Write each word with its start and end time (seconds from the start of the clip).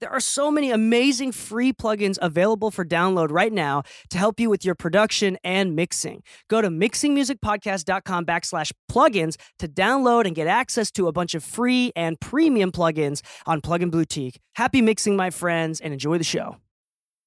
There 0.00 0.10
are 0.10 0.20
so 0.20 0.50
many 0.50 0.70
amazing 0.70 1.32
free 1.32 1.72
plugins 1.72 2.18
available 2.20 2.70
for 2.70 2.84
download 2.84 3.30
right 3.30 3.52
now 3.52 3.82
to 4.10 4.18
help 4.18 4.38
you 4.38 4.50
with 4.50 4.62
your 4.62 4.74
production 4.74 5.38
and 5.42 5.74
mixing. 5.74 6.22
Go 6.48 6.60
to 6.60 6.68
mixingmusicpodcast.com 6.68 8.26
backslash 8.26 8.72
plugins 8.90 9.36
to 9.58 9.68
download 9.68 10.26
and 10.26 10.34
get 10.34 10.48
access 10.48 10.90
to 10.92 11.08
a 11.08 11.12
bunch 11.12 11.34
of 11.34 11.42
free 11.42 11.92
and 11.96 12.20
premium 12.20 12.72
plugins 12.72 13.22
on 13.46 13.62
Plugin 13.62 13.90
Boutique. 13.90 14.38
Happy 14.54 14.82
mixing, 14.82 15.16
my 15.16 15.30
friends, 15.30 15.80
and 15.80 15.94
enjoy 15.94 16.18
the 16.18 16.24
show. 16.24 16.56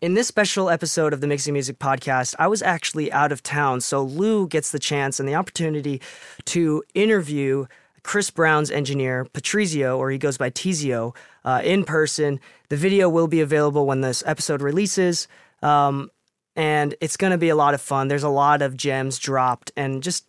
In 0.00 0.14
this 0.14 0.28
special 0.28 0.70
episode 0.70 1.12
of 1.12 1.20
the 1.20 1.26
Mixing 1.26 1.54
Music 1.54 1.80
podcast, 1.80 2.36
I 2.38 2.46
was 2.46 2.62
actually 2.62 3.10
out 3.10 3.32
of 3.32 3.42
town, 3.42 3.80
so 3.80 4.00
Lou 4.00 4.46
gets 4.46 4.70
the 4.70 4.78
chance 4.78 5.18
and 5.18 5.28
the 5.28 5.34
opportunity 5.34 6.00
to 6.44 6.84
interview 6.94 7.66
Chris 8.04 8.30
Brown's 8.30 8.70
engineer, 8.70 9.24
Patrizio, 9.24 9.98
or 9.98 10.12
he 10.12 10.16
goes 10.16 10.38
by 10.38 10.50
Teezio, 10.50 11.16
uh, 11.44 11.62
in 11.64 11.82
person. 11.82 12.38
The 12.68 12.76
video 12.76 13.08
will 13.08 13.26
be 13.26 13.40
available 13.40 13.86
when 13.86 14.00
this 14.00 14.22
episode 14.24 14.62
releases, 14.62 15.26
um, 15.62 16.12
and 16.54 16.94
it's 17.00 17.16
going 17.16 17.32
to 17.32 17.38
be 17.38 17.48
a 17.48 17.56
lot 17.56 17.74
of 17.74 17.80
fun. 17.80 18.06
There's 18.06 18.22
a 18.22 18.28
lot 18.28 18.62
of 18.62 18.76
gems 18.76 19.18
dropped, 19.18 19.72
and 19.76 20.00
just 20.00 20.26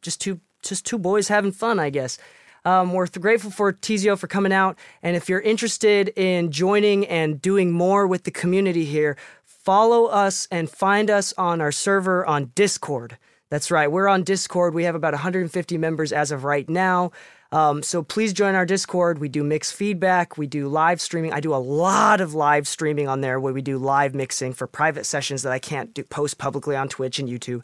just 0.00 0.20
two 0.20 0.40
just 0.64 0.84
two 0.84 0.98
boys 0.98 1.28
having 1.28 1.52
fun, 1.52 1.78
I 1.78 1.90
guess. 1.90 2.18
Um, 2.64 2.92
we're 2.92 3.06
grateful 3.06 3.50
for 3.50 3.72
Teezio 3.72 4.16
for 4.18 4.26
coming 4.26 4.52
out. 4.52 4.78
And 5.02 5.16
if 5.16 5.28
you're 5.28 5.40
interested 5.40 6.08
in 6.10 6.50
joining 6.50 7.06
and 7.06 7.40
doing 7.40 7.72
more 7.72 8.06
with 8.06 8.24
the 8.24 8.30
community 8.30 8.84
here, 8.84 9.16
follow 9.44 10.06
us 10.06 10.48
and 10.50 10.70
find 10.70 11.10
us 11.10 11.32
on 11.36 11.60
our 11.60 11.72
server 11.72 12.24
on 12.26 12.52
Discord. 12.54 13.18
That's 13.50 13.70
right, 13.70 13.90
we're 13.90 14.08
on 14.08 14.22
Discord. 14.22 14.74
We 14.74 14.84
have 14.84 14.94
about 14.94 15.12
150 15.12 15.76
members 15.76 16.12
as 16.12 16.30
of 16.30 16.44
right 16.44 16.68
now. 16.68 17.12
Um, 17.52 17.82
so 17.82 18.02
please 18.02 18.32
join 18.32 18.54
our 18.54 18.64
Discord. 18.64 19.18
We 19.18 19.28
do 19.28 19.44
mix 19.44 19.70
feedback. 19.70 20.38
We 20.38 20.46
do 20.46 20.68
live 20.68 21.02
streaming. 21.02 21.34
I 21.34 21.40
do 21.40 21.54
a 21.54 21.56
lot 21.56 22.22
of 22.22 22.32
live 22.32 22.66
streaming 22.66 23.08
on 23.08 23.20
there 23.20 23.38
where 23.38 23.52
we 23.52 23.60
do 23.60 23.76
live 23.76 24.14
mixing 24.14 24.54
for 24.54 24.66
private 24.66 25.04
sessions 25.04 25.42
that 25.42 25.52
I 25.52 25.58
can't 25.58 25.92
do, 25.92 26.02
post 26.02 26.38
publicly 26.38 26.76
on 26.76 26.88
Twitch 26.88 27.18
and 27.18 27.28
YouTube. 27.28 27.62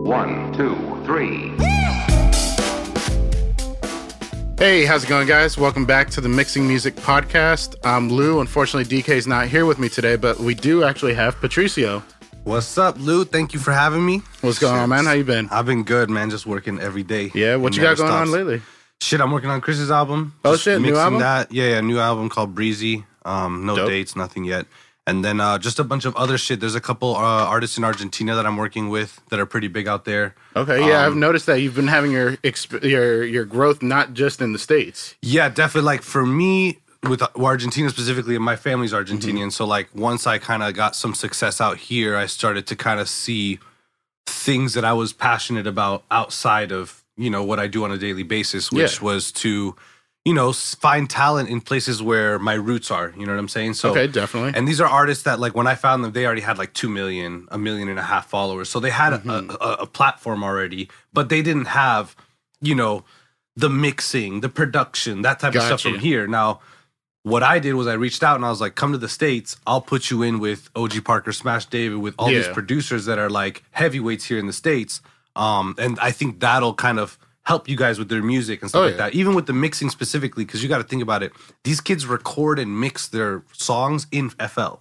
One, 0.05 0.53
two, 0.53 0.75
three. 1.05 1.58
Hey, 4.59 4.83
how's 4.83 5.05
it 5.05 5.07
going, 5.07 5.25
guys? 5.25 5.57
Welcome 5.57 5.85
back 5.85 6.09
to 6.09 6.19
the 6.19 6.27
Mixing 6.27 6.67
Music 6.67 6.93
Podcast. 6.97 7.77
I'm 7.85 8.09
Lou. 8.09 8.41
Unfortunately, 8.41 8.83
DK's 9.01 9.25
not 9.25 9.47
here 9.47 9.65
with 9.65 9.79
me 9.79 9.87
today, 9.87 10.17
but 10.17 10.37
we 10.37 10.53
do 10.53 10.83
actually 10.83 11.13
have 11.13 11.39
Patricio. 11.39 12.03
What's 12.43 12.77
up, 12.77 12.97
Lou? 12.99 13.23
Thank 13.23 13.53
you 13.53 13.59
for 13.61 13.71
having 13.71 14.05
me. 14.05 14.21
What's 14.41 14.59
going 14.59 14.75
on, 14.75 14.89
man? 14.89 15.05
How 15.05 15.13
you 15.13 15.23
been? 15.23 15.47
I've 15.49 15.65
been 15.65 15.83
good, 15.83 16.09
man. 16.09 16.29
Just 16.29 16.45
working 16.45 16.77
every 16.79 17.03
day. 17.03 17.31
Yeah, 17.33 17.55
what 17.55 17.77
you 17.77 17.81
got 17.81 17.95
going 17.95 18.11
on 18.11 18.31
lately? 18.31 18.61
Shit, 18.99 19.21
I'm 19.21 19.31
working 19.31 19.49
on 19.49 19.61
Chris's 19.61 19.91
album. 19.91 20.33
Oh, 20.43 20.51
Just 20.51 20.63
shit, 20.65 20.81
new 20.81 20.97
album? 20.97 21.19
That. 21.19 21.53
Yeah, 21.53 21.69
yeah, 21.69 21.81
new 21.81 21.99
album 21.99 22.27
called 22.27 22.53
Breezy. 22.53 23.05
Um, 23.23 23.65
no 23.65 23.77
Dope. 23.77 23.87
dates, 23.87 24.17
nothing 24.17 24.43
yet. 24.43 24.65
And 25.09 25.25
then 25.25 25.39
uh, 25.39 25.57
just 25.57 25.79
a 25.79 25.83
bunch 25.83 26.05
of 26.05 26.15
other 26.15 26.37
shit. 26.37 26.59
There's 26.59 26.75
a 26.75 26.81
couple 26.81 27.15
uh, 27.15 27.19
artists 27.55 27.77
in 27.77 27.83
Argentina 27.83 28.35
that 28.35 28.45
I'm 28.45 28.57
working 28.57 28.89
with 28.89 29.19
that 29.29 29.39
are 29.39 29.45
pretty 29.45 29.67
big 29.67 29.87
out 29.87 30.05
there. 30.05 30.35
Okay, 30.55 30.79
yeah, 30.87 31.05
I've 31.05 31.13
Um, 31.13 31.19
noticed 31.19 31.45
that 31.47 31.61
you've 31.61 31.75
been 31.75 31.87
having 31.87 32.11
your 32.11 32.37
exp- 32.37 32.83
your 32.83 33.23
your 33.23 33.45
growth 33.45 33.81
not 33.81 34.13
just 34.13 34.41
in 34.41 34.53
the 34.53 34.59
states. 34.59 35.15
Yeah, 35.21 35.49
definitely. 35.49 35.85
Like 35.93 36.01
for 36.03 36.25
me, 36.25 36.79
with 37.07 37.21
uh, 37.21 37.29
Argentina 37.35 37.89
specifically, 37.89 38.35
and 38.35 38.43
my 38.43 38.55
family's 38.55 38.93
Argentinian. 38.93 39.49
Mm-hmm. 39.49 39.49
So 39.49 39.65
like 39.65 39.87
once 39.95 40.27
I 40.27 40.37
kind 40.37 40.61
of 40.63 40.73
got 40.73 40.95
some 40.95 41.13
success 41.15 41.59
out 41.61 41.77
here, 41.77 42.15
I 42.15 42.25
started 42.27 42.67
to 42.67 42.75
kind 42.75 42.99
of 42.99 43.09
see 43.09 43.59
things 44.27 44.73
that 44.75 44.85
I 44.85 44.93
was 44.93 45.13
passionate 45.13 45.65
about 45.67 46.03
outside 46.11 46.71
of 46.71 47.03
you 47.17 47.29
know 47.29 47.43
what 47.43 47.59
I 47.59 47.67
do 47.67 47.83
on 47.83 47.91
a 47.91 47.97
daily 47.97 48.23
basis, 48.23 48.71
which 48.71 48.97
Yeah. 48.99 49.05
was 49.05 49.31
to 49.43 49.75
you 50.29 50.35
know 50.35 50.53
find 50.53 51.09
talent 51.09 51.49
in 51.49 51.59
places 51.59 52.03
where 52.03 52.37
my 52.37 52.53
roots 52.53 52.91
are. 52.91 53.07
You 53.17 53.25
know 53.25 53.33
what 53.33 53.39
I'm 53.39 53.47
saying? 53.47 53.73
So 53.73 53.89
okay, 53.89 54.05
definitely. 54.05 54.51
and 54.55 54.67
these 54.67 54.79
are 54.79 54.87
artists 54.87 55.23
that, 55.23 55.39
like, 55.39 55.55
when 55.55 55.65
I 55.65 55.73
found 55.73 56.03
them, 56.03 56.11
they 56.11 56.23
already 56.27 56.41
had 56.49 56.59
like 56.59 56.73
two 56.73 56.87
million, 56.87 57.47
a 57.49 57.57
million 57.57 57.89
and 57.89 57.97
a 57.97 58.03
half 58.03 58.27
followers. 58.29 58.69
So 58.69 58.79
they 58.79 58.91
had 58.91 59.13
Mm-hmm. 59.13 59.49
a, 59.49 59.53
a, 59.69 59.71
a 59.85 59.87
platform 59.87 60.43
already, 60.43 60.87
but 61.11 61.29
they 61.29 61.41
didn't 61.41 61.65
have, 61.83 62.15
you 62.61 62.75
know, 62.75 63.03
the 63.55 63.69
mixing, 63.71 64.41
the 64.41 64.49
production, 64.49 65.23
that 65.23 65.39
type 65.39 65.55
of 65.55 65.63
stuff 65.63 65.81
from 65.81 65.97
here. 65.99 66.27
Now, 66.27 66.59
what 67.23 67.41
I 67.41 67.57
did 67.59 67.73
was 67.73 67.87
I 67.87 67.93
reached 67.93 68.21
out 68.23 68.35
and 68.35 68.45
I 68.45 68.49
was 68.49 68.61
like, 68.61 68.75
come 68.75 68.91
to 68.91 68.97
the 68.99 69.09
States. 69.09 69.57
I'll 69.65 69.81
put 69.81 70.11
you 70.11 70.21
in 70.21 70.39
with 70.39 70.69
OG 70.75 71.03
Parker, 71.05 71.31
Smash 71.33 71.65
David, 71.65 71.97
with 71.97 72.13
all 72.19 72.29
these 72.29 72.47
producers 72.53 73.05
that 73.05 73.17
are 73.17 73.31
like 73.31 73.63
heavyweights 73.71 74.25
here 74.25 74.37
in 74.37 74.45
the 74.45 74.53
States. 74.53 75.01
Um, 75.35 75.73
and 75.79 75.97
I 75.99 76.11
think 76.11 76.39
that'll 76.39 76.75
kind 76.75 76.99
of 76.99 77.17
help 77.49 77.67
you 77.67 77.75
guys 77.75 77.97
with 77.99 78.09
their 78.09 78.21
music 78.21 78.61
and 78.61 78.69
stuff 78.69 78.79
Oh, 78.81 78.85
like 78.85 78.91
yeah. 78.93 79.05
that. 79.09 79.13
Even 79.15 79.33
with 79.37 79.47
the 79.47 79.53
mixing 79.65 79.89
specifically, 79.89 80.45
because 80.45 80.61
you 80.63 80.69
got 80.69 80.77
to 80.77 80.83
think 80.91 81.01
about 81.01 81.21
it. 81.23 81.31
These 81.63 81.81
kids 81.81 82.05
record 82.05 82.59
and 82.59 82.79
mix 82.79 83.07
their 83.07 83.43
songs 83.53 84.05
in 84.11 84.29
FL. 84.53 84.75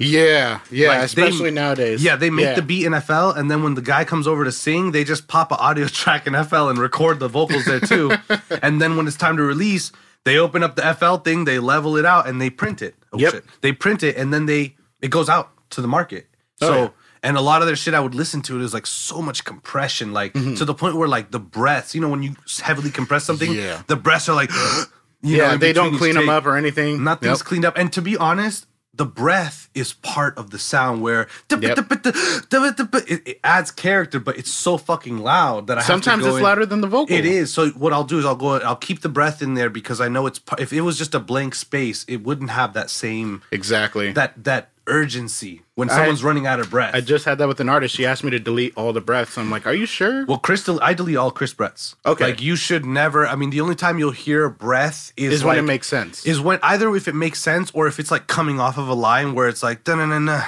yeah, 0.00 0.60
yeah, 0.70 0.88
Like, 0.88 0.98
they- 0.98 1.04
especially 1.04 1.50
nowadays. 1.50 2.02
Yeah, 2.02 2.16
they 2.16 2.28
make 2.30 2.44
Yeah. 2.44 2.54
the 2.54 2.62
beat 2.62 2.84
in 2.84 2.92
FL, 2.94 3.30
and 3.30 3.50
then 3.50 3.62
when 3.62 3.74
the 3.74 3.80
guy 3.82 4.04
comes 4.04 4.26
over 4.26 4.44
to 4.44 4.52
sing, 4.52 4.92
they 4.92 5.04
just 5.04 5.28
pop 5.28 5.50
an 5.52 5.58
audio 5.60 5.86
track 6.00 6.26
in 6.26 6.34
FL 6.34 6.68
and 6.68 6.78
record 6.78 7.20
the 7.20 7.28
vocals 7.28 7.64
there 7.64 7.80
too. 7.80 8.12
and 8.62 8.80
then 8.82 8.96
when 8.96 9.06
it's 9.06 9.16
time 9.16 9.36
to 9.38 9.42
release, 9.42 9.90
they 10.24 10.36
open 10.38 10.62
up 10.62 10.76
the 10.76 10.82
FL 10.94 11.16
thing, 11.16 11.44
they 11.44 11.58
level 11.58 11.96
it 11.96 12.04
out, 12.04 12.28
and 12.28 12.40
they 12.40 12.50
print 12.50 12.82
it. 12.82 12.94
Oh, 13.12 13.18
Yep. 13.18 13.32
shit. 13.32 13.44
They 13.62 13.72
print 13.72 14.02
it, 14.02 14.16
and 14.16 14.32
then 14.34 14.44
they 14.46 14.76
it 15.00 15.10
goes 15.10 15.28
out 15.28 15.50
to 15.70 15.80
the 15.80 15.88
market. 15.88 16.26
Oh, 16.60 16.66
so. 16.66 16.72
Oh, 16.74 16.82
yeah. 16.82 16.88
And 17.22 17.36
a 17.36 17.40
lot 17.40 17.62
of 17.62 17.66
their 17.66 17.76
shit 17.76 17.94
I 17.94 18.00
would 18.00 18.14
listen 18.14 18.42
to 18.42 18.56
it 18.56 18.62
is 18.62 18.72
like 18.74 18.86
so 18.86 19.20
much 19.22 19.44
compression, 19.44 20.12
like 20.12 20.32
Mm-hmm. 20.34 20.54
to 20.54 20.64
the 20.64 20.74
point 20.74 20.96
where 20.96 21.08
like 21.08 21.30
the 21.30 21.40
breaths, 21.40 21.94
you 21.94 22.00
know, 22.00 22.08
when 22.08 22.22
you 22.22 22.34
heavily 22.62 22.90
compress 22.90 23.24
something, 23.24 23.50
Yeah. 23.52 23.82
the 23.86 23.96
breaths 23.96 24.28
are 24.28 24.36
like, 24.36 24.50
you 25.22 25.36
yeah, 25.36 25.52
know, 25.52 25.56
they 25.56 25.72
don't 25.72 25.96
clean 25.98 26.14
them 26.14 26.24
take. 26.24 26.30
up 26.30 26.46
or 26.46 26.56
anything. 26.56 27.02
Nothing's 27.02 27.40
Yep. 27.40 27.46
cleaned 27.46 27.64
up. 27.64 27.76
And 27.76 27.92
to 27.92 28.00
be 28.02 28.16
honest, 28.16 28.66
the 28.94 29.04
breath 29.06 29.68
is 29.74 29.92
part 29.92 30.36
of 30.38 30.50
the 30.50 30.58
sound 30.58 31.02
where 31.02 31.28
Yep. 31.50 31.78
it, 31.92 33.40
adds 33.44 33.70
character, 33.70 34.18
but 34.18 34.36
it's 34.36 34.50
so 34.50 34.76
fucking 34.76 35.18
loud 35.18 35.66
that 35.68 35.78
I 35.78 35.82
Sometimes 35.82 36.22
to 36.24 36.30
go 36.30 36.36
it's 36.36 36.38
in- 36.38 36.44
louder 36.44 36.66
than 36.66 36.80
the 36.80 36.88
vocal. 36.88 37.14
It 37.16 37.24
is. 37.24 37.52
So 37.52 37.68
what 37.70 37.92
I'll 37.92 38.04
do 38.04 38.18
is 38.18 38.24
I'll 38.24 38.34
go. 38.36 38.58
I'll 38.58 38.76
keep 38.76 39.00
the 39.02 39.08
breath 39.08 39.40
in 39.42 39.54
there 39.54 39.70
because 39.70 40.00
I 40.00 40.08
know 40.08 40.26
it's. 40.26 40.40
If 40.58 40.72
it 40.72 40.80
was 40.80 40.98
just 40.98 41.14
a 41.14 41.20
blank 41.20 41.54
space, 41.54 42.04
it 42.08 42.24
wouldn't 42.24 42.50
have 42.50 42.72
that 42.74 42.90
same 42.90 43.42
exactly. 43.52 44.12
that 44.12 44.42
that 44.44 44.70
urgency 44.88 45.62
when 45.76 45.88
I- 45.90 45.94
someone's 45.96 46.24
running 46.24 46.46
out 46.46 46.58
of 46.58 46.70
breath. 46.70 46.94
I 46.94 47.00
just 47.00 47.24
had 47.24 47.38
that 47.38 47.46
with 47.48 47.60
an 47.60 47.68
artist. 47.68 47.94
She 47.94 48.04
asked 48.04 48.24
me 48.24 48.30
to 48.32 48.38
delete 48.40 48.72
all 48.76 48.92
the 48.92 49.00
breaths. 49.00 49.38
I'm 49.38 49.50
like, 49.50 49.66
are 49.66 49.72
you 49.74 49.86
sure? 49.86 50.24
well, 50.26 50.38
Crystal, 50.38 50.78
I 50.82 50.94
delete 50.94 51.16
all 51.16 51.30
Chris 51.30 51.52
breaths. 51.54 51.94
Okay. 52.04 52.24
like 52.24 52.42
you 52.42 52.56
should 52.56 52.84
never. 52.84 53.26
I 53.26 53.36
mean, 53.36 53.50
the 53.50 53.60
only 53.60 53.74
time 53.76 53.98
you'll 53.98 54.10
hear 54.10 54.44
a 54.46 54.50
breath 54.50 55.12
is, 55.16 55.32
is 55.34 55.44
when 55.44 55.56
it 55.58 55.62
makes 55.62 55.86
sense. 55.86 56.26
is 56.26 56.40
when 56.40 56.58
either 56.62 56.94
if 56.96 57.06
it 57.06 57.14
makes 57.14 57.38
sense 57.40 57.70
or 57.72 57.86
if 57.86 58.00
it's 58.00 58.10
like 58.10 58.26
coming 58.26 58.58
off 58.58 58.76
of 58.78 58.88
a 58.88 58.94
line 58.94 59.34
where 59.34 59.48
it's 59.48 59.62
like 59.62 59.86
na 59.86 60.04
na 60.18 60.42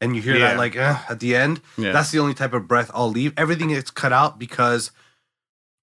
and 0.00 0.16
you 0.16 0.22
hear 0.22 0.34
Yeah. 0.36 0.48
that 0.50 0.56
like 0.56 0.76
eh, 0.76 0.96
at 1.08 1.20
the 1.20 1.36
end. 1.36 1.60
Yeah. 1.76 1.92
That's 1.92 2.10
the 2.10 2.20
only 2.20 2.32
type 2.34 2.54
of 2.54 2.66
breath 2.66 2.90
I'll 2.94 3.10
leave. 3.10 3.34
Everything 3.36 3.68
gets 3.68 3.90
cut 3.90 4.12
out 4.12 4.38
because 4.38 4.90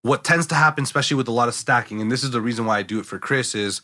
what 0.01 0.23
tends 0.23 0.47
to 0.47 0.55
happen, 0.55 0.83
especially 0.83 1.17
with 1.17 1.27
a 1.27 1.31
lot 1.31 1.47
of 1.49 1.53
stacking, 1.53 2.01
and 2.01 2.11
this 2.11 2.23
is 2.23 2.31
the 2.31 2.39
reason 2.41 2.65
why 2.65 2.79
I 2.79 2.83
do 2.83 2.99
it 2.99 3.05
for 3.05 3.19
Chris, 3.19 3.53
is 3.53 3.81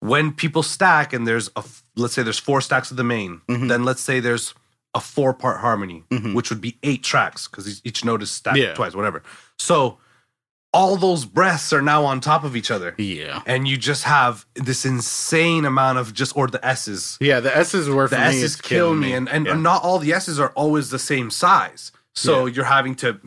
when 0.00 0.32
people 0.32 0.62
stack 0.62 1.12
and 1.12 1.26
there's 1.26 1.50
a 1.56 1.64
let's 1.96 2.14
say 2.14 2.22
there's 2.22 2.38
four 2.38 2.60
stacks 2.60 2.90
of 2.90 2.96
the 2.96 3.04
main, 3.04 3.40
Mhm. 3.48 3.68
then 3.68 3.84
let's 3.84 4.00
say 4.00 4.20
there's 4.20 4.54
a 4.94 5.00
four 5.00 5.32
part 5.34 5.60
harmony, 5.60 6.04
Mhm. 6.10 6.34
which 6.34 6.50
would 6.50 6.60
be 6.60 6.78
eight 6.82 7.02
tracks 7.04 7.46
because 7.46 7.80
each 7.84 8.04
note 8.04 8.22
is 8.22 8.30
stacked 8.30 8.58
Yeah. 8.58 8.74
twice, 8.74 8.94
whatever. 8.94 9.22
So 9.58 9.98
all 10.72 10.96
those 10.96 11.24
breaths 11.24 11.72
are 11.72 11.82
now 11.82 12.04
on 12.04 12.20
top 12.20 12.44
of 12.44 12.54
each 12.56 12.70
other 12.70 12.94
yeah. 12.96 13.42
and 13.44 13.66
you 13.66 13.76
just 13.76 14.04
have 14.04 14.46
this 14.54 14.84
insane 14.86 15.64
amount 15.64 15.98
of 15.98 16.14
just 16.14 16.32
or 16.36 16.46
the 16.46 16.64
s's 16.64 17.18
Yeah, 17.20 17.40
the 17.40 17.54
S's 17.56 17.88
were 17.88 18.06
for 18.08 18.14
the 18.14 18.20
s's 18.20 18.54
kill 18.56 18.94
me 18.94 19.12
and, 19.12 19.28
and 19.28 19.46
Yeah. 19.46 19.54
not 19.54 19.82
all 19.82 19.98
the 19.98 20.12
s's 20.12 20.38
are 20.38 20.50
always 20.50 20.90
the 20.90 20.98
same 21.00 21.28
size 21.30 21.90
so 22.14 22.46
you're 22.46 22.66
having 22.66 22.94
to 22.96 23.18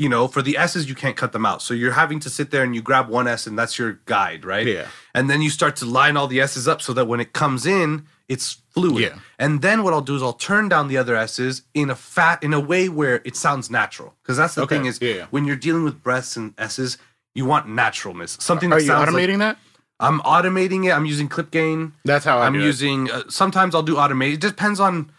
you 0.00 0.08
know, 0.08 0.26
for 0.26 0.40
the 0.40 0.56
S's, 0.56 0.88
you 0.88 0.94
can't 0.94 1.14
cut 1.14 1.32
them 1.32 1.44
out. 1.44 1.60
So 1.60 1.74
you're 1.74 1.92
having 1.92 2.20
to 2.20 2.30
sit 2.30 2.50
there 2.50 2.62
and 2.62 2.74
you 2.74 2.80
grab 2.80 3.10
one 3.10 3.28
S 3.28 3.46
and 3.46 3.58
that's 3.58 3.78
your 3.78 4.00
guide, 4.06 4.46
right? 4.46 4.66
Yeah. 4.66 4.86
And 5.14 5.28
then 5.28 5.42
you 5.42 5.50
start 5.50 5.76
to 5.76 5.84
line 5.84 6.16
all 6.16 6.26
the 6.26 6.40
S's 6.40 6.66
up 6.66 6.80
so 6.80 6.94
that 6.94 7.04
when 7.04 7.20
it 7.20 7.34
comes 7.34 7.66
in, 7.66 8.06
it's 8.26 8.62
fluid. 8.70 9.02
Yeah. 9.02 9.18
And 9.38 9.60
then 9.60 9.82
what 9.82 9.92
I'll 9.92 10.00
do 10.00 10.16
is 10.16 10.22
I'll 10.22 10.32
turn 10.32 10.70
down 10.70 10.88
the 10.88 10.96
other 10.96 11.16
S's 11.16 11.62
in 11.74 11.90
a 11.90 11.94
fat 11.94 12.42
in 12.42 12.54
a 12.54 12.60
way 12.60 12.88
where 12.88 13.20
it 13.26 13.36
sounds 13.36 13.70
natural. 13.70 14.14
Because 14.22 14.38
that's 14.38 14.54
the 14.54 14.62
Okay. 14.62 14.76
thing 14.76 14.86
is 14.86 14.98
Yeah, 15.02 15.26
when 15.30 15.44
you're 15.44 15.56
dealing 15.66 15.84
with 15.84 16.02
breaths 16.02 16.34
and 16.34 16.54
S's, 16.56 16.96
you 17.34 17.44
want 17.44 17.68
naturalness. 17.68 18.38
Something 18.40 18.70
that 18.70 18.76
Are 18.76 18.80
you 18.80 18.86
sounds 18.86 19.12
like- 19.12 19.22
automating 19.28 19.38
that? 19.40 19.58
I'm 20.02 20.20
automating 20.20 20.86
it. 20.86 20.92
I'm 20.92 21.04
using 21.04 21.28
clip 21.28 21.50
gain. 21.50 21.92
That's 22.06 22.24
how 22.24 22.38
I 22.38 22.46
I'm 22.46 22.54
using. 22.54 23.10
Uh, 23.10 23.24
sometimes 23.28 23.74
I'll 23.74 23.82
do 23.82 23.96
automate. 23.96 24.32
It 24.32 24.40
depends 24.40 24.80
on 24.80 25.10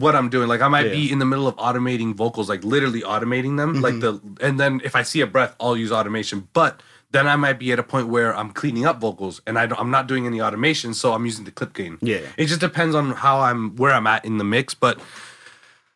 what 0.00 0.16
I'm 0.16 0.28
doing. 0.30 0.48
Like 0.48 0.62
I 0.62 0.68
might 0.68 0.90
be 0.90 1.10
in 1.12 1.18
the 1.18 1.26
middle 1.26 1.46
of 1.46 1.54
automating 1.56 2.14
vocals, 2.14 2.48
like 2.48 2.64
literally 2.64 3.02
automating 3.02 3.56
them. 3.58 3.80
Like 3.82 4.00
the 4.00 4.12
Mm-hmm. 4.14 4.44
and 4.46 4.58
then 4.60 4.80
if 4.84 4.94
I 4.96 5.02
see 5.02 5.20
a 5.20 5.26
breath, 5.26 5.54
I'll 5.60 5.76
use 5.76 5.92
automation. 5.92 6.48
But 6.52 6.82
then 7.10 7.26
I 7.26 7.36
might 7.36 7.58
be 7.58 7.72
at 7.72 7.78
a 7.78 7.82
point 7.82 8.08
where 8.08 8.34
I'm 8.34 8.50
cleaning 8.52 8.86
up 8.86 9.00
vocals 9.00 9.42
and 9.46 9.58
I 9.58 9.66
don't, 9.66 9.78
I'm 9.78 9.90
not 9.90 10.06
doing 10.06 10.26
any 10.26 10.40
automation, 10.40 10.94
so 10.94 11.12
I'm 11.12 11.26
using 11.26 11.44
the 11.44 11.50
clip 11.50 11.74
gain. 11.74 11.98
Yeah. 12.00 12.20
It 12.38 12.46
just 12.46 12.60
depends 12.60 12.94
on 12.94 13.10
how 13.12 13.40
I'm 13.40 13.76
where 13.76 13.92
I'm 13.92 14.06
at 14.06 14.24
in 14.24 14.38
the 14.38 14.44
mix, 14.44 14.74
but. 14.74 14.98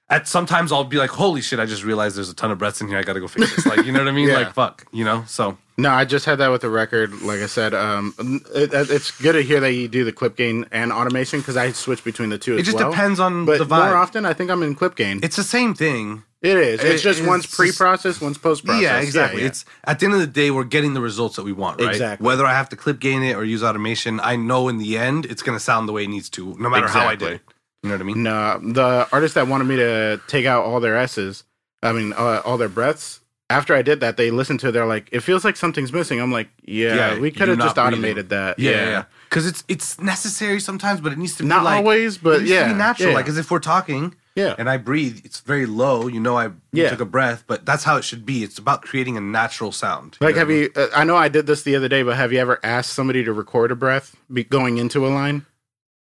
At 0.09 0.29
sometimes 0.29 0.71
I'll 0.71 0.85
be 0.85 0.99
like, 0.99 1.11
"Holy 1.11 1.41
shit! 1.41 1.59
I 1.59 1.67
just 1.67 1.83
realized 1.83 2.17
there's 2.17 2.31
a 2.31 2.35
ton 2.35 2.53
of 2.53 2.59
breaths 2.59 2.81
in 2.81 2.87
here. 2.87 2.97
I 2.97 3.03
gotta 3.03 3.19
go 3.19 3.27
fix 3.27 3.55
this." 3.57 3.67
Like, 3.67 3.85
you 3.85 3.91
know 3.93 3.99
what 3.99 4.09
I 4.09 4.13
mean? 4.13 4.29
Yeah. 4.37 4.39
Like, 4.39 4.55
fuck, 4.55 4.87
you 4.93 5.05
know. 5.05 5.25
So 5.27 5.57
No, 5.77 5.91
I 5.91 6.05
just 6.05 6.25
had 6.27 6.39
that 6.39 6.49
with 6.49 6.61
the 6.63 6.71
record. 6.71 7.23
Like 7.23 7.41
I 7.41 7.47
said, 7.47 7.75
um, 7.75 8.15
it, 8.55 8.71
it's 8.73 9.11
good 9.21 9.33
to 9.33 9.43
hear 9.43 9.59
that 9.61 9.73
you 9.73 9.89
do 9.89 10.05
the 10.05 10.13
clip 10.13 10.37
gain 10.37 10.65
and 10.71 10.93
automation 10.93 11.41
because 11.41 11.57
I 11.57 11.73
switch 11.73 12.05
between 12.05 12.29
the 12.31 12.39
two. 12.39 12.57
it 12.57 12.63
just 12.63 12.77
well. 12.77 12.91
depends 12.91 13.19
on 13.21 13.45
But 13.47 13.59
the 13.59 13.67
vibe. 13.67 13.87
more 13.87 13.97
often, 13.97 14.25
I 14.25 14.33
think 14.33 14.51
I'm 14.51 14.63
in 14.63 14.75
clip 14.77 14.95
gain. 14.95 15.21
it's 15.25 15.37
the 15.37 15.43
same 15.45 15.75
thing. 15.75 16.23
It 16.43 16.57
is. 16.57 16.81
It's 16.81 17.01
it- 17.01 17.03
just 17.05 17.21
it's 17.21 17.29
one's 17.29 17.47
pre-process, 17.47 18.21
one's 18.21 18.39
post-process. 18.39 18.83
Yeah, 18.83 18.99
exactly. 19.01 19.41
yeah. 19.43 19.49
It's 19.49 19.65
at 19.85 19.99
the 19.99 20.07
end 20.07 20.15
of 20.15 20.21
the 20.21 20.27
day, 20.29 20.51
we're 20.53 20.65
getting 20.65 20.95
the 20.95 21.01
results 21.01 21.35
that 21.37 21.45
we 21.45 21.53
want, 21.53 21.81
right? 21.81 21.91
Exactly. 21.91 22.25
Whether 22.25 22.47
I 22.47 22.53
have 22.53 22.69
to 22.69 22.77
clip 22.77 23.01
gain 23.01 23.23
it 23.25 23.35
or 23.35 23.45
use 23.45 23.63
automation, 23.65 24.21
I 24.21 24.37
know 24.37 24.69
in 24.69 24.79
the 24.79 24.99
end 24.99 25.27
it's 25.27 25.43
going 25.43 25.57
to 25.59 25.63
sound 25.65 25.89
the 25.89 25.93
way 25.93 26.05
it 26.05 26.09
needs 26.11 26.29
to, 26.31 26.57
no 26.59 26.69
matter 26.69 26.89
how 26.89 27.07
I 27.07 27.17
did 27.17 27.33
it. 27.35 27.41
You 27.87 27.93
know 27.93 27.99
what 27.99 28.01
I 28.03 28.05
mean? 28.05 28.23
No, 28.25 28.59
the 28.73 29.09
artist 29.13 29.35
that 29.37 29.47
wanted 29.47 29.65
me 29.65 29.77
to 29.77 30.21
take 30.27 30.45
out 30.45 30.65
all 30.65 30.81
their 30.81 30.97
S's, 30.97 31.45
I 31.83 31.93
mean, 31.93 32.13
uh, 32.15 32.43
all 32.45 32.59
their 32.59 32.69
breaths. 32.69 33.21
After 33.49 33.75
I 33.77 33.83
did 33.83 34.01
that, 34.01 34.17
they 34.17 34.33
listened 34.33 34.59
to 34.61 34.69
it. 34.69 34.73
They're 34.73 34.87
like, 34.87 35.09
"It 35.13 35.21
feels 35.21 35.45
like 35.45 35.57
something's 35.57 35.93
missing." 35.93 36.21
I'm 36.21 36.33
like, 36.33 36.49
"Yeah, 36.65 36.97
Yeah, 37.15 37.19
we 37.21 37.31
could 37.31 37.47
have 37.47 37.59
just 37.59 37.77
breathing. 37.77 37.93
automated 37.95 38.29
that." 38.31 38.59
Yeah, 38.59 38.71
yeah. 38.73 39.05
Because 39.31 39.47
it's 39.47 39.63
it's 39.69 40.01
necessary 40.01 40.59
sometimes, 40.59 41.01
but 41.01 41.13
it 41.13 41.19
needs 41.19 41.37
to 41.37 41.45
be 41.45 41.49
Not 41.49 41.63
like 41.63 41.77
always, 41.77 42.17
it 42.17 42.23
but 42.25 42.43
yeah, 42.43 42.67
be 42.67 42.75
natural. 42.75 43.15
Like 43.15 43.29
as 43.29 43.39
if 43.39 43.49
we're 43.53 43.61
talking, 43.61 44.17
Yeah. 44.35 44.57
and 44.59 44.69
I 44.69 44.79
breathe, 44.79 45.21
it's 45.25 45.39
very 45.39 45.65
low. 45.67 46.09
You 46.09 46.19
know, 46.19 46.37
I 46.37 46.51
Yeah. 46.73 46.91
took 46.91 47.01
a 47.01 47.05
breath, 47.05 47.45
but 47.47 47.65
that's 47.65 47.85
how 47.85 47.97
it 47.97 48.03
should 48.03 48.27
be. 48.27 48.43
It's 48.43 48.59
about 48.59 48.83
creating 48.83 49.17
a 49.17 49.21
natural 49.21 49.71
sound. 49.71 50.17
Like, 50.21 50.35
know 50.35 50.41
have 50.41 50.51
you? 50.51 50.71
Uh, 50.75 50.89
I 50.93 51.05
know 51.05 51.17
I 51.17 51.29
did 51.29 51.47
this 51.47 51.63
the 51.63 51.77
other 51.77 51.87
day, 51.89 52.03
but 52.03 52.17
have 52.17 52.33
you 52.33 52.41
ever 52.41 52.59
asked 52.65 52.95
somebody 52.95 53.23
to 53.23 53.33
record 53.33 53.71
a 53.71 53.77
breath 53.77 54.17
be, 54.33 54.43
going 54.43 54.79
into 54.79 55.07
a 55.07 55.11
line? 55.11 55.47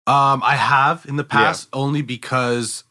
Um, 0.07 0.42
I 0.44 0.56
have 0.56 1.06
in 1.07 1.15
the 1.15 1.24
past 1.24 1.68
only 1.74 2.01
because 2.01 2.83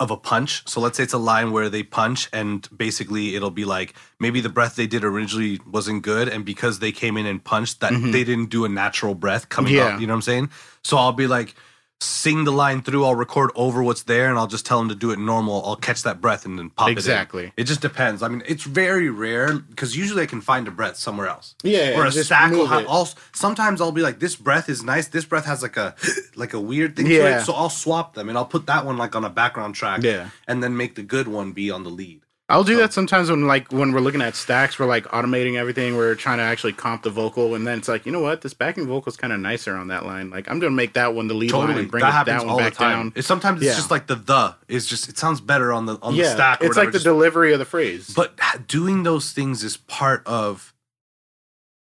of 0.00 0.10
a 0.10 0.16
punch. 0.16 0.68
So 0.68 0.80
let's 0.80 0.96
say 0.96 1.04
it's 1.04 1.12
a 1.12 1.18
line 1.18 1.52
where 1.52 1.68
they 1.68 1.84
punch 1.84 2.28
and 2.32 2.68
basically 2.76 3.36
it'll 3.36 3.52
be 3.52 3.64
like 3.64 3.94
maybe 4.18 4.40
the 4.40 4.48
breath 4.48 4.74
they 4.74 4.88
did 4.88 5.04
originally 5.04 5.60
wasn't 5.70 6.02
good 6.02 6.28
and 6.28 6.44
because 6.44 6.80
they 6.80 6.90
came 6.90 7.16
in 7.16 7.26
and 7.26 7.42
punched 7.42 7.78
that 7.80 7.92
they 7.92 8.24
didn't 8.24 8.46
do 8.50 8.64
a 8.64 8.68
natural 8.68 9.14
breath 9.14 9.48
coming 9.48 9.74
Mm-hmm. 9.74 9.78
Yeah. 9.88 9.94
up, 9.94 10.00
you 10.00 10.06
know 10.08 10.12
what 10.14 10.16
I'm 10.18 10.22
saying? 10.22 10.50
So 10.82 10.96
I'll 10.96 11.12
be 11.12 11.28
like 11.28 11.54
sing 12.00 12.44
the 12.44 12.52
line 12.52 12.82
through, 12.82 13.04
I'll 13.04 13.14
record 13.14 13.50
over 13.54 13.82
what's 13.82 14.02
there 14.02 14.28
and 14.28 14.38
I'll 14.38 14.46
just 14.46 14.66
tell 14.66 14.78
them 14.78 14.88
to 14.90 14.94
do 14.94 15.10
it 15.10 15.18
normal. 15.18 15.64
I'll 15.64 15.76
catch 15.76 16.02
that 16.02 16.20
breath 16.20 16.44
and 16.44 16.58
then 16.58 16.70
pop 16.70 16.88
Exactly. 16.90 17.44
it. 17.44 17.46
Exactly. 17.46 17.62
It 17.62 17.64
just 17.64 17.80
depends. 17.80 18.22
I 18.22 18.28
mean, 18.28 18.42
it's 18.46 18.64
very 18.64 19.08
rare 19.10 19.54
because 19.58 19.96
usually 19.96 20.22
I 20.22 20.26
can 20.26 20.40
find 20.40 20.68
a 20.68 20.70
breath 20.70 20.96
somewhere 20.96 21.28
else 21.28 21.54
Yeah, 21.62 21.98
or 21.98 22.04
a 22.06 22.12
stack 22.12 22.50
will 22.50 22.58
move 22.58 22.68
have 22.68 22.82
it. 22.82 22.88
also 22.88 23.16
sometimes 23.32 23.80
I'll 23.80 23.92
be 23.92 24.02
like 24.02 24.18
this 24.18 24.36
breath 24.36 24.68
is 24.68 24.82
nice 24.82 25.08
this 25.08 25.24
breath 25.24 25.46
has 25.46 25.62
like 25.62 25.76
a 25.76 25.94
like 26.34 26.52
a 26.52 26.60
weird 26.60 26.96
thing 26.96 27.06
to 27.06 27.12
Yeah. 27.14 27.40
it 27.40 27.44
so 27.44 27.52
I'll 27.54 27.70
swap 27.70 28.14
them 28.14 28.28
and 28.28 28.36
I'll 28.36 28.44
put 28.44 28.66
that 28.66 28.84
one 28.84 28.96
like 28.98 29.14
on 29.16 29.24
a 29.24 29.30
background 29.30 29.74
track 29.74 30.02
Yeah. 30.02 30.28
and 30.46 30.62
then 30.62 30.76
make 30.76 30.94
the 30.96 31.02
good 31.02 31.28
one 31.28 31.52
be 31.52 31.70
on 31.70 31.84
the 31.84 31.90
lead 31.90 32.20
I'll 32.50 32.62
do 32.64 32.76
that 32.76 32.92
sometimes 32.92 33.30
when 33.30 33.46
like 33.46 33.72
when 33.72 33.92
we're 33.92 34.00
looking 34.00 34.20
at 34.20 34.36
stacks, 34.36 34.78
we're 34.78 34.84
like 34.84 35.04
automating 35.06 35.56
everything. 35.56 35.96
We're 35.96 36.14
trying 36.14 36.36
to 36.38 36.44
actually 36.44 36.74
comp 36.74 37.02
the 37.02 37.08
vocal, 37.08 37.54
and 37.54 37.66
then 37.66 37.78
it's 37.78 37.88
like, 37.88 38.04
you 38.04 38.12
know 38.12 38.20
what, 38.20 38.42
this 38.42 38.52
backing 38.52 38.86
vocal 38.86 39.08
is 39.10 39.16
kind 39.16 39.32
of 39.32 39.40
nicer 39.40 39.74
on 39.74 39.88
that 39.88 40.04
line. 40.04 40.28
Like 40.28 40.50
I'm 40.50 40.58
gonna 40.58 40.72
make 40.72 40.92
that 40.92 41.14
one 41.14 41.26
the 41.26 41.32
lead 41.34 41.52
line 41.52 41.78
and 41.78 41.90
bring 41.90 42.02
that 42.02 42.22
it 42.28 42.30
that 42.30 42.44
one 42.46 42.58
back 42.58 42.76
down. 42.76 43.12
it's 43.16 43.26
sometimes 43.26 43.62
it's 43.62 43.70
Yeah. 43.70 43.76
just 43.76 43.90
like 43.90 44.08
the 44.08 44.16
the 44.16 44.56
it's 44.68 44.84
just 44.86 45.08
it 45.08 45.16
sounds 45.16 45.40
better 45.40 45.72
on 45.72 45.86
the 45.86 45.98
on 46.02 46.14
the 46.16 46.24
stack 46.24 46.60
or 46.60 46.66
it's 46.66 46.76
whatever, 46.76 46.84
like 46.84 46.92
the 46.92 46.98
just- 46.98 47.04
delivery 47.04 47.52
of 47.54 47.58
the 47.58 47.64
phrase. 47.64 48.12
but 48.14 48.38
doing 48.68 49.04
those 49.04 49.32
things 49.32 49.64
is 49.64 49.78
part 49.78 50.22
of 50.26 50.74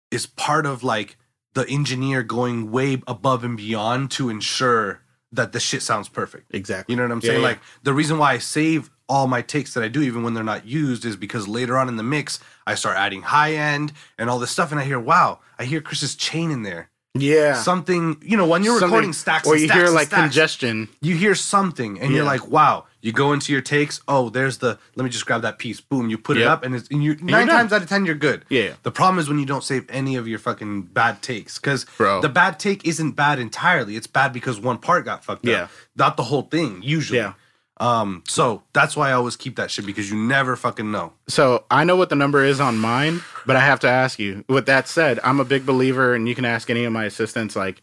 is 0.10 0.26
part 0.26 0.66
of 0.66 0.84
like 0.84 1.18
the 1.54 1.68
engineer 1.70 2.24
going 2.24 2.72
way 2.72 3.00
above 3.08 3.44
and 3.44 3.58
beyond 3.58 4.10
to 4.12 4.30
ensure 4.30 5.02
that 5.32 5.52
the 5.52 5.60
shit 5.60 5.84
sounds 5.84 6.10
perfect 6.10 6.48
exactly, 6.54 6.94
You 6.94 6.98
know 6.98 7.04
what 7.04 7.12
I'm 7.12 7.20
Yeah, 7.22 7.28
saying? 7.30 7.42
yeah. 7.42 7.48
Like 7.48 7.60
the 7.84 7.94
reason 7.94 8.18
why 8.18 8.34
I 8.34 8.38
save 8.40 8.90
all 9.10 9.28
my 9.28 9.42
takes 9.42 9.74
that 9.74 9.84
I 9.84 9.88
do, 9.88 10.02
even 10.02 10.24
when 10.24 10.34
they're 10.34 10.44
not 10.44 10.66
used, 10.66 11.06
is 11.06 11.16
because 11.16 11.48
later 11.48 11.78
on 11.78 11.88
in 11.88 11.96
the 11.96 12.04
mix, 12.04 12.40
I 12.66 12.76
start 12.76 12.98
adding 12.98 13.22
high 13.22 13.54
end 13.54 13.94
and 14.18 14.30
all 14.30 14.40
this 14.40 14.52
stuff, 14.52 14.72
and 14.72 14.80
I 14.80 14.84
hear, 14.84 15.00
wow, 15.00 15.40
I 15.58 15.64
hear 15.66 15.82
Chris's 15.82 16.16
chain 16.16 16.52
in 16.52 16.64
there. 16.64 16.90
yeah, 17.16 17.54
Something, 17.62 18.18
you 18.22 18.38
know, 18.38 18.46
when 18.46 18.64
you're 18.64 18.74
Something- 18.80 18.90
recording 18.94 19.14
stacks, 19.14 19.48
or 19.48 19.56
you 19.58 19.66
stacks 19.68 19.80
hear 19.80 19.90
like 19.90 20.08
stacks, 20.08 20.22
congestion. 20.22 20.88
you 21.02 21.16
hear 21.16 21.34
something, 21.36 22.00
and 22.00 22.12
you're 22.14 22.26
like, 22.26 22.48
wow. 22.48 22.86
You 23.02 23.14
go 23.14 23.32
into 23.32 23.54
your 23.54 23.62
takes. 23.62 24.02
Oh, 24.08 24.30
there's 24.30 24.58
the. 24.58 24.78
Let 24.96 25.04
me 25.06 25.10
just 25.10 25.26
grab 25.26 25.42
that 25.44 25.60
piece. 25.60 25.80
Boom. 25.80 26.10
You 26.10 26.18
put 26.18 26.36
it 26.36 26.46
up, 26.46 26.64
and 26.64 26.76
it's 26.76 26.90
and 26.90 27.02
you 27.02 27.16
nine 27.22 27.48
times 27.48 27.72
out 27.72 27.82
of 27.82 27.88
ten 27.88 28.06
you're 28.06 28.16
good. 28.16 28.44
Yeah. 28.50 28.74
The 28.84 28.92
problem 28.92 29.18
is 29.20 29.30
when 29.30 29.40
you 29.40 29.46
don't 29.46 29.64
save 29.64 29.86
any 29.90 30.18
of 30.18 30.28
your 30.28 30.40
fucking 30.40 30.82
bad 30.82 31.22
takes, 31.22 31.58
because 31.58 31.86
the 31.98 32.30
bad 32.34 32.60
take 32.60 32.86
isn't 32.86 33.12
bad 33.12 33.40
entirely. 33.40 33.96
It's 33.96 34.08
bad 34.08 34.34
because 34.34 34.60
one 34.60 34.78
part 34.80 35.06
got 35.06 35.24
fucked 35.24 35.46
Yeah. 35.46 35.66
up. 35.66 35.72
Not 35.96 36.18
the 36.18 36.24
whole 36.24 36.42
thing. 36.42 36.82
Usually. 36.84 37.20
Yeah. 37.20 37.34
Um, 37.80 38.24
so 38.28 38.64
that's 38.74 38.96
why 38.98 39.10
I 39.10 39.14
always 39.14 39.36
keep 39.36 39.56
that 39.58 39.70
shit 39.70 39.86
because 39.86 40.10
you 40.10 40.18
never 40.18 40.56
fucking 40.56 40.90
know. 40.92 41.14
So 41.28 41.66
I 41.70 41.84
know 41.84 41.96
what 41.96 42.10
the 42.10 42.16
number 42.16 42.44
is 42.44 42.60
on 42.60 42.78
mine, 42.80 43.22
but 43.46 43.56
I 43.56 43.60
have 43.60 43.80
to 43.82 43.88
ask 43.88 44.18
you. 44.18 44.44
With 44.50 44.66
that 44.66 44.88
said, 44.88 45.20
I'm 45.24 45.40
a 45.40 45.46
big 45.46 45.66
believer, 45.66 46.16
and 46.16 46.28
you 46.28 46.34
can 46.36 46.46
ask 46.46 46.70
any 46.70 46.86
of 46.86 46.92
my 46.94 47.06
assistants. 47.06 47.56
Like, 47.56 47.82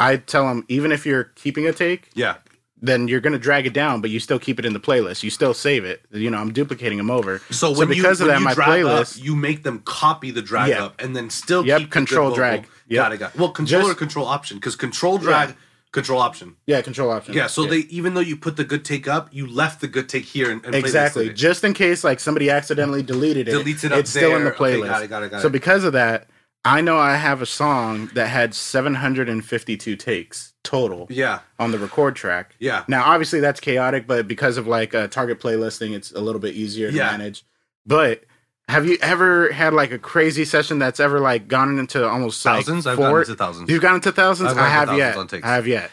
I 0.00 0.16
tell 0.16 0.46
them, 0.48 0.64
even 0.68 0.92
if 0.92 1.04
you're 1.04 1.24
keeping 1.34 1.66
a 1.66 1.72
take, 1.72 2.08
Yeah. 2.14 2.36
then 2.80 3.06
you're 3.06 3.20
gonna 3.20 3.38
drag 3.38 3.66
it 3.66 3.72
down, 3.74 4.00
but 4.00 4.10
you 4.10 4.18
still 4.18 4.38
keep 4.38 4.58
it 4.58 4.64
in 4.64 4.72
the 4.72 4.80
playlist. 4.80 5.22
You 5.22 5.30
still 5.30 5.54
save 5.54 5.84
it. 5.84 6.02
You 6.10 6.30
know, 6.30 6.38
I'm 6.38 6.52
duplicating 6.52 6.98
them 6.98 7.10
over. 7.10 7.40
So 7.50 7.70
when 7.72 7.88
because 7.88 8.20
you, 8.20 8.26
of 8.26 8.32
that, 8.32 8.38
you 8.40 8.44
my 8.44 8.54
drag 8.54 8.68
playlist, 8.84 9.18
up, 9.18 9.24
you 9.24 9.36
make 9.36 9.62
them 9.62 9.80
copy 9.84 10.30
the 10.30 10.42
drag 10.42 10.70
Yeah. 10.70 10.86
up 10.86 11.00
and 11.02 11.14
then 11.14 11.28
still 11.30 11.64
Yep, 11.66 11.78
keep 11.80 11.90
control 11.90 12.34
drag. 12.34 12.66
Yep. 12.88 13.02
Got 13.02 13.12
it. 13.12 13.18
Got 13.18 13.34
it. 13.34 13.38
Well, 13.40 13.50
control 13.50 13.82
Just- 13.82 13.92
or 13.92 13.94
control 13.94 14.26
option 14.26 14.56
because 14.58 14.74
control 14.76 15.16
drag, 15.18 15.54
control 15.94 16.20
option. 16.20 16.56
yeah, 16.66 16.82
control 16.82 17.10
option. 17.10 17.32
Yeah. 17.32 17.46
So 17.46 17.64
they 17.64 17.78
even 17.88 18.12
though 18.12 18.20
you 18.20 18.36
put 18.36 18.56
the 18.58 18.64
good 18.64 18.84
take 18.84 19.08
up, 19.08 19.30
you 19.32 19.46
left 19.46 19.80
the 19.80 19.88
good 19.88 20.08
take 20.10 20.24
here 20.26 20.50
and, 20.50 20.62
and 20.66 20.74
exactly 20.74 21.32
just 21.32 21.64
in 21.64 21.72
case 21.72 22.04
like 22.04 22.20
somebody 22.20 22.50
accidentally 22.50 23.02
deleted 23.02 23.48
it. 23.48 23.52
Deletes 23.54 23.84
it 23.84 23.92
it's 23.92 24.10
still 24.10 24.36
in 24.36 24.44
the 24.44 24.50
there. 24.50 24.54
Okay, 24.54 24.76
playlist. 24.80 24.88
got 24.88 25.02
it, 25.02 25.08
got 25.08 25.22
it, 25.22 25.30
got 25.30 25.40
so 25.40 25.46
it. 25.48 25.52
because 25.52 25.84
of 25.84 25.94
that, 25.94 26.28
I 26.66 26.80
know 26.80 26.98
I 26.98 27.16
have 27.16 27.40
a 27.42 27.46
song 27.46 28.10
that 28.14 28.26
had 28.28 28.54
752 28.54 29.96
takes 29.96 30.52
total. 30.62 31.06
Yeah. 31.10 31.40
on 31.58 31.70
the 31.70 31.78
record 31.78 32.16
track. 32.16 32.56
Yeah. 32.58 32.84
Now, 32.88 33.04
obviously, 33.04 33.40
that's 33.40 33.60
chaotic, 33.60 34.06
but 34.06 34.26
because 34.26 34.56
of 34.56 34.66
like 34.66 34.94
a 34.94 35.08
target 35.08 35.40
playlisting, 35.40 35.92
it's 35.94 36.10
a 36.12 36.20
little 36.20 36.40
bit 36.40 36.54
easier 36.54 36.90
to 36.90 36.96
Yeah. 36.96 37.10
manage. 37.10 37.44
But 37.86 38.24
have 38.68 38.86
you 38.86 38.96
ever 39.02 39.52
had 39.52 39.72
like 39.74 39.90
a 39.92 39.98
crazy 39.98 40.44
session 40.44 40.78
that's 40.78 40.98
ever 41.00 41.20
like 41.20 41.48
gone 41.48 41.78
into 41.78 42.06
almost 42.08 42.44
like, 42.44 42.56
Thousands? 42.64 42.86
I've 42.86 42.96
four- 42.96 43.10
gone 43.10 43.20
into 43.20 43.34
thousands. 43.34 43.70
You've 43.70 43.82
gone 43.82 43.96
into 43.96 44.12
1000s 44.12 44.46
I've 44.46 44.56
I 44.58 44.68
have 44.68 44.88
thousands 44.88 45.32
yet. 45.32 45.44
I 45.44 45.54
have 45.54 45.66
yet. 45.66 45.90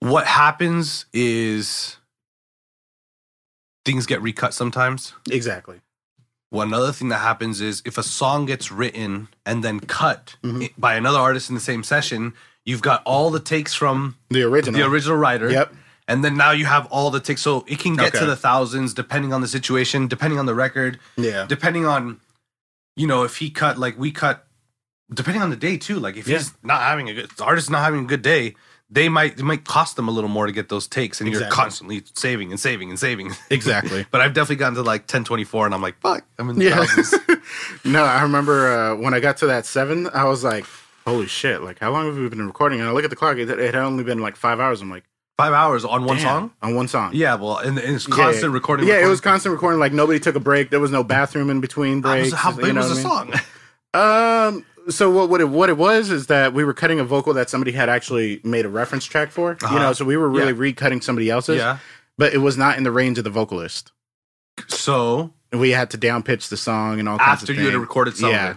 What 0.00 0.26
happens 0.26 1.06
is 1.12 1.96
things 3.84 4.06
get 4.06 4.20
recut 4.22 4.52
sometimes. 4.54 5.14
Exactly. 5.30 5.80
One 6.50 6.72
other 6.72 6.92
thing 6.92 7.08
that 7.08 7.18
happens 7.18 7.60
is 7.60 7.82
if 7.84 7.98
a 7.98 8.02
song 8.02 8.46
gets 8.46 8.70
written 8.70 9.28
and 9.44 9.62
then 9.64 9.80
cut 9.80 10.36
Mm-hmm. 10.44 10.66
by 10.78 10.94
another 10.94 11.18
artist 11.18 11.48
in 11.48 11.54
the 11.54 11.60
same 11.60 11.82
session, 11.82 12.34
you've 12.64 12.82
got 12.82 13.02
all 13.04 13.30
the 13.30 13.40
takes 13.40 13.74
from 13.74 14.16
The 14.30 14.42
original. 14.42 14.80
the 14.80 14.86
original 14.86 15.16
writer. 15.16 15.50
Yep. 15.50 15.74
And 16.08 16.22
then 16.24 16.36
now 16.36 16.52
you 16.52 16.66
have 16.66 16.86
all 16.86 17.10
the 17.10 17.20
takes. 17.20 17.42
So 17.42 17.64
it 17.66 17.78
can 17.78 17.94
get 17.96 18.08
Okay. 18.14 18.18
to 18.20 18.26
the 18.26 18.36
thousands 18.36 18.94
depending 18.94 19.32
on 19.32 19.40
the 19.40 19.48
situation, 19.48 20.06
depending 20.06 20.38
on 20.38 20.46
the 20.46 20.54
record, 20.54 20.98
Yeah. 21.16 21.46
depending 21.48 21.84
on, 21.86 22.20
you 22.96 23.06
know, 23.06 23.24
if 23.24 23.38
he 23.38 23.50
cut 23.50 23.76
like 23.78 23.98
we 23.98 24.12
cut, 24.12 24.46
depending 25.12 25.42
on 25.42 25.50
the 25.50 25.56
day 25.56 25.76
too. 25.76 25.98
Like 25.98 26.16
if 26.16 26.28
Yeah. 26.28 26.38
he's 26.38 26.52
not 26.62 26.82
having 26.82 27.08
a 27.08 27.14
good, 27.14 27.30
the 27.36 27.44
artist 27.44 27.70
not 27.70 27.82
having 27.82 28.00
a 28.04 28.06
good 28.06 28.22
day, 28.22 28.54
they 28.88 29.08
might 29.08 29.32
it 29.36 29.42
might 29.42 29.64
cost 29.64 29.96
them 29.96 30.06
a 30.06 30.12
little 30.12 30.30
more 30.30 30.46
to 30.46 30.52
get 30.52 30.68
those 30.68 30.86
takes, 30.86 31.20
and 31.20 31.28
you're 31.32 31.44
constantly 31.46 32.04
saving 32.14 32.52
and 32.52 32.60
saving 32.60 32.88
and 32.90 32.98
saving. 32.98 33.34
Exactly. 33.50 34.06
but 34.12 34.20
I've 34.20 34.32
definitely 34.32 34.56
gotten 34.56 34.76
to 34.76 34.82
like 34.82 35.02
1024, 35.02 35.66
and 35.66 35.74
I'm 35.74 35.82
like, 35.82 35.98
fuck, 36.00 36.22
I'm 36.38 36.48
in 36.50 36.56
the 36.56 36.64
Yeah. 36.66 36.76
thousands. 36.84 37.14
no, 37.84 38.04
I 38.04 38.22
remember 38.22 38.68
uh, 38.72 38.94
when 38.94 39.12
I 39.12 39.18
got 39.18 39.38
to 39.38 39.46
that 39.48 39.66
seven, 39.66 40.08
I 40.14 40.22
was 40.24 40.44
like, 40.44 40.66
holy 41.04 41.26
shit, 41.26 41.62
like 41.62 41.80
how 41.80 41.90
long 41.90 42.06
have 42.06 42.16
we 42.16 42.28
been 42.28 42.46
recording? 42.46 42.78
And 42.78 42.88
I 42.88 42.92
look 42.92 43.02
at 43.02 43.10
the 43.10 43.16
clock, 43.16 43.38
it, 43.38 43.50
it 43.50 43.74
had 43.74 43.82
only 43.82 44.04
been 44.04 44.20
like 44.20 44.36
five 44.36 44.60
hours. 44.60 44.80
I'm 44.80 44.90
like, 44.90 45.02
Five 45.38 45.52
hours 45.52 45.84
on 45.84 46.04
one 46.04 46.16
Damn, 46.16 46.24
song. 46.24 46.50
on 46.62 46.74
one 46.74 46.88
song. 46.88 47.10
Yeah, 47.12 47.34
well, 47.34 47.58
and, 47.58 47.78
and 47.78 47.94
it's 47.96 48.06
constant 48.06 48.50
yeah. 48.52 48.54
recording. 48.54 48.88
Yeah, 48.88 49.04
it 49.04 49.06
was 49.08 49.20
constant 49.20 49.52
recording. 49.52 49.78
Like 49.78 49.92
nobody 49.92 50.18
took 50.18 50.34
a 50.34 50.40
break. 50.40 50.70
There 50.70 50.80
was 50.80 50.90
no 50.90 51.04
bathroom 51.04 51.50
in 51.50 51.60
between 51.60 52.02
How 52.02 52.14
was- 52.16 52.30
breaks. 52.30 52.42
How 52.42 52.58
you 52.58 52.72
know 52.72 52.80
was 52.80 53.02
the 53.02 53.08
I 53.08 53.24
mean? 53.24 53.32
song? 53.94 54.54
Um. 54.56 54.64
So 54.88 55.10
what 55.10 55.28
what 55.28 55.40
it 55.40 55.48
what 55.50 55.68
it 55.68 55.76
was 55.76 56.10
is 56.10 56.28
that 56.28 56.54
we 56.54 56.64
were 56.64 56.72
cutting 56.72 57.00
a 57.00 57.04
vocal 57.04 57.34
that 57.34 57.50
somebody 57.50 57.72
had 57.72 57.88
actually 57.88 58.40
made 58.44 58.64
a 58.64 58.68
reference 58.68 59.04
track 59.04 59.30
for. 59.30 59.58
You 59.60 59.66
Uh-huh. 59.66 59.78
know, 59.78 59.92
so 59.92 60.04
we 60.06 60.16
were 60.16 60.28
really 60.28 60.52
Yeah. 60.52 60.72
recutting 60.74 61.02
somebody 61.02 61.28
else's. 61.28 61.58
Yeah. 61.58 61.78
But 62.16 62.32
it 62.32 62.38
was 62.38 62.56
not 62.56 62.78
in 62.78 62.84
the 62.84 62.92
range 62.92 63.18
of 63.18 63.24
the 63.24 63.30
vocalist. 63.30 63.92
So 64.68 65.32
We 65.52 65.70
had 65.70 65.90
to 65.90 65.96
down 65.96 66.22
pitch 66.22 66.48
the 66.48 66.56
song 66.56 66.98
and 66.98 67.08
all 67.08 67.18
kinds 67.18 67.42
after 67.42 67.52
you 67.52 67.66
had 67.66 67.74
recorded 67.76 68.16
something, 68.16 68.30
Yeah. 68.34 68.54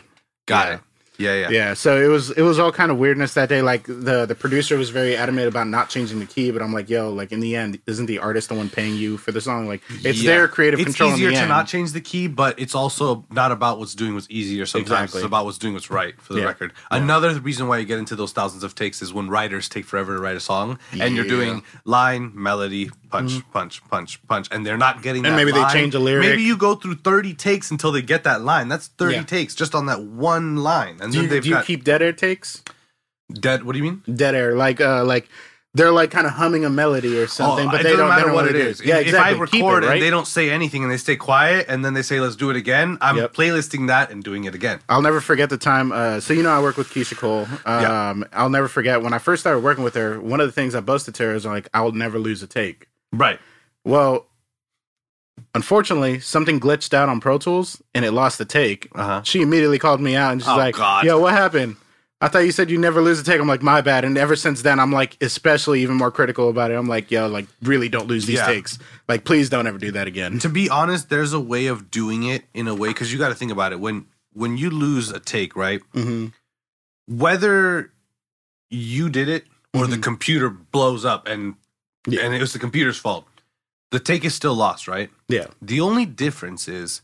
got 0.48 0.67
Yeah. 0.67 0.74
it. 0.75 0.79
Yeah, 1.19 1.35
yeah, 1.35 1.49
Yeah, 1.49 1.73
so 1.73 2.01
it 2.01 2.07
was 2.07 2.31
it 2.31 2.41
was 2.41 2.57
all 2.59 2.71
kind 2.71 2.91
of 2.91 2.97
weirdness 2.97 3.33
that 3.33 3.49
day. 3.49 3.61
Like 3.61 3.83
the 3.85 4.25
the 4.25 4.35
producer 4.35 4.77
was 4.77 4.89
very 4.89 5.15
adamant 5.17 5.47
about 5.49 5.67
not 5.67 5.89
changing 5.89 6.19
the 6.19 6.25
key, 6.25 6.49
but 6.51 6.61
I'm 6.61 6.73
like, 6.73 6.89
yo, 6.89 7.11
like 7.11 7.31
in 7.33 7.41
the 7.41 7.55
end, 7.55 7.79
isn't 7.85 8.05
the 8.05 8.19
artist 8.19 8.49
the 8.49 8.55
one 8.55 8.69
paying 8.69 8.95
you 8.95 9.17
for 9.17 9.31
the 9.33 9.41
song? 9.41 9.67
Like 9.67 9.81
it's 10.03 10.21
Yeah. 10.21 10.31
their 10.31 10.47
creative 10.47 10.79
it's 10.79 10.88
control. 10.88 11.09
It's 11.09 11.17
easier 11.17 11.27
in 11.27 11.33
the 11.33 11.39
to 11.39 11.43
end. 11.43 11.49
not 11.49 11.67
change 11.67 11.91
the 11.91 12.01
key, 12.01 12.27
but 12.27 12.57
it's 12.57 12.73
also 12.73 13.25
not 13.31 13.51
about 13.51 13.79
what's 13.79 13.95
doing 13.95 14.13
what's 14.15 14.27
easier. 14.29 14.65
Sometimes 14.65 14.89
Exactly. 14.91 15.19
it's 15.19 15.25
about 15.25 15.45
what's 15.45 15.57
doing 15.57 15.73
what's 15.73 15.91
right 15.91 16.15
for 16.21 16.33
the 16.33 16.39
Yeah. 16.39 16.45
record. 16.45 16.71
Another 16.89 17.38
reason 17.39 17.67
why 17.67 17.77
you 17.79 17.85
get 17.85 17.99
into 17.99 18.15
those 18.15 18.31
thousands 18.31 18.63
of 18.63 18.73
takes 18.73 19.01
is 19.01 19.13
when 19.13 19.27
writers 19.29 19.67
take 19.67 19.85
forever 19.85 20.15
to 20.15 20.21
write 20.21 20.38
a 20.38 20.39
song, 20.39 20.79
and 20.93 21.15
you're 21.15 21.25
Mm-hmm. 21.25 21.35
doing 21.35 21.63
line, 21.85 22.31
melody, 22.33 22.91
punch, 23.11 23.41
punch, 23.51 23.81
punch, 23.89 24.19
punch, 24.27 24.47
and 24.51 24.65
they're 24.65 24.77
not 24.77 25.01
getting. 25.01 25.25
And 25.25 25.33
that 25.33 25.38
maybe 25.38 25.51
they 25.51 25.65
change 25.73 25.93
a 25.95 25.99
lyric. 25.99 26.27
Maybe 26.29 26.43
you 26.43 26.55
go 26.55 26.75
through 26.75 26.95
thirty 26.95 27.33
takes 27.33 27.71
until 27.71 27.91
they 27.91 28.01
get 28.01 28.23
that 28.23 28.41
line. 28.41 28.69
That's 28.69 28.88
thirty 28.88 29.15
Yeah. 29.15 29.23
takes 29.23 29.53
just 29.53 29.75
on 29.75 29.88
that 29.88 30.01
one 30.03 30.55
line, 30.57 30.97
and 31.01 31.08
Do 31.11 31.17
then 31.17 31.23
you, 31.23 31.29
they've 31.29 31.43
do 31.43 31.49
you 31.49 31.55
got 31.55 31.65
keep 31.65 31.83
dead 31.83 32.01
air 32.01 32.13
takes? 32.13 32.63
dead. 33.31 33.63
What 33.63 33.73
do 33.73 33.77
you 33.79 33.83
mean? 33.83 34.03
Dead 34.15 34.35
air, 34.35 34.55
like 34.55 34.81
uh, 34.81 35.03
like 35.05 35.29
they're 35.75 35.91
like 35.91 36.09
kind 36.09 36.25
of 36.25 36.33
humming 36.33 36.65
a 36.65 36.69
melody 36.69 37.15
or 37.19 37.27
something, 37.27 37.67
Oh, 37.67 37.71
but 37.71 37.81
it 37.81 37.83
they 37.83 37.89
doesn't 37.91 37.99
don't 37.99 38.09
matter 38.09 38.25
don't 38.25 38.33
what 38.33 38.45
know 38.45 38.49
it 38.49 38.55
is. 38.55 38.81
Yeah, 38.83 38.95
If- 38.97 39.07
exactly. 39.07 39.33
If 39.35 39.41
I 39.41 39.45
Keep 39.51 39.61
record 39.63 39.83
it, 39.83 39.87
right? 39.87 39.93
and 39.93 40.01
they 40.01 40.09
don't 40.09 40.25
say 40.27 40.49
anything 40.49 40.81
and 40.83 40.91
they 40.91 40.97
stay 40.97 41.15
quiet 41.15 41.67
and 41.69 41.85
then 41.85 41.93
they 41.93 42.01
say 42.01 42.19
let's 42.19 42.35
do 42.35 42.49
it 42.49 42.55
again, 42.55 42.97
I'm 43.01 43.17
Yep. 43.17 43.33
playlisting 43.33 43.85
that 43.87 44.09
and 44.09 44.23
doing 44.23 44.45
it 44.45 44.55
again. 44.55 44.79
I'll 44.89 45.03
never 45.03 45.21
forget 45.21 45.51
the 45.51 45.59
time. 45.59 45.91
Uh, 45.91 46.19
so 46.21 46.33
you 46.33 46.41
know, 46.41 46.49
I 46.49 46.59
work 46.59 46.75
with 46.75 46.89
Keyshia 46.89 47.17
Cole. 47.17 47.47
Um, 47.67 47.81
Yeah. 47.83 48.23
I'll 48.33 48.49
never 48.49 48.67
forget 48.67 49.03
when 49.03 49.13
I 49.13 49.19
first 49.19 49.41
started 49.43 49.59
working 49.59 49.83
with 49.83 49.93
her. 49.93 50.19
One 50.19 50.39
of 50.41 50.47
the 50.47 50.51
things 50.51 50.73
I 50.73 50.79
boasted 50.79 51.13
to 51.15 51.23
her 51.25 51.35
is 51.35 51.45
like, 51.45 51.69
"I'll 51.71 51.91
never 51.91 52.17
lose 52.17 52.41
a 52.41 52.47
take." 52.47 52.87
Right. 53.13 53.39
Well, 53.85 54.25
unfortunately, 55.59 56.19
something 56.19 56.59
glitched 56.59 56.93
out 56.93 57.09
on 57.09 57.19
Pro 57.19 57.37
Tools 57.37 57.81
and 57.93 58.05
it 58.05 58.11
lost 58.11 58.37
the 58.37 58.45
take. 58.45 58.87
Uh-huh. 58.95 59.21
She 59.23 59.41
immediately 59.41 59.77
called 59.79 59.99
me 60.01 60.15
out 60.15 60.31
and 60.31 60.41
she's 60.41 60.47
Oh, 60.47 60.55
like, 60.57 60.75
God. 60.75 61.03
"Yo, 61.05 61.19
what 61.19 61.33
happened?" 61.33 61.75
I 62.21 62.27
thought 62.27 62.39
you 62.39 62.51
said 62.51 62.69
you 62.69 62.77
never 62.77 63.01
lose 63.01 63.19
a 63.19 63.23
take. 63.23 63.39
I'm 63.39 63.47
like, 63.47 63.61
my 63.61 63.79
bad. 63.79 64.03
And 64.03 64.17
ever 64.17 64.35
since 64.35 64.61
then, 64.61 64.77
I'm 64.77 64.91
like, 64.91 65.15
especially 65.21 65.81
even 65.83 65.95
more 65.95 66.11
critical 66.11 66.49
about 66.49 66.69
it. 66.69 66.73
I'm 66.75 66.85
like, 66.87 67.09
yo, 67.11 67.27
like, 67.27 67.47
really 67.61 67.87
don't 67.87 68.07
lose 68.07 68.25
these 68.25 68.39
Yeah. 68.39 68.45
takes. 68.45 68.77
Like, 69.07 69.23
please 69.23 69.49
don't 69.49 69.67
ever 69.67 69.77
do 69.77 69.91
that 69.91 70.05
again. 70.07 70.37
To 70.39 70.49
be 70.49 70.69
honest, 70.69 71.09
there's 71.09 71.31
a 71.31 71.39
way 71.39 71.67
of 71.67 71.89
doing 71.89 72.23
it 72.23 72.43
in 72.53 72.67
a 72.67 72.75
way 72.75 72.89
because 72.89 73.13
you 73.13 73.19
got 73.19 73.29
to 73.29 73.35
think 73.35 73.51
about 73.53 73.71
it. 73.71 73.79
When 73.79 74.05
when 74.33 74.57
you 74.57 74.69
lose 74.69 75.09
a 75.11 75.19
take, 75.19 75.55
right? 75.55 75.81
hmm 75.93 76.27
Whether 77.07 77.91
you 78.69 79.09
did 79.09 79.29
it 79.29 79.45
or 79.73 79.87
the 79.87 79.95
Mhm. 79.97 80.03
computer 80.03 80.49
blows 80.49 81.05
up 81.05 81.27
and 81.27 81.55
Yeah. 82.07 82.21
and 82.21 82.33
it 82.35 82.39
was 82.41 82.53
the 82.53 82.59
computer's 82.59 82.97
fault, 82.97 83.25
the 83.91 84.00
take 84.00 84.24
is 84.25 84.34
still 84.36 84.53
lost, 84.55 84.88
right? 84.88 85.10
Yeah. 85.27 85.48
The 85.62 85.79
only 85.81 86.05
difference 86.05 86.67
is 86.67 87.01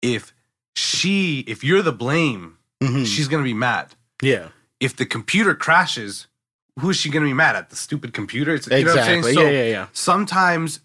if 0.00 0.32
she, 0.74 1.40
if 1.46 1.62
you're 1.62 1.82
the 1.82 1.92
blame, 1.92 2.56
Mhm. 2.82 3.06
she's 3.06 3.28
gonna 3.28 3.42
be 3.44 3.54
mad. 3.54 3.94
Yeah. 4.22 4.48
if 4.80 4.96
the 4.96 5.06
computer 5.06 5.54
crashes, 5.54 6.26
who 6.80 6.90
is 6.90 6.96
she 6.96 7.08
going 7.08 7.22
to 7.22 7.28
be 7.28 7.34
mad 7.34 7.54
at? 7.54 7.70
The 7.70 7.76
stupid 7.76 8.12
computer? 8.12 8.52
It's, 8.54 8.66
you 8.66 8.82
know 8.84 8.90
what 8.90 8.98
I'm 8.98 9.04
saying? 9.04 9.18
Exactly. 9.18 9.34
So 9.34 9.42
yeah, 9.42 9.50
yeah, 9.62 9.70
yeah. 9.70 9.86
sometimes, 9.92 10.80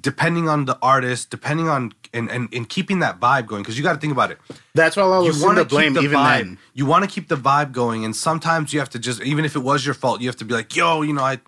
depending 0.00 0.48
on 0.48 0.66
the 0.66 0.78
artist, 0.82 1.30
depending 1.30 1.68
on 1.68 1.92
and 2.12 2.30
and, 2.30 2.52
and 2.52 2.68
keeping 2.68 2.98
that 2.98 3.18
vibe 3.20 3.46
going, 3.46 3.62
because 3.62 3.78
you 3.78 3.82
got 3.84 3.94
to 3.94 3.98
think 4.00 4.12
about 4.12 4.30
it. 4.30 4.38
That's 4.74 4.96
why 4.96 5.04
I'll 5.04 5.24
You 5.24 5.32
want 5.42 5.56
to 5.56 5.64
to 5.64 5.68
blame 5.70 5.94
the 5.94 6.00
even 6.02 6.18
vibe. 6.18 6.38
then. 6.38 6.58
You 6.74 6.84
want 6.84 7.04
to 7.04 7.08
keep 7.10 7.28
the 7.28 7.36
vibe 7.36 7.72
going, 7.72 8.04
and 8.04 8.14
sometimes 8.14 8.72
you 8.74 8.78
have 8.80 8.90
to 8.90 8.98
just, 8.98 9.22
even 9.22 9.44
if 9.46 9.56
it 9.56 9.60
was 9.60 9.86
your 9.86 9.94
fault, 9.94 10.20
you 10.20 10.28
have 10.28 10.36
to 10.36 10.44
be 10.44 10.52
like, 10.52 10.74
"Yo, 10.76 11.00
you 11.02 11.12
know, 11.14 11.22
I." 11.24 11.38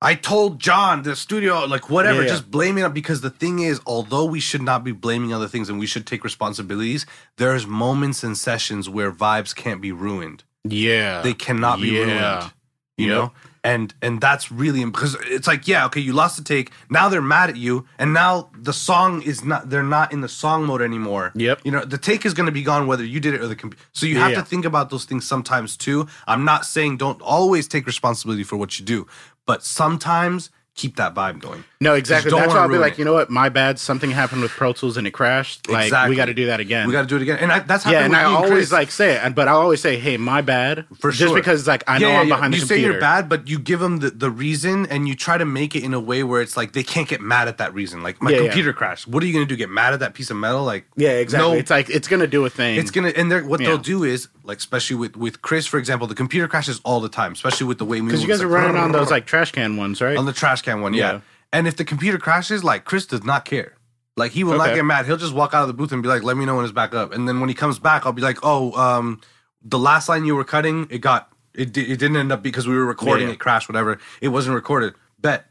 I 0.00 0.14
told 0.14 0.60
John 0.60 1.02
the 1.02 1.16
studio, 1.16 1.64
like 1.64 1.90
whatever, 1.90 2.18
Yeah, 2.20 2.26
yeah. 2.26 2.28
just 2.28 2.50
blame 2.50 2.78
it 2.78 2.82
up 2.82 2.94
because 2.94 3.20
the 3.20 3.30
thing 3.30 3.58
is, 3.58 3.80
although 3.84 4.24
we 4.24 4.38
should 4.38 4.62
not 4.62 4.84
be 4.84 4.92
blaming 4.92 5.32
other 5.34 5.48
things 5.48 5.68
and 5.68 5.78
we 5.80 5.86
should 5.86 6.06
take 6.06 6.22
responsibilities, 6.22 7.04
there's 7.36 7.66
moments 7.66 8.22
and 8.22 8.38
sessions 8.38 8.88
where 8.88 9.10
vibes 9.10 9.54
can't 9.54 9.80
be 9.80 9.90
ruined 9.90 10.44
Yeah. 10.64 11.22
they 11.22 11.34
cannot 11.34 11.80
be 11.80 11.88
Yeah. 11.88 12.02
ruined 12.38 12.52
you 12.96 13.06
Yep. 13.08 13.16
know 13.16 13.32
and 13.64 13.94
and 14.02 14.20
that's 14.20 14.50
really 14.52 14.84
because 14.84 15.16
it's 15.26 15.46
like 15.46 15.66
yeah 15.68 15.84
okay 15.86 16.00
you 16.00 16.12
lost 16.12 16.36
the 16.36 16.42
take 16.44 16.70
now 16.90 17.08
they're 17.08 17.20
mad 17.22 17.48
at 17.50 17.56
you 17.56 17.86
and 17.98 18.12
now 18.12 18.50
the 18.56 18.72
song 18.72 19.20
is 19.22 19.44
not 19.44 19.68
they're 19.70 19.82
not 19.84 20.12
in 20.12 20.20
the 20.20 20.28
song 20.28 20.64
mode 20.64 20.80
anymore 20.82 21.30
Yep. 21.36 21.60
you 21.64 21.70
know 21.72 21.84
the 21.84 21.98
take 21.98 22.24
is 22.26 22.34
going 22.34 22.46
to 22.46 22.52
be 22.52 22.62
gone 22.62 22.86
whether 22.88 23.04
you 23.04 23.20
did 23.20 23.34
it 23.34 23.40
or 23.40 23.46
the 23.48 23.54
computer 23.56 23.84
so 23.92 24.06
you 24.06 24.18
have 24.18 24.34
to 24.34 24.42
think 24.42 24.64
about 24.64 24.90
those 24.90 25.04
things 25.04 25.26
sometimes 25.26 25.76
too 25.76 26.06
i'm 26.26 26.44
not 26.44 26.66
saying 26.66 26.96
don't 26.96 27.20
always 27.22 27.68
take 27.68 27.86
responsibility 27.86 28.42
for 28.44 28.56
what 28.56 28.78
you 28.80 28.84
do 28.84 29.06
but 29.48 29.64
sometimes 29.64 30.50
keep 30.78 30.96
that 30.96 31.14
vibe 31.14 31.40
going 31.40 31.62
No, 31.80 31.94
exactly. 31.94 32.30
That's 32.30 32.52
why 32.54 32.60
I'll 32.60 32.68
be 32.68 32.78
like, 32.78 32.94
it. 32.94 32.98
you 32.98 33.04
know 33.04 33.12
what? 33.14 33.30
My 33.30 33.48
bad. 33.50 33.78
Something 33.78 34.10
happened 34.10 34.42
with 34.42 34.50
Pro 34.52 34.72
Tools 34.72 34.96
and 34.96 35.06
it 35.06 35.12
crashed. 35.12 35.68
Like, 35.68 35.84
Exactly. 35.86 36.10
we 36.10 36.16
got 36.16 36.24
to 36.26 36.34
do 36.34 36.46
that 36.46 36.58
again. 36.60 36.86
we 36.86 36.92
got 36.92 37.02
to 37.02 37.06
do 37.06 37.16
it 37.16 37.22
again 37.22 37.38
and 37.38 37.52
I, 37.52 37.58
that's 37.60 37.84
yeah, 37.86 38.04
and 38.04 38.16
I 38.16 38.24
always 38.24 38.50
Chris. 38.50 38.72
like 38.72 38.90
say 38.90 39.14
it, 39.16 39.34
but 39.34 39.46
I'll 39.48 39.58
always 39.60 39.80
say, 39.80 39.98
"Hey, 39.98 40.16
my 40.16 40.40
bad," 40.40 40.86
For 41.00 41.10
just 41.10 41.18
sure. 41.30 41.34
because 41.34 41.66
like 41.68 41.84
I 41.86 41.98
know 41.98 42.08
Yeah, 42.08 42.20
I'm 42.20 42.28
behind. 42.28 42.28
yeah, 42.28 42.36
behind 42.36 42.54
You 42.54 42.60
the 42.62 42.66
say 42.66 42.80
you're 42.80 43.00
bad, 43.00 43.28
but 43.28 43.48
you 43.48 43.58
give 43.60 43.80
them 43.80 43.98
the, 43.98 44.10
the 44.10 44.30
reason 44.30 44.86
and 44.86 45.06
you 45.08 45.14
try 45.14 45.36
to 45.38 45.44
make 45.44 45.76
it 45.76 45.84
in 45.84 45.94
a 45.94 46.00
way 46.00 46.22
where 46.24 46.40
it's 46.42 46.56
like 46.56 46.72
they 46.72 46.82
can't 46.82 47.08
get 47.08 47.20
mad 47.20 47.46
at 47.48 47.58
that 47.58 47.74
reason. 47.74 48.02
Like 48.02 48.20
my 48.22 48.30
Yeah, 48.30 48.36
yeah. 48.38 48.42
computer 48.44 48.72
crashed. 48.72 49.06
What 49.06 49.22
are 49.22 49.26
you 49.26 49.32
gonna 49.32 49.46
do? 49.46 49.56
Get 49.56 49.70
mad 49.70 49.94
at 49.94 50.00
that 50.00 50.14
piece 50.14 50.30
of 50.30 50.36
metal? 50.36 50.64
Like 50.64 50.84
Yeah, 50.96 51.10
exactly. 51.10 51.48
No, 51.52 51.56
It's 51.56 51.70
like 51.70 51.88
it's 51.90 52.08
gonna 52.08 52.26
do 52.26 52.44
a 52.44 52.50
thing. 52.50 52.78
it's 52.78 52.90
gonna 52.90 53.12
and 53.14 53.30
they're, 53.30 53.44
what 53.44 53.60
Yeah. 53.60 53.68
they'll 53.68 53.78
do 53.78 54.02
is 54.04 54.28
like 54.42 54.58
especially 54.58 54.96
with 54.96 55.16
with 55.16 55.42
Chris 55.42 55.66
for 55.66 55.78
example, 55.78 56.06
the 56.08 56.14
computer 56.16 56.48
crashes 56.48 56.80
all 56.84 57.00
the 57.00 57.08
time, 57.20 57.32
especially 57.32 57.66
with 57.68 57.78
the 57.78 57.84
way 57.84 58.00
we 58.00 58.06
because 58.08 58.22
you 58.22 58.28
guys 58.28 58.42
are 58.42 58.48
running 58.48 58.76
on 58.76 58.90
those 58.92 59.10
like 59.10 59.26
trash 59.26 59.52
can 59.52 59.76
ones, 59.76 60.00
right? 60.00 60.16
on 60.16 60.26
the 60.26 60.32
trash 60.32 60.62
can 60.62 60.67
one, 60.76 60.94
yeah. 60.94 61.12
Yeah. 61.14 61.20
And 61.52 61.66
if 61.66 61.76
the 61.76 61.84
computer 61.84 62.18
crashes, 62.18 62.62
like 62.62 62.84
Chris 62.84 63.06
does 63.06 63.24
not 63.24 63.44
care. 63.44 63.74
Like 64.16 64.32
he 64.32 64.44
will 64.44 64.58
not 64.58 64.74
get 64.74 64.84
mad. 64.84 65.06
He'll 65.06 65.16
just 65.16 65.32
walk 65.34 65.54
out 65.54 65.62
of 65.62 65.68
the 65.68 65.74
booth 65.74 65.92
and 65.92 66.02
be 66.02 66.08
like, 66.08 66.22
"Let 66.24 66.36
me 66.36 66.44
know 66.44 66.56
when 66.56 66.64
it's 66.64 66.72
back 66.74 66.92
up." 66.94 67.12
And 67.14 67.26
then 67.28 67.40
when 67.40 67.48
he 67.48 67.54
comes 67.54 67.78
back, 67.78 68.04
I'll 68.04 68.12
be 68.12 68.20
like, 68.22 68.38
"Oh, 68.42 68.72
um, 68.72 69.20
the 69.62 69.78
last 69.78 70.08
line 70.08 70.24
you 70.24 70.34
were 70.36 70.44
cutting, 70.44 70.86
it 70.90 70.98
got 70.98 71.30
it. 71.54 71.72
di- 71.72 71.90
It 71.92 71.98
didn't 71.98 72.16
end 72.16 72.32
up 72.32 72.42
because 72.42 72.66
we 72.68 72.74
were 72.76 72.84
recording. 72.84 73.28
Yeah. 73.28 73.34
It 73.34 73.38
crashed. 73.38 73.68
Whatever. 73.68 73.98
It 74.20 74.28
wasn't 74.28 74.54
recorded. 74.56 74.94
Bet. 75.20 75.46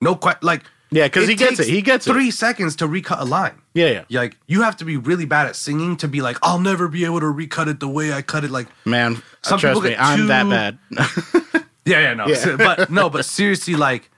No 0.00 0.14
que- 0.16 0.34
Like 0.42 0.64
yeah, 0.90 1.04
because 1.06 1.28
he 1.28 1.34
gets 1.36 1.58
it. 1.60 1.68
He 1.68 1.80
gets 1.80 2.06
it. 2.06 2.12
three 2.12 2.30
seconds 2.30 2.76
to 2.76 2.86
recut 2.86 3.18
a 3.20 3.24
line. 3.24 3.60
Yeah, 3.74 4.04
yeah. 4.08 4.20
Like 4.20 4.36
you 4.46 4.62
have 4.62 4.76
to 4.78 4.84
be 4.84 4.96
really 4.96 5.24
bad 5.24 5.46
at 5.46 5.56
singing 5.56 5.96
to 5.98 6.08
be 6.08 6.20
like, 6.22 6.36
I'll 6.42 6.60
never 6.60 6.88
be 6.88 7.04
able 7.04 7.20
to 7.20 7.28
recut 7.30 7.68
it 7.68 7.78
the 7.80 7.88
way 7.88 8.12
I 8.12 8.20
cut 8.22 8.44
it. 8.44 8.50
Like 8.50 8.66
Man, 8.84 9.22
Some 9.42 9.58
trust 9.60 9.80
people 9.80 9.90
me, 9.90 9.96
I'm 9.96 10.26
that 10.26 10.48
bad. 10.48 10.78
Yeah, 11.86 12.00
yeah, 12.00 12.14
no. 12.14 12.26
Yeah. 12.26 12.56
but 12.58 12.90
no, 12.90 13.08
but 13.08 13.24
seriously, 13.24 13.74
like, 13.76 14.10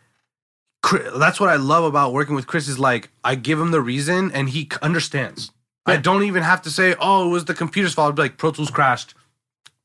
that's 1.16 1.40
what 1.40 1.48
I 1.48 1.56
love 1.56 1.84
about 1.84 2.12
working 2.12 2.34
with 2.34 2.46
Chris 2.46 2.68
is 2.68 2.78
like 2.78 3.10
I 3.24 3.34
give 3.34 3.60
him 3.60 3.70
the 3.70 3.80
reason 3.80 4.30
and 4.32 4.48
he 4.48 4.68
understands. 4.82 5.50
I 5.86 5.96
don't 5.96 6.24
even 6.24 6.42
have 6.42 6.62
to 6.62 6.70
say, 6.70 6.94
"Oh, 7.00 7.28
it 7.28 7.30
was 7.30 7.46
the 7.46 7.54
computer's 7.54 7.94
fault." 7.94 8.10
I'd 8.10 8.16
be 8.16 8.22
like, 8.22 8.36
"Pro 8.36 8.50
Tools 8.50 8.70
crashed." 8.70 9.14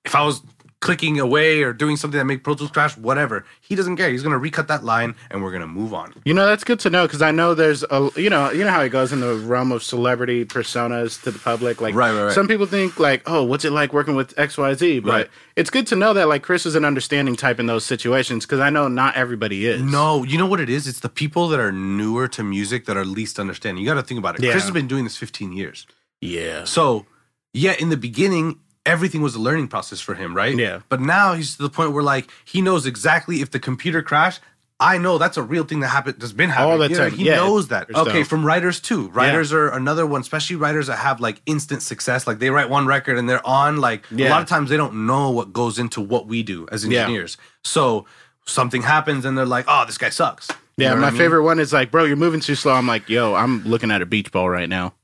If 0.03 0.15
I 0.15 0.23
was 0.23 0.41
clicking 0.83 1.17
away 1.17 1.63
or 1.63 1.71
doing 1.71 1.95
something 1.95 2.17
that 2.17 2.25
made 2.25 2.43
Pro 2.43 2.53
Tools 2.55 2.69
crash, 2.69 2.97
whatever, 2.97 3.45
he 3.61 3.73
doesn't 3.73 3.95
care. 3.95 4.09
He's 4.09 4.21
gonna 4.21 4.37
recut 4.37 4.67
that 4.67 4.83
line 4.83 5.15
and 5.31 5.41
we're 5.41 5.51
gonna 5.53 5.65
move 5.65 5.93
on. 5.93 6.13
You 6.25 6.33
know, 6.33 6.45
that's 6.45 6.65
good 6.65 6.79
to 6.81 6.89
know 6.89 7.07
because 7.07 7.21
I 7.21 7.31
know 7.31 7.55
there's 7.55 7.83
a 7.89 8.09
you 8.17 8.29
know 8.29 8.51
you 8.51 8.63
know 8.65 8.69
how 8.69 8.81
it 8.81 8.89
goes 8.89 9.13
in 9.13 9.21
the 9.21 9.35
realm 9.35 9.71
of 9.71 9.81
celebrity 9.81 10.43
personas 10.45 11.21
to 11.23 11.31
the 11.31 11.39
public. 11.39 11.79
Like, 11.79 11.95
Right, 11.95 12.11
right, 12.13 12.25
right. 12.25 12.33
some 12.33 12.47
people 12.49 12.65
think 12.65 12.99
like, 12.99 13.23
oh, 13.25 13.43
what's 13.43 13.63
it 13.63 13.71
like 13.71 13.93
working 13.93 14.15
with 14.15 14.37
X 14.37 14.57
Y 14.57 14.73
Z? 14.73 14.99
But 14.99 15.11
Right. 15.11 15.27
it's 15.55 15.69
good 15.69 15.87
to 15.87 15.95
know 15.95 16.13
that 16.13 16.27
like 16.27 16.43
Chris 16.43 16.65
is 16.65 16.75
an 16.75 16.83
understanding 16.85 17.35
type 17.37 17.59
in 17.61 17.65
those 17.65 17.85
situations 17.85 18.45
because 18.45 18.59
I 18.59 18.69
know 18.69 18.87
not 18.89 19.15
everybody 19.15 19.65
is. 19.65 19.81
No, 19.81 20.23
you 20.23 20.37
know 20.37 20.45
what 20.47 20.59
it 20.59 20.69
is? 20.69 20.87
It's 20.87 20.99
the 20.99 21.09
people 21.09 21.47
that 21.47 21.59
are 21.61 21.71
newer 21.71 22.27
to 22.27 22.43
music 22.43 22.85
that 22.87 22.97
are 22.97 23.05
least 23.05 23.39
understanding. 23.39 23.81
You 23.83 23.89
got 23.89 23.95
to 23.95 24.03
think 24.03 24.19
about 24.19 24.35
it. 24.37 24.43
Yeah. 24.43 24.51
Chris 24.51 24.63
has 24.63 24.71
been 24.71 24.87
doing 24.87 25.05
this 25.05 25.15
15 25.15 25.53
years. 25.53 25.87
Yeah. 26.19 26.65
So, 26.65 27.05
yeah, 27.53 27.73
in 27.79 27.89
the 27.89 27.97
beginning, 27.97 28.59
everything 28.85 29.21
was 29.21 29.35
a 29.35 29.39
learning 29.39 29.67
process 29.67 29.99
for 30.01 30.13
him, 30.15 30.35
right? 30.35 30.55
Yeah. 30.57 30.79
But 30.89 30.99
now 31.01 31.33
he's 31.33 31.55
to 31.57 31.63
the 31.63 31.69
point 31.69 31.91
where 31.93 32.03
like 32.03 32.29
he 32.45 32.61
knows 32.61 32.85
exactly 32.85 33.41
if 33.41 33.51
the 33.51 33.59
computer 33.59 34.01
crashed. 34.01 34.41
I 34.79 34.97
know 34.97 35.17
that's 35.17 35.37
a 35.37 35.43
real 35.43 35.63
thing 35.63 35.79
that 35.79 35.87
happened. 35.89 36.15
That's 36.19 36.33
been 36.33 36.49
happening. 36.49 36.71
All 36.71 36.77
the 36.79 36.89
You 36.89 36.97
know, 36.97 37.09
time. 37.09 37.17
he 37.17 37.25
Yeah. 37.25 37.35
knows 37.37 37.69
that. 37.69 37.87
Okay, 37.95 38.23
from 38.23 38.45
writers 38.45 38.81
too. 38.81 39.07
Writers 39.09 39.53
are 39.53 39.69
another 39.69 40.05
one, 40.05 40.19
especially 40.21 40.57
writers 40.57 40.87
that 40.87 40.97
have 40.97 41.21
like 41.21 41.41
instant 41.45 41.81
success. 41.83 42.27
Like 42.27 42.39
they 42.39 42.49
write 42.49 42.69
one 42.69 42.85
record 42.85 43.17
and 43.17 43.29
they're 43.29 43.45
on. 43.47 43.77
Like 43.77 44.05
a 44.11 44.27
lot 44.29 44.41
of 44.41 44.47
times 44.49 44.69
they 44.69 44.75
don't 44.77 45.05
know 45.05 45.29
what 45.29 45.53
goes 45.53 45.79
into 45.79 46.01
what 46.01 46.27
we 46.27 46.43
do 46.43 46.67
as 46.71 46.85
Yeah. 46.85 47.01
engineers. 47.01 47.37
So 47.63 48.05
something 48.45 48.81
happens 48.81 49.23
and 49.23 49.37
they're 49.37 49.45
like, 49.45 49.65
"Oh, 49.69 49.85
this 49.85 49.97
guy 49.97 50.09
sucks." 50.09 50.49
You 50.75 50.85
Yeah, 50.87 50.95
my 50.95 51.07
I 51.07 51.09
mean? 51.11 51.19
favorite 51.19 51.43
one 51.43 51.59
is 51.59 51.71
like, 51.71 51.89
bro, 51.91 52.03
you're 52.03 52.17
moving 52.17 52.41
too 52.41 52.55
slow. 52.55 52.73
I'm 52.73 52.87
like, 52.87 53.07
yo, 53.07 53.35
I'm 53.35 53.63
looking 53.63 53.91
at 53.91 54.01
a 54.01 54.05
beach 54.07 54.31
ball 54.33 54.49
right 54.49 54.67
now. 54.67 54.95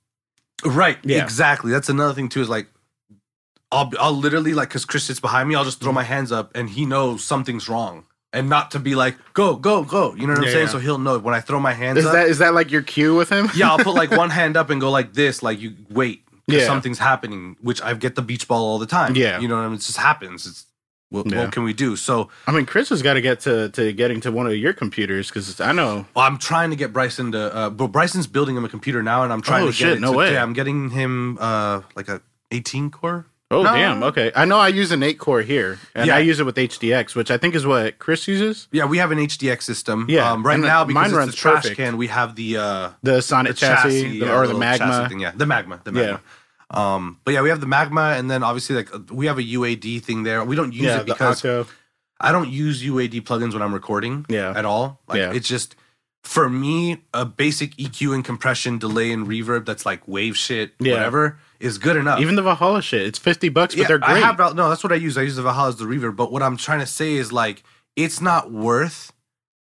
Right. 0.65 0.97
Yeah. 1.03 1.23
Exactly. 1.23 1.71
That's 1.71 1.87
another 1.89 2.13
thing 2.13 2.27
too. 2.27 2.41
Is 2.41 2.49
like, 2.49 2.67
I'll 3.71 3.91
I'll 3.99 4.13
literally 4.15 4.53
like 4.53 4.69
because 4.69 4.85
Chris 4.85 5.03
sits 5.03 5.19
behind 5.19 5.47
me, 5.49 5.55
I'll 5.55 5.65
just 5.65 5.79
throw 5.79 5.91
my 5.91 6.03
hands 6.03 6.31
up 6.31 6.51
and 6.55 6.69
he 6.69 6.85
knows 6.85 7.23
something's 7.23 7.69
wrong. 7.69 8.05
and 8.31 8.47
not 8.47 8.69
to 8.71 8.79
be 8.79 8.93
like 8.95 9.15
go 9.33 9.55
go 9.55 9.83
go. 9.83 10.13
You 10.15 10.27
know 10.27 10.33
what 10.33 10.39
I'm 10.39 10.43
Yeah, 10.45 10.51
saying? 10.51 10.65
yeah. 10.67 10.71
So 10.71 10.79
he'll 10.79 10.99
know 10.99 11.17
when 11.19 11.33
I 11.33 11.41
throw 11.41 11.59
my 11.59 11.73
hands 11.73 11.97
up. 11.97 12.01
Is 12.01 12.05
up. 12.07 12.13
that 12.13 12.27
is 12.27 12.37
that 12.39 12.53
like 12.53 12.71
your 12.71 12.81
cue 12.83 13.15
with 13.15 13.29
him? 13.29 13.49
yeah, 13.55 13.69
I'll 13.71 13.79
put 13.79 13.95
like 13.95 14.11
one 14.23 14.29
hand 14.29 14.55
up 14.57 14.69
and 14.69 14.79
go 14.81 14.89
like 14.91 15.13
this, 15.13 15.41
like 15.43 15.59
you 15.59 15.75
wait, 15.89 16.23
'cause 16.25 16.59
Yeah. 16.61 16.65
something's 16.65 16.99
happening. 16.99 17.55
Which 17.61 17.81
I 17.81 17.93
get 17.95 18.15
the 18.15 18.21
beach 18.21 18.47
ball 18.47 18.63
all 18.65 18.79
the 18.79 18.85
time. 18.85 19.15
Yeah. 19.15 19.39
you 19.39 19.47
know 19.47 19.55
what 19.55 19.61
I 19.65 19.67
mean. 19.67 19.75
It 19.75 19.81
just 19.81 19.97
happens. 19.97 20.45
It's 20.45 20.65
what, 21.11 21.25
Yeah. 21.25 21.39
what 21.41 21.51
can 21.51 21.63
we 21.63 21.73
do? 21.73 21.95
So 21.95 22.29
I 22.45 22.51
mean, 22.51 22.67
Chris 22.67 22.89
has 22.89 23.01
got 23.01 23.15
to 23.15 23.21
get 23.21 23.39
to 23.41 23.69
to 23.69 23.93
getting 23.93 24.21
to 24.21 24.31
one 24.31 24.45
of 24.45 24.55
your 24.55 24.73
computers 24.73 25.29
because 25.29 25.59
I 25.59 25.71
know. 25.71 26.05
well, 26.15 26.25
I'm 26.25 26.37
trying 26.37 26.69
to 26.69 26.75
get 26.75 26.93
Bryson 26.93 27.31
to. 27.33 27.55
Uh, 27.55 27.69
but 27.71 27.87
Bryson's 27.87 28.27
building 28.27 28.55
him 28.57 28.63
a 28.65 28.69
computer 28.69 29.01
now, 29.01 29.23
and 29.23 29.33
I'm 29.33 29.41
trying 29.41 29.63
Oh, 29.63 29.71
to 29.71 29.71
get 29.71 29.77
shit, 29.77 29.97
it 29.97 30.01
no 30.01 30.11
to- 30.11 30.17
way. 30.19 30.33
Yeah, 30.33 30.43
I'm 30.43 30.53
getting 30.53 30.89
him 30.91 31.37
uh 31.41 31.81
like 31.95 32.09
a 32.09 32.21
18 32.51 32.91
core. 32.91 33.25
Oh 33.51 33.63
No. 33.63 33.73
damn. 33.73 34.03
Okay, 34.03 34.31
I 34.35 34.45
know 34.45 34.59
I 34.59 34.67
use 34.67 34.91
an 34.91 35.01
eight 35.01 35.17
core 35.17 35.41
here, 35.41 35.79
and 35.95 36.05
Yeah. 36.07 36.15
I 36.17 36.19
use 36.19 36.39
it 36.39 36.45
with 36.45 36.55
HDX, 36.57 37.15
which 37.15 37.31
I 37.31 37.37
think 37.37 37.55
is 37.55 37.65
what 37.65 37.97
Chris 37.97 38.27
uses. 38.27 38.67
Yeah, 38.71 38.85
we 38.85 38.99
have 38.99 39.09
an 39.11 39.17
HDX 39.17 39.63
system. 39.63 40.05
Yeah, 40.07 40.31
um, 40.31 40.45
right 40.45 40.53
and 40.53 40.63
now 40.63 40.83
because 40.85 40.93
mine 40.95 41.05
it's 41.07 41.13
runs 41.15 41.33
a 41.33 41.37
trash 41.37 41.63
perfect. 41.63 41.77
can, 41.77 41.97
we 41.97 42.07
have 42.07 42.35
the 42.35 42.57
uh 42.57 42.89
The 43.01 43.21
Sonnet 43.21 43.55
the 43.55 43.59
chassis, 43.59 44.01
chassis, 44.03 44.19
the- 44.19 44.31
or 44.33 44.45
the 44.47 44.53
Magma. 44.53 45.09
thing. 45.09 45.19
Yeah, 45.19 45.31
the 45.35 45.47
magma, 45.47 45.81
the 45.83 45.91
magma. 45.91 46.21
Yeah. 46.21 46.93
Um, 46.95 47.17
but 47.25 47.33
yeah, 47.33 47.41
we 47.41 47.49
have 47.49 47.61
the 47.61 47.65
magma, 47.67 48.13
and 48.17 48.29
then 48.29 48.43
obviously 48.43 48.75
like 48.75 48.89
we 49.11 49.25
have 49.25 49.39
a 49.39 49.43
UAD 49.43 50.03
thing 50.03 50.21
there. 50.23 50.43
We 50.43 50.55
don't 50.55 50.71
use 50.71 50.83
Yeah, 50.83 50.99
it 50.99 51.07
because 51.07 51.43
I 52.21 52.31
don't 52.31 52.49
use 52.49 52.83
UAD 52.83 53.21
plugins 53.21 53.53
when 53.53 53.63
I'm 53.63 53.73
recording. 53.73 54.25
Yeah. 54.29 54.53
at 54.55 54.65
all. 54.65 55.01
Like 55.07 55.17
Yeah. 55.17 55.31
it's 55.33 55.47
just 55.47 55.75
for 56.23 56.49
me 56.49 57.01
a 57.15 57.25
basic 57.25 57.75
EQ 57.77 58.13
and 58.13 58.23
compression, 58.23 58.77
delay 58.77 59.11
and 59.11 59.25
reverb 59.27 59.65
that's 59.65 59.85
like 59.87 60.01
wave 60.05 60.37
shit, 60.37 60.73
Yeah. 60.79 60.93
whatever 60.93 61.39
is 61.59 61.77
good 61.77 61.95
enough. 61.97 62.19
Even 62.21 62.35
the 62.35 62.41
Valhalla 62.41 62.81
shit, 62.81 63.01
it's 63.01 63.19
fifty 63.19 63.49
bucks, 63.49 63.75
but 63.75 63.87
they're 63.87 63.99
I 64.03 64.13
great. 64.13 64.23
have 64.23 64.37
no, 64.55 64.69
that's 64.69 64.83
what 64.83 64.91
I 64.93 64.95
use. 64.95 65.17
I 65.17 65.21
use 65.23 65.35
the 65.35 65.41
Valhalla 65.41 65.69
as 65.69 65.75
the 65.77 65.85
reverb. 65.85 66.15
But 66.15 66.31
what 66.31 66.41
I'm 66.43 66.57
trying 66.57 66.79
to 66.79 66.85
say 66.85 67.13
is 67.15 67.31
like 67.31 67.63
it's 67.95 68.21
not 68.21 68.51
worth 68.51 69.11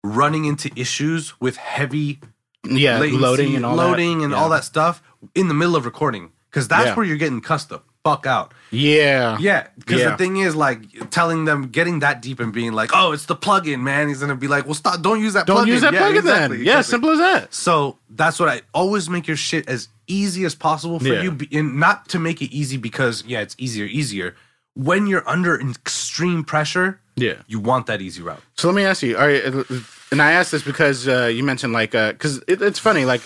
running 0.05 0.45
into 0.45 0.71
issues 0.77 1.41
with 1.41 1.57
heavy 1.57 2.21
yeah, 2.65 2.99
latency, 2.99 3.21
loading 3.23 3.57
and 3.57 3.67
all 3.67 3.77
loading 3.77 4.19
that. 4.19 4.25
and 4.25 4.33
Yeah. 4.33 4.39
all 4.39 4.49
that 4.51 4.65
stuff 4.65 5.03
in 5.35 5.49
the 5.49 5.55
middle 5.55 5.77
of 5.77 5.85
recording 5.85 6.31
because 6.51 6.69
that's 6.69 6.87
Yeah. 6.89 6.95
where 6.95 7.05
you're 7.05 7.17
getting 7.19 7.41
cussed 7.41 7.71
the 7.71 7.81
fuck 8.05 8.27
out. 8.27 8.53
Yeah, 8.71 9.37
Yeah, 9.41 9.67
because 9.79 10.01
Yeah. 10.01 10.11
the 10.11 10.17
thing 10.17 10.37
is 10.39 10.55
like 10.55 11.11
telling 11.11 11.45
them 11.45 11.69
getting 11.69 11.99
that 12.01 12.23
deep 12.23 12.39
and 12.41 12.53
being 12.53 12.73
like, 12.73 12.91
"Oh, 12.95 13.13
it's 13.13 13.27
the 13.27 13.35
plugin, 13.37 13.81
man." 13.81 14.09
He's 14.09 14.21
gonna 14.21 14.37
be 14.37 14.47
like, 14.49 14.65
"Well, 14.65 14.75
stop! 14.75 15.03
Don't 15.03 15.21
use 15.21 15.33
that. 15.35 15.47
Don't 15.47 15.65
plugin. 15.65 15.69
use 15.69 15.81
that 15.83 15.93
Yeah, 15.93 16.03
plugin 16.03 16.17
exactly, 16.19 16.57
then. 16.59 16.67
Yeah, 16.67 16.79
exactly. 16.79 16.91
simple 16.91 17.11
as 17.11 17.19
that. 17.19 17.55
So 17.55 17.99
that's 18.11 18.39
what 18.39 18.49
I 18.49 18.63
always 18.73 19.11
make 19.11 19.27
your 19.27 19.37
shit 19.37 19.69
as 19.69 19.89
easy 20.07 20.45
as 20.45 20.55
possible 20.55 20.99
for 21.01 21.09
Yeah. 21.09 21.23
you, 21.23 21.37
and 21.53 21.79
not 21.81 22.09
to 22.11 22.19
make 22.19 22.41
it 22.41 22.53
easy 22.53 22.77
because 22.77 23.25
yeah, 23.27 23.41
it's 23.41 23.57
easier, 23.59 23.87
easier. 23.87 24.35
When 24.75 25.07
you're 25.09 25.29
under 25.29 25.61
extreme 25.61 26.45
pressure, 26.45 27.01
Yeah. 27.17 27.35
you 27.49 27.59
want 27.59 27.87
that 27.87 28.01
easy 28.01 28.23
route. 28.23 28.41
So 28.57 28.69
let 28.69 28.77
me 28.77 28.85
ask 28.85 29.03
you. 29.03 29.17
All 29.19 29.27
right, 29.27 29.45
uh, 29.45 29.65
and 30.13 30.23
I 30.23 30.31
ask 30.33 30.53
this 30.53 30.63
because 30.63 31.09
uh, 31.09 31.27
you 31.27 31.43
mentioned 31.43 31.73
like 31.73 31.91
because 31.91 32.39
it, 32.47 32.63
it's 32.63 32.79
funny. 32.79 33.05
Like 33.05 33.21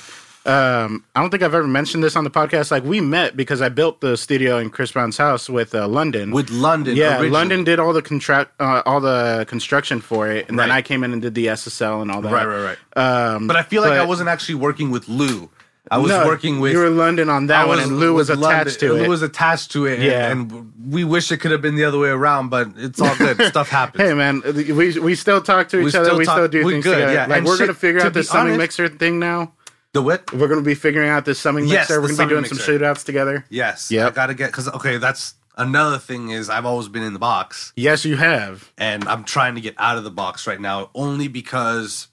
um, 0.47 1.05
I 1.17 1.21
don't 1.21 1.31
think 1.31 1.43
I've 1.43 1.55
ever 1.55 1.67
mentioned 1.67 2.05
this 2.05 2.17
on 2.17 2.25
the 2.25 2.31
podcast. 2.31 2.71
Like 2.71 2.85
we 2.85 3.01
met 3.01 3.37
because 3.37 3.63
I 3.63 3.69
built 3.71 4.01
the 4.01 4.17
studio 4.17 4.59
in 4.59 4.69
Chris 4.71 4.93
Brown's 4.93 5.17
house 5.17 5.49
with 5.49 5.75
uh, 5.75 5.89
London. 5.89 6.31
With 6.33 6.51
London, 6.51 6.97
yeah, 6.97 7.13
originally. 7.13 7.31
London 7.31 7.65
did 7.65 7.79
all 7.79 7.93
the 7.95 8.03
contract, 8.03 8.53
uh, 8.61 8.83
all 8.85 9.01
the 9.01 9.47
construction 9.49 10.01
for 10.01 10.31
it, 10.31 10.49
and 10.49 10.59
then 10.59 10.71
I 10.71 10.83
came 10.83 11.03
in 11.03 11.13
and 11.13 11.23
did 11.23 11.35
the 11.35 11.47
SSL 11.47 12.03
and 12.03 12.11
all 12.11 12.21
that. 12.23 12.33
Right, 12.33 12.45
right, 12.47 12.77
right. 12.97 13.33
Um, 13.35 13.47
But 13.47 13.57
I 13.57 13.63
feel 13.63 13.81
like 13.83 13.93
I 13.93 14.05
wasn't 14.05 14.29
actually 14.29 14.57
working 14.57 14.91
with 14.91 15.09
Lou. 15.09 15.49
I 15.91 15.99
was 15.99 16.09
no, 16.11 16.25
working 16.25 16.61
with 16.61 16.73
you 16.73 16.79
were 16.79 16.87
in 16.87 16.97
London 16.97 17.29
on 17.29 17.47
that 17.49 17.65
I 17.65 17.67
one, 17.67 17.79
and 17.79 17.99
Lou 17.99 18.15
was 18.15 18.31
attached 18.31 18.43
London. 18.43 18.75
to 18.81 18.93
Lou 18.95 19.05
it. 19.05 19.09
was 19.09 19.21
attached 19.21 19.71
to 19.73 19.85
it. 19.85 20.01
Yeah. 20.01 20.31
and, 20.31 20.73
we 20.91 21.05
wish 21.05 21.31
it 21.33 21.39
could 21.39 21.51
have 21.51 21.61
been 21.63 21.77
the 21.77 21.85
other 21.85 21.99
way 21.99 22.09
around, 22.09 22.49
but 22.51 22.69
it's 22.77 23.01
all 23.01 23.15
good. 23.17 23.41
Stuff 23.49 23.69
happens. 23.69 24.03
Hey 24.03 24.13
man, 24.15 24.43
we 24.55 24.99
we 24.99 25.15
still 25.15 25.41
talk 25.43 25.69
to 25.69 25.79
We 25.79 25.89
each 25.89 25.95
other. 25.95 26.05
still 26.07 26.19
we 26.19 26.25
still 26.25 26.49
do 26.49 26.65
we 26.65 26.73
things 26.75 26.85
good, 26.85 26.95
together. 26.95 27.13
yeah. 27.13 27.27
Like 27.27 27.39
And 27.39 27.47
we're 27.47 27.57
shit, 27.57 27.67
gonna 27.69 27.79
figure 27.79 28.01
out 28.03 28.13
this 28.15 28.29
summing 28.29 28.57
mixer 28.59 28.89
thing 28.89 29.19
now. 29.19 29.53
The 29.95 30.03
what? 30.03 30.31
We're 30.33 30.49
gonna 30.49 30.61
be 30.61 30.75
figuring 30.75 31.09
out 31.09 31.25
this 31.25 31.39
summing 31.41 31.65
mixer. 31.65 31.75
Yes, 31.75 31.89
mixer. 31.89 32.01
We're 32.03 32.09
gonna 32.09 32.29
be 32.29 32.35
doing 32.35 32.45
summing 32.45 32.63
some 32.63 32.75
shootouts 32.79 33.05
together. 33.07 33.47
Yes. 33.49 33.91
Yeah. 33.91 34.09
I 34.09 34.11
gotta 34.11 34.35
get 34.35 34.49
because 34.49 34.69
okay, 34.69 34.99
that's 34.99 35.35
another 35.57 35.99
thing 35.99 36.29
is 36.31 36.51
I've 36.51 36.67
always 36.67 36.89
been 36.89 37.03
in 37.03 37.15
the 37.15 37.19
box. 37.19 37.73
Yes, 37.77 38.05
you 38.05 38.17
have. 38.17 38.71
and 38.77 39.09
I'm 39.09 39.25
trying 39.25 39.55
to 39.55 39.61
get 39.63 39.75
out 39.79 39.97
of 39.97 40.05
the 40.05 40.11
box 40.11 40.47
right 40.47 40.61
now 40.61 40.91
only 40.95 41.29
because 41.29 42.09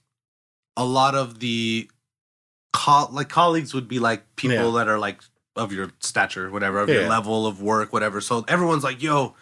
a 0.78 0.86
lot 0.86 1.16
of 1.16 1.40
the 1.40 1.90
co- 2.72 3.10
like 3.12 3.28
colleagues 3.30 3.74
would 3.74 3.88
be 3.90 4.00
like 4.00 4.24
people 4.38 4.72
Yeah. 4.74 4.78
that 4.86 4.88
are 4.88 4.98
like 5.00 5.22
of 5.58 5.74
your 5.74 5.92
stature 6.00 6.50
whatever 6.50 6.80
of 6.80 6.88
Yeah. 6.88 7.02
your 7.02 7.10
level 7.10 7.46
of 7.46 7.62
work 7.62 7.92
whatever 7.92 8.22
so 8.22 8.46
everyone's 8.48 8.86
like 8.86 9.02
yo 9.04 9.36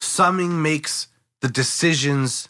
summing 0.00 0.60
makes 0.60 1.06
the 1.42 1.48
decisions 1.48 2.48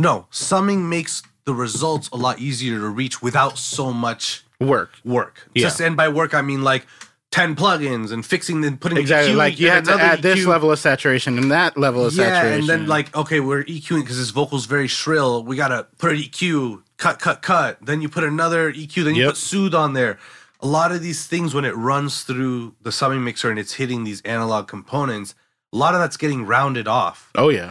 no 0.00 0.26
summing 0.30 0.88
makes 0.88 1.22
the 1.44 1.52
results 1.52 2.08
a 2.10 2.16
lot 2.16 2.38
easier 2.38 2.78
to 2.78 2.88
reach 2.88 3.20
without 3.20 3.58
so 3.58 3.92
much 3.92 4.44
Work. 4.66 4.90
work 5.04 5.46
Yeah. 5.54 5.64
just 5.64 5.80
and 5.80 5.96
by 5.96 6.08
work 6.08 6.34
i 6.34 6.42
mean 6.42 6.62
like 6.62 6.86
10 7.32 7.56
plugins 7.56 8.12
and 8.12 8.24
fixing 8.26 8.62
and 8.64 8.78
putting 8.78 8.98
Exactly. 8.98 9.32
EQ 9.32 9.36
like 9.36 9.58
you 9.58 9.70
had 9.70 9.86
to 9.86 9.92
add 9.94 10.20
this 10.20 10.44
level 10.46 10.70
of 10.70 10.78
saturation 10.78 11.38
and 11.38 11.50
that 11.50 11.78
level 11.78 12.04
of 12.04 12.12
Yeah, 12.12 12.24
saturation. 12.30 12.60
and 12.60 12.68
then 12.68 12.86
like 12.86 13.14
okay, 13.16 13.40
we're 13.40 13.64
EQing 13.64 14.00
because 14.02 14.18
his 14.18 14.28
vocal's 14.30 14.66
very 14.66 14.86
shrill. 14.86 15.42
We 15.42 15.56
gotta 15.56 15.86
put 15.96 16.10
an 16.12 16.18
EQ, 16.18 16.82
cut, 16.98 17.18
cut, 17.20 17.40
cut. 17.40 17.78
Then 17.80 18.02
you 18.02 18.10
put 18.10 18.22
another 18.24 18.70
EQ. 18.70 19.04
Then 19.04 19.14
you 19.14 19.22
Yep. 19.22 19.30
put 19.30 19.36
soothe 19.38 19.74
on 19.74 19.94
there. 19.94 20.18
A 20.60 20.66
lot 20.66 20.92
of 20.92 21.00
these 21.00 21.26
things 21.26 21.54
when 21.54 21.64
it 21.64 21.74
runs 21.74 22.22
through 22.22 22.74
the 22.82 22.92
summing 22.92 23.24
mixer 23.24 23.48
and 23.48 23.58
it's 23.58 23.72
hitting 23.74 24.04
these 24.04 24.20
analog 24.22 24.68
components, 24.68 25.34
a 25.72 25.76
lot 25.78 25.94
of 25.94 26.00
that's 26.00 26.18
getting 26.18 26.44
rounded 26.44 26.86
off 26.86 27.30
oh 27.34 27.48
yeah, 27.48 27.70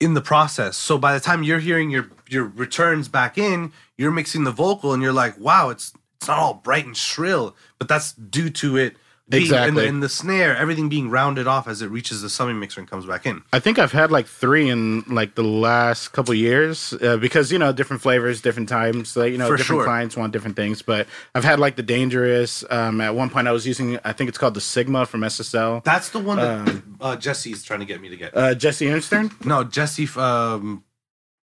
in 0.00 0.14
the 0.14 0.22
process. 0.22 0.74
So 0.78 0.96
by 0.96 1.12
the 1.12 1.20
time 1.20 1.42
you're 1.42 1.60
hearing 1.60 1.90
your 1.90 2.08
your 2.30 2.44
returns 2.44 3.08
back 3.08 3.36
in, 3.36 3.72
you're 3.98 4.10
mixing 4.10 4.44
the 4.44 4.52
vocal 4.52 4.94
and 4.94 5.02
you're 5.02 5.12
like, 5.12 5.38
wow, 5.38 5.68
it's 5.68 5.92
it's 6.22 6.28
not 6.28 6.38
all 6.38 6.54
bright 6.54 6.86
and 6.86 6.96
shrill, 6.96 7.56
but 7.80 7.88
that's 7.88 8.12
due 8.12 8.48
to 8.48 8.76
it 8.76 8.96
being 9.28 9.42
in 9.42 9.46
Exactly. 9.48 9.82
the, 9.82 9.88
in 9.88 9.98
the 10.00 10.08
snare, 10.08 10.56
everything 10.56 10.88
being 10.88 11.10
rounded 11.10 11.48
off 11.48 11.66
as 11.66 11.82
it 11.82 11.86
reaches 11.88 12.22
the 12.22 12.28
summing 12.30 12.60
mixer 12.60 12.80
and 12.80 12.88
comes 12.88 13.06
back 13.06 13.26
in. 13.26 13.42
I 13.52 13.58
think 13.58 13.78
I've 13.78 13.90
had 13.90 14.12
like 14.12 14.26
three 14.26 14.68
in 14.68 15.02
like 15.08 15.34
the 15.34 15.42
last 15.42 16.08
couple 16.08 16.32
years 16.34 16.92
uh, 17.02 17.16
because 17.16 17.50
you 17.50 17.58
know 17.58 17.72
different 17.72 18.02
flavors, 18.02 18.40
different 18.40 18.68
times. 18.68 19.16
Like 19.16 19.32
you 19.32 19.38
know, 19.38 19.48
For 19.48 19.56
different 19.56 19.78
sure. 19.80 19.84
clients 19.84 20.16
want 20.16 20.32
different 20.32 20.54
things. 20.54 20.80
But 20.82 21.08
I've 21.34 21.44
had 21.44 21.58
like 21.58 21.74
the 21.74 21.82
dangerous. 21.82 22.64
Um, 22.70 23.00
at 23.00 23.14
one 23.16 23.30
point, 23.30 23.48
I 23.48 23.52
was 23.52 23.66
using 23.66 23.98
I 24.04 24.12
think 24.12 24.28
it's 24.28 24.38
called 24.38 24.54
the 24.54 24.60
Sigma 24.60 25.06
from 25.06 25.22
SSL. 25.22 25.82
That's 25.82 26.10
the 26.10 26.20
one 26.20 26.36
that 26.38 26.82
uh, 27.00 27.16
Jesse's 27.16 27.64
trying 27.64 27.80
to 27.80 27.86
get 27.86 28.00
me 28.00 28.10
to 28.10 28.16
get. 28.16 28.36
Uh, 28.36 28.54
Jesse 28.54 28.86
Ernstern. 28.86 29.44
no, 29.44 29.64
Jesse, 29.64 30.08
um, 30.20 30.84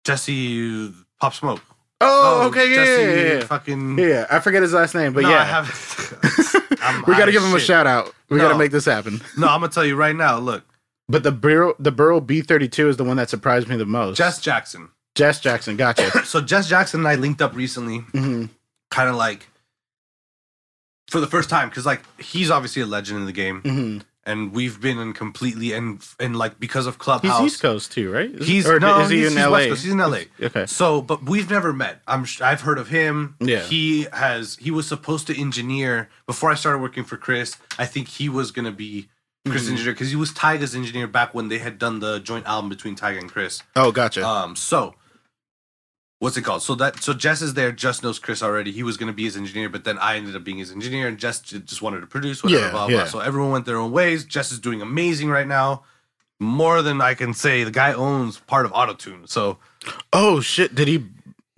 Jesse 0.03 0.93
Pop 1.19 1.33
Smoke. 1.33 1.61
Oh, 1.99 2.47
okay, 2.49 2.71
yeah, 2.73 2.83
yeah, 2.99 3.33
yeah. 3.39 3.45
Fucking. 3.45 3.97
Yeah, 3.97 4.27
I 4.29 4.39
forget 4.39 4.61
his 4.61 4.73
last 4.73 4.93
name, 4.93 5.13
but 5.13 5.23
no, 5.23 5.29
yeah, 5.31 5.41
I 5.41 5.45
have. 5.45 5.67
We 7.07 7.15
got 7.15 7.25
to 7.25 7.31
give 7.31 7.43
him 7.43 7.53
a 7.53 7.59
shout 7.59 7.85
out. 7.87 8.13
We 8.29 8.37
No. 8.37 8.43
got 8.45 8.53
to 8.53 8.57
make 8.57 8.71
this 8.71 8.85
happen. 8.85 9.21
No, 9.37 9.47
I'm 9.47 9.59
gonna 9.61 9.71
tell 9.71 9.83
you 9.85 9.95
right 9.95 10.15
now. 10.15 10.37
Look, 10.39 10.63
But 11.09 11.23
the 11.23 11.31
Burl, 11.31 11.73
the 11.79 11.91
Burl 11.91 12.21
B32 12.21 12.87
is 12.87 12.97
the 12.97 13.03
one 13.03 13.17
that 13.17 13.29
surprised 13.29 13.67
me 13.67 13.75
the 13.77 13.85
most. 13.85 14.17
Jess 14.17 14.39
Jackson. 14.39 14.89
Jess 15.15 15.39
Jackson, 15.39 15.75
gotcha. 15.75 16.11
So 16.25 16.39
Jess 16.39 16.69
Jackson 16.69 17.01
and 17.01 17.07
I 17.07 17.15
linked 17.15 17.41
up 17.41 17.55
recently, 17.55 17.99
hmm 17.99 18.45
kind 18.91 19.09
of 19.09 19.15
like 19.15 19.47
for 21.09 21.19
the 21.19 21.27
first 21.27 21.49
time, 21.49 21.67
because 21.69 21.85
like 21.85 22.01
he's 22.19 22.49
obviously 22.51 22.81
a 22.81 22.85
legend 22.85 23.19
in 23.19 23.25
the 23.25 23.31
game, 23.33 23.61
hmm 23.61 23.97
and 24.27 24.53
we've 24.53 24.79
been 24.79 24.99
in 24.99 25.13
completely 25.13 25.73
and 25.73 26.05
and 26.19 26.35
like 26.35 26.59
because 26.59 26.85
of 26.85 26.99
Clubhouse. 26.99 27.39
He's 27.39 27.53
East 27.53 27.61
Coast 27.61 27.91
too, 27.91 28.11
right? 28.11 28.29
Is- 28.29 28.47
He's 28.47 28.67
or 28.69 28.79
no, 28.79 28.99
is 28.99 29.09
he 29.09 29.17
he's, 29.23 29.31
in 29.31 29.37
he's 29.37 29.45
LA? 29.47 29.51
West 29.51 29.69
Coast. 29.69 29.83
He's 29.83 29.91
in 29.93 29.97
LA. 29.99 30.19
Okay. 30.41 30.65
So, 30.67 31.01
but 31.01 31.23
we've 31.23 31.49
never 31.49 31.73
met. 31.73 32.01
I'm 32.07 32.25
I've 32.41 32.61
heard 32.61 32.77
of 32.77 32.89
him. 32.89 33.35
Yeah. 33.39 33.61
He 33.63 34.07
has 34.13 34.57
he 34.61 34.69
was 34.69 34.85
supposed 34.87 35.25
to 35.27 35.39
engineer 35.39 36.09
before 36.27 36.51
I 36.51 36.55
started 36.55 36.79
working 36.79 37.03
for 37.05 37.17
Chris. 37.17 37.55
I 37.79 37.85
think 37.85 38.07
he 38.09 38.29
was 38.29 38.51
gonna 38.51 38.71
be 38.71 39.09
Chris 39.47 39.63
Mm-hmm. 39.63 39.71
engineer 39.71 39.93
because 39.93 40.09
he 40.09 40.15
was 40.17 40.31
Tyga's 40.31 40.75
engineer 40.75 41.07
back 41.07 41.33
when 41.33 41.47
they 41.47 41.57
had 41.59 41.79
done 41.79 41.99
the 41.99 42.19
joint 42.19 42.45
album 42.45 42.67
between 42.69 42.95
Tyga 42.97 43.19
and 43.19 43.31
Chris. 43.31 43.63
Oh, 43.77 43.91
gotcha. 43.93 44.25
Um, 44.27 44.55
so 44.57 44.93
what's 46.19 46.37
it 46.37 46.41
called? 46.41 46.63
So 46.63 46.75
that 46.75 47.01
so 47.01 47.13
Jess 47.13 47.41
is 47.41 47.53
there. 47.53 47.71
Jess 47.71 48.03
knows 48.03 48.19
Chris 48.19 48.41
already. 48.41 48.71
He 48.71 48.83
was 48.83 48.97
gonna 48.97 49.13
be 49.13 49.23
his 49.23 49.37
engineer, 49.37 49.69
but 49.69 49.83
then 49.83 49.97
I 49.97 50.17
ended 50.17 50.35
up 50.35 50.43
being 50.43 50.57
his 50.57 50.71
engineer, 50.71 51.07
and 51.07 51.17
Jess 51.17 51.39
just 51.41 51.81
wanted 51.81 52.01
to 52.01 52.07
produce 52.07 52.43
whatever. 52.43 52.65
Yeah, 52.65 52.71
blah 52.71 52.87
yeah. 52.87 52.95
blah. 52.97 53.05
So 53.05 53.19
everyone 53.19 53.51
went 53.51 53.65
their 53.65 53.77
own 53.77 53.91
ways. 53.91 54.25
Jess 54.25 54.51
is 54.51 54.59
doing 54.59 54.81
amazing 54.81 55.29
right 55.29 55.47
now. 55.47 55.83
More 56.39 56.83
than 56.83 57.01
I 57.01 57.15
can 57.15 57.33
say. 57.33 57.63
The 57.63 57.71
guy 57.71 57.93
owns 57.93 58.39
part 58.39 58.65
of 58.65 58.71
Autotune. 58.71 59.27
So 59.27 59.57
oh 60.13 60.39
shit! 60.39 60.75
Did 60.75 60.87
he? 60.87 61.05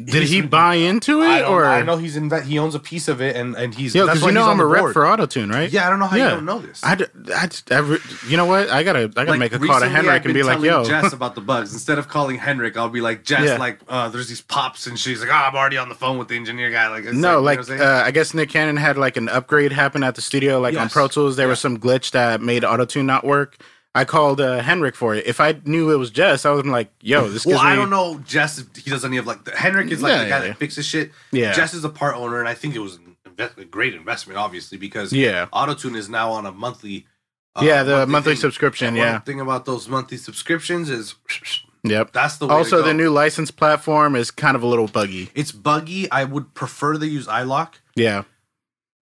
Did 0.02 0.24
he 0.24 0.40
buy 0.40 0.76
into 0.76 1.22
it 1.24 1.28
I, 1.28 1.44
or? 1.44 1.66
I 1.66 1.82
know 1.82 1.98
he's 1.98 2.16
in 2.16 2.32
he 2.44 2.58
owns 2.58 2.74
a 2.74 2.80
piece 2.80 3.10
of 3.10 3.20
it, 3.22 3.36
and 3.36 3.54
and 3.58 3.76
he's 3.76 3.94
yeah. 3.94 4.04
because 4.04 4.22
you 4.24 4.32
know 4.32 4.50
I'm 4.50 4.62
a 4.62 4.66
rep 4.66 4.80
board. 4.82 4.94
for 4.94 5.02
AutoTune, 5.04 5.52
right? 5.52 5.70
Yeah, 5.70 5.88
I 5.88 5.90
don't 5.90 6.00
know 6.00 6.06
how 6.08 6.16
Yeah. 6.16 6.30
you 6.30 6.36
don't 6.36 6.46
know 6.46 6.60
this. 6.60 6.82
I, 6.86 6.96
d- 6.96 7.06
I, 7.36 7.48
just- 7.48 7.70
I 7.70 7.80
re- 7.80 8.00
you 8.26 8.38
know 8.38 8.46
what? 8.46 8.70
I 8.70 8.84
gotta, 8.84 9.00
I 9.00 9.08
gotta 9.08 9.32
Like, 9.32 9.40
make 9.40 9.52
a 9.52 9.58
call 9.60 9.68
to 9.68 9.74
recently 9.74 9.90
Henrik 9.96 10.14
I've 10.22 10.26
and 10.26 10.34
be 10.34 10.44
like, 10.44 10.60
"Yo, 10.62 10.86
telling 10.86 11.02
Jess 11.04 11.12
about 11.20 11.36
the 11.36 11.42
bugs. 11.42 11.74
Instead 11.74 12.00
of 12.00 12.08
calling 12.08 12.38
Henrik, 12.38 12.78
I'll 12.78 12.88
be 12.88 13.02
like, 13.02 13.26
Jess, 13.26 13.42
Yeah. 13.46 13.58
like, 13.58 13.80
uh, 13.90 14.08
there's 14.08 14.30
these 14.30 14.40
pops, 14.40 14.88
and 14.88 14.98
she's 14.98 15.20
like, 15.20 15.30
oh, 15.30 15.34
I'm 15.34 15.56
already 15.56 15.76
on 15.78 15.90
the 15.90 15.96
phone 15.96 16.18
with 16.18 16.30
the 16.30 16.36
engineer 16.38 16.72
guy. 16.72 16.88
Like, 16.88 17.04
it's 17.04 17.14
no, 17.18 17.40
you 17.40 17.44
like, 17.44 17.68
know 17.68 17.76
I'm 17.76 17.82
uh. 17.82 18.04
I 18.06 18.12
guess 18.12 18.34
Nick 18.34 18.50
Cannon 18.52 18.78
had 18.78 18.98
like 18.98 19.18
an 19.18 19.28
upgrade 19.28 19.74
happen 19.74 20.04
at 20.04 20.16
the 20.16 20.22
studio, 20.22 20.62
like 20.62 20.78
on 20.78 20.88
Pro 20.88 21.10
Tools. 21.10 21.36
There 21.36 21.50
was 21.50 21.60
some 21.60 21.78
glitch 21.78 22.12
that 22.12 22.40
made 22.42 22.64
AutoTune 22.64 23.04
not 23.04 23.26
work. 23.26 23.58
I 23.96 24.06
called 24.06 24.40
uh, 24.40 24.60
Henrik 24.62 24.96
for 24.96 25.16
it. 25.16 25.26
If 25.26 25.40
I 25.42 25.60
knew 25.66 25.92
it 25.92 25.98
was 25.98 26.12
Jess, 26.12 26.46
I 26.46 26.52
was 26.52 26.66
like, 26.66 26.92
"Yo, 27.02 27.28
this." 27.28 27.46
Well, 27.46 27.58
I 27.60 27.72
me- 27.72 27.76
don't 27.78 27.90
know. 27.90 28.20
Jess, 28.26 28.60
if 28.60 28.68
he 28.76 28.90
does 28.90 29.04
any 29.04 29.18
of 29.18 29.26
like 29.26 29.46
the, 29.46 29.52
Henrik 29.52 29.90
is 29.92 30.02
like 30.02 30.12
Yeah, 30.12 30.24
the 30.24 30.30
guy 30.30 30.42
yeah, 30.42 30.48
that 30.50 30.58
fixes 30.58 30.86
shit. 30.86 31.12
Yeah. 31.32 31.54
Jess 31.54 31.74
is 31.74 31.84
a 31.84 31.90
part 31.90 32.16
owner, 32.16 32.40
and 32.40 32.48
I 32.48 32.54
think 32.54 32.76
it 32.76 32.80
was 32.80 32.96
an 32.98 33.18
invest, 33.26 33.58
a 33.58 33.66
great 33.66 33.96
investment, 33.96 34.38
obviously, 34.38 34.78
because 34.78 35.12
Yeah. 35.12 35.48
Autotune 35.54 35.96
is 35.96 36.08
now 36.08 36.32
on 36.32 36.46
a 36.46 36.52
monthly. 36.52 37.08
uh, 37.56 37.62
Yeah, 37.64 37.82
the 37.84 38.06
monthly 38.06 38.34
thing. 38.36 38.42
subscription, 38.42 38.90
And 38.90 38.98
yeah. 38.98 39.12
One 39.14 39.22
thing 39.22 39.40
about 39.42 39.66
those 39.66 39.88
monthly 39.90 40.18
subscriptions 40.18 40.90
is 40.92 41.16
Yep. 41.84 42.12
that's 42.12 42.38
the 42.38 42.46
way 42.48 42.54
Also, 42.54 42.78
to 42.78 42.82
go. 42.84 42.88
the 42.90 42.94
new 42.94 43.10
license 43.10 43.50
platform 43.52 44.16
is 44.16 44.30
kind 44.30 44.56
of 44.56 44.62
a 44.62 44.68
little 44.68 44.88
buggy. 44.88 45.32
It's 45.34 45.52
buggy. 45.52 46.12
I 46.12 46.26
would 46.26 46.54
prefer 46.54 46.96
they 46.98 47.08
use 47.08 47.26
iLok. 47.26 47.74
Yeah. 47.96 48.24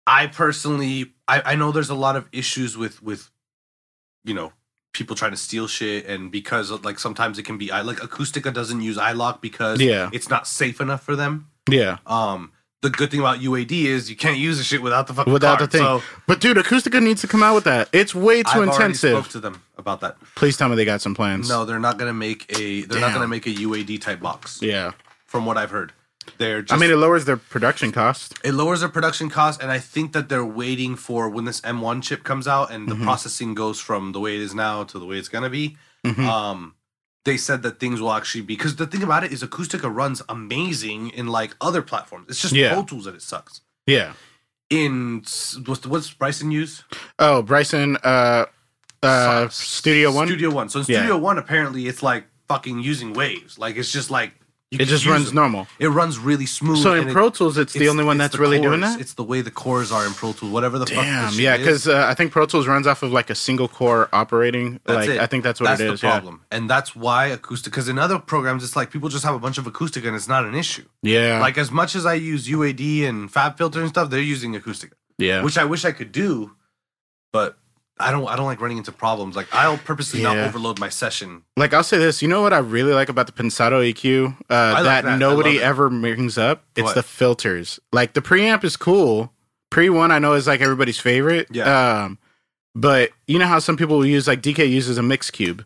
I 0.07 0.25
personally, 0.27 1.13
I, 1.27 1.41
I 1.53 1.55
know 1.55 1.71
there's 1.71 1.89
a 1.91 1.95
lot 1.95 2.15
of 2.15 2.27
issues 2.31 2.75
with 2.77 3.03
with, 3.03 3.29
you 4.23 4.33
know, 4.33 4.53
people 4.93 5.15
trying 5.15 5.31
to 5.31 5.37
steal 5.37 5.67
shit, 5.67 6.05
and 6.05 6.31
because 6.31 6.71
like 6.83 6.99
sometimes 6.99 7.37
it 7.39 7.43
can 7.43 7.57
be 7.57 7.71
I 7.71 7.81
like 7.81 7.97
Acustica 7.97 8.53
doesn't 8.53 8.81
use 8.81 8.97
iLok 8.97 9.41
because 9.41 9.79
Yeah. 9.79 10.09
it's 10.13 10.29
not 10.29 10.47
safe 10.47 10.81
enough 10.81 11.03
for 11.03 11.15
them. 11.15 11.47
Yeah. 11.69 11.97
Um, 12.05 12.51
the 12.81 12.89
good 12.89 13.11
thing 13.11 13.19
about 13.19 13.39
UAD 13.39 13.85
is 13.85 14.09
you 14.09 14.15
can't 14.15 14.37
use 14.37 14.57
the 14.57 14.63
shit 14.63 14.81
without 14.81 15.05
the 15.07 15.13
fucking 15.13 15.31
Without 15.31 15.59
card. 15.59 15.69
the 15.71 15.77
thing. 15.77 15.85
So 15.85 16.01
But 16.27 16.39
dude, 16.41 16.57
Acustica 16.57 17.01
needs 17.01 17.21
to 17.21 17.27
come 17.27 17.43
out 17.43 17.53
with 17.53 17.63
that. 17.65 17.89
It's 17.93 18.15
way 18.15 18.41
too 18.41 18.49
I've 18.49 18.55
already 18.57 18.71
intensive. 18.71 19.11
spoke 19.19 19.29
to 19.33 19.39
them 19.39 19.61
about 19.77 20.01
that. 20.01 20.17
Please 20.35 20.57
tell 20.57 20.67
me 20.67 20.75
they 20.75 20.83
got 20.85 20.99
some 21.01 21.13
plans. 21.13 21.47
No, 21.47 21.63
they're 21.63 21.79
not 21.79 21.97
gonna 21.99 22.13
make 22.13 22.45
a. 22.59 22.81
They're 22.81 22.99
not 22.99 23.13
gonna 23.13 23.27
make 23.27 23.45
a 23.45 23.51
UAD 23.51 23.99
type 24.01 24.19
box. 24.19 24.59
Yeah. 24.61 24.91
From 25.27 25.45
what 25.45 25.57
I've 25.57 25.69
heard, 25.71 25.93
they're. 26.37 26.61
Just, 26.61 26.73
I 26.73 26.77
mean, 26.81 26.91
it 26.91 26.95
lowers 26.97 27.25
their 27.25 27.37
production 27.37 27.91
cost. 27.91 28.37
it 28.43 28.53
lowers 28.53 28.79
their 28.81 28.89
production 28.89 29.29
cost, 29.29 29.61
and 29.61 29.71
I 29.71 29.79
think 29.79 30.13
that 30.13 30.29
they're 30.29 30.45
waiting 30.45 30.95
for 30.95 31.29
when 31.29 31.45
this 31.45 31.61
M1 31.61 32.03
chip 32.03 32.23
comes 32.23 32.47
out 32.47 32.71
and 32.71 32.87
the 32.87 32.95
Mm-hmm. 32.95 33.03
processing 33.03 33.53
goes 33.53 33.79
from 33.79 34.11
the 34.11 34.19
way 34.19 34.35
it 34.35 34.41
is 34.41 34.53
now 34.53 34.83
to 34.85 34.99
the 34.99 35.05
way 35.05 35.17
it's 35.17 35.29
gonna 35.29 35.49
be. 35.49 35.77
Mm-hmm. 36.05 36.25
Um, 36.27 36.75
they 37.25 37.37
said 37.37 37.61
that 37.63 37.79
things 37.79 38.01
will 38.01 38.11
actually 38.13 38.41
be 38.41 38.55
because 38.55 38.75
the 38.77 38.87
thing 38.87 39.03
about 39.03 39.23
it 39.23 39.31
is 39.31 39.43
Acustica 39.43 39.93
runs 39.93 40.21
amazing 40.27 41.09
in 41.09 41.27
like 41.27 41.55
other 41.61 41.81
platforms. 41.83 42.25
It's 42.29 42.41
just 42.41 42.53
Yeah. 42.53 42.73
Pro 42.73 42.83
Tools 42.83 43.05
that 43.05 43.13
it 43.15 43.21
sucks. 43.21 43.61
Yeah. 43.85 44.13
In 44.69 45.23
what's 45.65 45.85
what's 45.85 46.11
Bryson 46.11 46.49
use? 46.49 46.83
Oh, 47.19 47.41
Bryson, 47.41 47.97
uh, 48.03 48.45
uh, 49.03 49.49
Studio 49.49 50.11
One. 50.11 50.27
Studio 50.27 50.49
One. 50.49 50.69
So 50.69 50.79
in 50.79 50.85
Yeah. 50.87 50.99
Studio 50.99 51.17
One, 51.17 51.37
apparently 51.37 51.87
it's 51.87 52.01
like 52.01 52.25
fucking 52.47 52.79
using 52.79 53.13
waves. 53.13 53.59
Like 53.59 53.75
it's 53.75 53.91
just 53.91 54.09
like 54.09 54.33
you 54.71 54.77
It 54.79 54.87
just 54.87 55.05
runs 55.05 55.27
them. 55.27 55.35
normal. 55.35 55.67
It 55.79 55.89
runs 55.89 56.17
really 56.17 56.45
smooth. 56.45 56.81
So 56.81 56.93
in 56.93 57.01
and 57.01 57.09
it- 57.09 57.13
Pro 57.13 57.29
Tools, 57.29 57.57
it's, 57.57 57.73
the 57.73 57.89
only 57.89 58.05
one 58.05 58.17
that's 58.17 58.35
the 58.35 58.41
really 58.41 58.59
doing 58.59 58.79
that. 58.79 59.01
It's 59.01 59.13
the 59.15 59.23
way 59.23 59.41
the 59.41 59.51
cores 59.51 59.91
are 59.91 60.05
in 60.05 60.13
Pro 60.13 60.31
Tools. 60.31 60.49
Whatever 60.49 60.79
the 60.79 60.85
fuck. 60.85 61.03
Damn, 61.03 61.25
this 61.25 61.33
shit 61.35 61.43
yeah, 61.43 61.57
because 61.57 61.89
uh, 61.89 62.05
I 62.07 62.13
think 62.13 62.31
Pro 62.31 62.45
Tools 62.45 62.67
runs 62.67 62.87
off 62.87 63.03
of 63.03 63.11
like 63.11 63.29
a 63.29 63.35
single 63.35 63.67
core 63.67 64.07
operating. 64.13 64.79
That's 64.85 65.07
like 65.07 65.09
it. 65.09 65.19
I 65.19 65.25
think 65.25 65.43
that's 65.43 65.59
what 65.59 65.69
it 65.71 65.73
is. 65.73 65.79
that's 65.79 65.89
the 65.89 65.93
is. 65.93 66.03
Yeah. 66.03 66.11
problem, 66.11 66.45
and 66.51 66.69
that's 66.69 66.95
why 66.95 67.27
acoustic. 67.27 67.73
Because 67.73 67.89
in 67.89 67.99
other 67.99 68.17
programs, 68.17 68.63
it's 68.63 68.77
like 68.77 68.91
people 68.91 69.09
just 69.09 69.25
have 69.25 69.35
a 69.35 69.39
bunch 69.39 69.57
of 69.57 69.67
acoustic, 69.67 70.05
and 70.05 70.15
it's 70.15 70.29
not 70.29 70.45
an 70.45 70.55
issue. 70.55 70.85
Yeah. 71.03 71.39
Like 71.41 71.57
as 71.57 71.69
much 71.69 71.93
as 71.93 72.05
I 72.05 72.13
use 72.13 72.47
UAD 72.47 73.03
and 73.03 73.29
Fab 73.29 73.57
Filter 73.57 73.81
and 73.81 73.89
stuff, 73.89 74.09
they're 74.09 74.21
using 74.21 74.55
acoustic, 74.55 74.93
yeah. 75.17 75.43
which 75.43 75.57
I 75.57 75.65
wish 75.65 75.83
I 75.83 75.91
could 75.91 76.13
do, 76.13 76.55
but 77.33 77.57
I 78.01 78.11
don't. 78.11 78.27
I 78.27 78.35
don't 78.35 78.45
like 78.45 78.59
running 78.61 78.77
into 78.77 78.91
problems. 78.91 79.35
Like 79.35 79.47
I'll 79.53 79.77
purposely 79.77 80.21
not 80.23 80.37
overload 80.37 80.79
my 80.79 80.89
session. 80.89 81.43
Like 81.55 81.73
I'll 81.73 81.83
say 81.83 81.97
this, 81.97 82.21
you 82.21 82.27
know 82.27 82.41
what 82.41 82.53
I 82.53 82.57
really 82.57 82.93
like 82.93 83.09
about 83.09 83.27
the 83.27 83.33
Pensado 83.33 83.81
EQ 83.93 84.35
uh, 84.49 84.71
like 84.73 84.83
that, 84.83 85.03
that. 85.05 85.19
Nobody 85.19 85.61
ever 85.61 85.89
brings 85.89 86.37
up? 86.37 86.63
It's 86.75 86.83
What? 86.83 86.95
the 86.95 87.03
filters. 87.03 87.79
Like 87.93 88.13
the 88.13 88.21
preamp 88.21 88.63
is 88.63 88.75
cool. 88.77 89.31
Pre 89.69 89.89
one 89.89 90.11
I 90.11 90.19
know 90.19 90.33
is 90.33 90.47
like 90.47 90.61
everybody's 90.61 90.99
favorite. 90.99 91.47
Yeah. 91.51 92.03
Um, 92.03 92.17
but 92.75 93.11
you 93.27 93.39
know 93.39 93.47
how 93.47 93.59
some 93.59 93.77
people 93.77 93.97
will 93.97 94.05
use 94.05 94.27
like 94.27 94.41
DK 94.41 94.69
uses 94.69 94.97
a 94.97 95.03
mix 95.03 95.29
cube. 95.31 95.65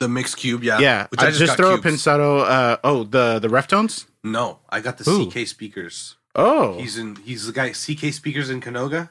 The 0.00 0.08
mix 0.08 0.34
cube, 0.34 0.64
yeah, 0.64 0.80
Yeah, 0.80 1.06
Which 1.08 1.20
I 1.20 1.26
I 1.26 1.28
just, 1.28 1.40
just, 1.40 1.56
throw 1.56 1.78
cubes. 1.80 1.86
a 2.06 2.10
Pensado. 2.10 2.40
Uh, 2.40 2.76
oh, 2.82 3.04
the 3.04 3.38
the 3.38 3.48
ref 3.48 3.68
tones. 3.68 4.06
No, 4.24 4.58
I 4.68 4.80
got 4.80 4.98
the 4.98 5.08
Ooh. 5.08 5.30
CK 5.30 5.46
speakers. 5.46 6.16
Oh, 6.34 6.78
He's 6.78 6.98
in. 6.98 7.14
He's 7.16 7.46
the 7.46 7.52
guy. 7.52 7.70
CK 7.70 8.12
speakers 8.12 8.50
in 8.50 8.60
Canoga. 8.60 9.10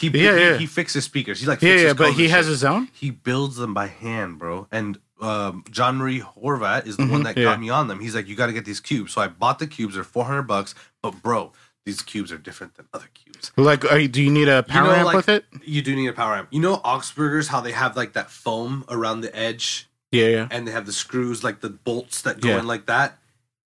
He 0.00 0.08
Yeah, 0.08 0.36
he, 0.36 0.40
yeah. 0.44 0.56
he 0.58 0.66
fixes 0.66 1.04
speakers. 1.04 1.40
He 1.40 1.46
like 1.46 1.60
yeah, 1.62 1.70
fixes 1.70 1.86
yeah, 1.86 1.92
but 1.94 2.12
he 2.14 2.28
has 2.28 2.46
shit. 2.46 2.50
his 2.52 2.64
own. 2.64 2.88
he 2.92 3.10
builds 3.10 3.56
them 3.56 3.74
by 3.74 3.86
hand, 3.86 4.38
bro. 4.38 4.66
And 4.72 4.98
um, 5.20 5.64
Jean-Marie 5.70 6.20
Horvat 6.20 6.86
is 6.86 6.96
the 6.96 7.06
one 7.06 7.20
Mhm, 7.20 7.24
that 7.24 7.36
yeah. 7.36 7.44
got 7.44 7.60
me 7.60 7.68
on 7.68 7.88
them. 7.88 8.00
He's 8.00 8.14
like, 8.14 8.26
you 8.26 8.34
got 8.36 8.46
to 8.46 8.52
get 8.54 8.64
these 8.64 8.80
cubes. 8.80 9.12
So 9.12 9.20
I 9.20 9.28
bought 9.28 9.58
the 9.58 9.66
cubes. 9.66 9.94
They're 9.94 10.02
four 10.04 10.24
hundred 10.24 10.44
bucks. 10.44 10.74
But 11.02 11.22
bro, 11.22 11.52
these 11.84 12.00
cubes 12.02 12.32
are 12.32 12.38
different 12.38 12.74
than 12.76 12.86
other 12.94 13.08
cubes. 13.12 13.52
Like, 13.56 13.84
are 13.90 13.98
you, 13.98 14.08
do 14.08 14.22
you 14.22 14.30
need 14.30 14.48
a 14.48 14.62
power 14.62 14.86
know, 14.88 14.94
amp 14.94 15.04
like- 15.06 15.16
with 15.16 15.28
it? 15.28 15.44
You 15.64 15.82
do 15.82 15.94
need 15.94 16.06
a 16.08 16.12
power 16.14 16.34
amp. 16.36 16.48
You 16.50 16.60
know 16.60 16.78
Augspurgers, 16.78 17.48
how 17.48 17.60
they 17.60 17.72
have 17.72 17.96
like 17.96 18.14
that 18.14 18.30
foam 18.30 18.84
around 18.88 19.20
the 19.20 19.34
edge, 19.36 19.88
Yeah, 20.10 20.28
yeah. 20.28 20.48
and 20.50 20.66
they 20.66 20.72
have 20.72 20.86
the 20.86 20.92
screws, 20.92 21.44
like 21.44 21.60
the 21.60 21.68
bolts 21.70 22.22
that 22.22 22.40
go 22.40 22.48
Yeah. 22.50 22.58
in 22.60 22.66
like 22.66 22.86
that. 22.86 23.18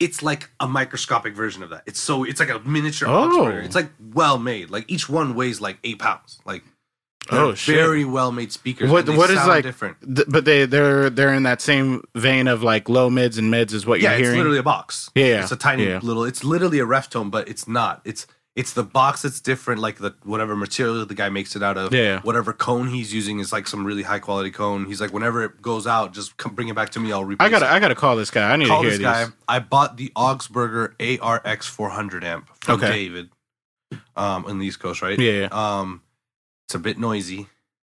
It's 0.03 0.23
like 0.23 0.51
a 0.61 0.67
microscopic 0.67 1.35
version 1.35 1.63
of 1.63 1.71
that. 1.71 1.83
It's 1.87 2.01
so 2.01 2.25
it's 2.25 2.41
like 2.41 2.51
a 2.51 2.59
miniature 2.61 3.09
Oh. 3.09 3.47
It's 3.49 3.75
like 3.75 3.91
well 4.13 4.39
made. 4.39 4.71
Like 4.71 4.85
each 4.91 5.09
one 5.09 5.35
weighs 5.35 5.61
like 5.61 5.79
eight 5.85 5.99
pounds. 5.99 6.41
Like 6.45 6.65
Oh, 7.31 7.55
shit. 7.55 7.77
very 7.77 8.05
well 8.05 8.33
made 8.33 8.51
speakers. 8.51 8.91
What 8.91 9.09
what 9.09 9.31
is 9.31 9.37
like? 9.47 9.63
different? 9.63 9.97
th- 10.17 10.27
but 10.29 10.45
they 10.45 10.67
they're 10.67 11.09
they're 11.09 11.33
in 11.33 11.45
that 11.45 11.61
same 11.61 12.03
vein 12.17 12.49
of 12.49 12.65
like 12.65 12.89
low 12.89 13.09
mids 13.11 13.39
and 13.39 13.49
mids 13.49 13.73
is 13.73 13.87
what 13.87 14.01
yeah, 14.01 14.11
you're 14.11 14.19
hearing. 14.19 14.25
Yeah, 14.25 14.31
it's 14.33 14.37
literally 14.39 14.59
a 14.59 14.63
box. 14.65 15.11
Yeah, 15.15 15.27
yeah, 15.27 15.43
it's 15.43 15.53
a 15.53 15.57
tiny 15.57 15.87
yeah. 15.87 16.01
little. 16.03 16.25
It's 16.25 16.43
literally 16.43 16.81
a 16.81 16.85
ref 16.85 17.11
tone, 17.11 17.31
but 17.31 17.49
it's 17.49 17.69
not. 17.69 18.03
It's 18.05 18.27
it's 18.55 18.75
the 18.75 18.83
box 18.83 19.23
that's 19.23 19.41
different. 19.41 19.81
Like 19.81 19.97
the 19.99 20.15
whatever 20.25 20.55
material 20.55 21.05
the 21.07 21.15
guy 21.15 21.29
makes 21.31 21.57
it 21.57 21.63
out 21.63 21.79
of. 21.79 21.93
Yeah. 21.95 22.21
Whatever 22.21 22.53
cone 22.53 22.89
he's 22.89 23.13
using 23.15 23.39
is 23.39 23.53
like 23.53 23.67
some 23.67 23.85
really 23.85 24.03
high 24.03 24.19
quality 24.19 24.51
cone. 24.51 24.85
He's 24.87 25.01
like, 25.01 25.13
whenever 25.13 25.43
it 25.45 25.63
goes 25.63 25.87
out, 25.87 26.13
just 26.13 26.37
come 26.37 26.55
bring 26.55 26.69
it 26.69 26.75
back 26.75 26.91
to 26.91 27.01
me. 27.01 27.13
I'll 27.13 27.25
replace 27.25 27.47
I 27.47 27.51
gotta 27.51 27.67
it. 27.67 27.71
I 27.71 27.81
gotta 27.81 27.95
call 27.95 28.15
this 28.17 28.31
guy. 28.31 28.51
I 28.53 28.57
need 28.57 28.69
call 28.69 28.83
to 28.83 28.89
hear 28.91 28.99
this 28.99 28.99
these. 28.99 29.05
guy. 29.29 29.33
I 29.49 29.59
bought 29.61 29.97
the 29.97 30.11
Augspurger 30.17 30.95
ARX 31.21 31.67
400 31.67 32.25
amp 32.25 32.49
from 32.61 32.75
Okay. 32.83 32.93
David, 32.93 33.31
um, 34.17 34.45
on 34.47 34.59
the 34.59 34.67
East 34.67 34.81
Coast, 34.81 35.01
right? 35.03 35.19
Yeah, 35.19 35.49
yeah. 35.51 35.79
Um, 35.81 36.03
it's 36.67 36.75
a 36.75 36.79
bit 36.79 36.99
noisy, 36.99 37.47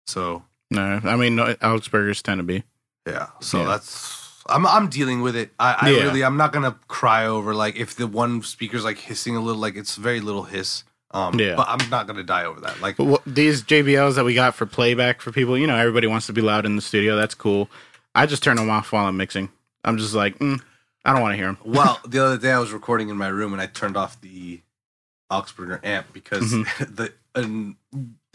so 0.08 0.44
No, 0.72 1.02
I 1.04 1.16
mean 1.18 1.36
no, 1.36 1.54
Augspurgers 1.56 2.22
tend 2.22 2.40
to 2.40 2.44
be. 2.44 2.64
Yeah. 3.06 3.28
So 3.42 3.60
Yeah. 3.60 3.66
that's 3.68 4.25
I'm 4.48 4.66
I'm 4.68 4.90
dealing 4.90 5.22
with 5.22 5.36
it. 5.36 5.52
I, 5.60 5.74
I 5.82 5.90
Yeah. 5.90 6.04
really 6.04 6.24
I'm 6.24 6.38
not 6.38 6.52
gonna 6.54 6.78
cry 6.88 7.26
over 7.26 7.54
like 7.56 7.76
if 7.76 7.96
the 7.96 8.08
one 8.08 8.42
speaker's 8.44 8.84
like 8.84 8.98
hissing 8.98 9.36
a 9.36 9.40
little, 9.42 9.60
like 9.62 9.76
it's 9.76 9.96
very 9.96 10.20
little 10.22 10.44
hiss. 10.44 10.84
Um 11.12 11.40
Yeah. 11.40 11.56
but 11.56 11.68
I'm 11.70 11.90
not 11.90 12.08
gonna 12.08 12.24
die 12.24 12.46
over 12.46 12.60
that. 12.62 12.80
Like 12.82 12.98
what, 13.00 13.22
these 13.26 13.64
JBLs 13.64 14.16
that 14.16 14.26
we 14.26 14.34
got 14.34 14.54
for 14.56 14.66
playback 14.66 15.22
for 15.22 15.32
people, 15.32 15.58
you 15.58 15.68
know, 15.68 15.76
everybody 15.76 16.08
wants 16.08 16.28
to 16.28 16.34
be 16.34 16.42
loud 16.42 16.66
in 16.66 16.76
the 16.76 16.82
studio. 16.82 17.16
That's 17.16 17.36
cool. 17.36 17.70
I 18.14 18.26
just 18.26 18.44
turn 18.44 18.58
them 18.58 18.70
off 18.70 18.92
while 18.92 19.06
I'm 19.08 19.18
mixing. 19.18 19.50
I'm 19.84 19.98
just 19.98 20.14
like, 20.14 20.38
mm, 20.40 20.62
I 21.04 21.12
don't 21.14 21.22
want 21.22 21.34
to 21.34 21.38
hear 21.38 21.48
them. 21.48 21.58
well, 21.66 22.00
the 22.08 22.24
other 22.24 22.38
day 22.38 22.52
I 22.52 22.60
was 22.60 22.72
recording 22.72 23.10
in 23.10 23.18
my 23.18 23.28
room 23.28 23.52
and 23.54 23.62
I 23.62 23.66
turned 23.68 23.98
off 23.98 24.20
the 24.22 24.62
Augspurger 25.32 25.84
amp 25.84 26.14
because 26.14 26.54
Mm-hmm. 26.54 26.94
the 26.96 27.76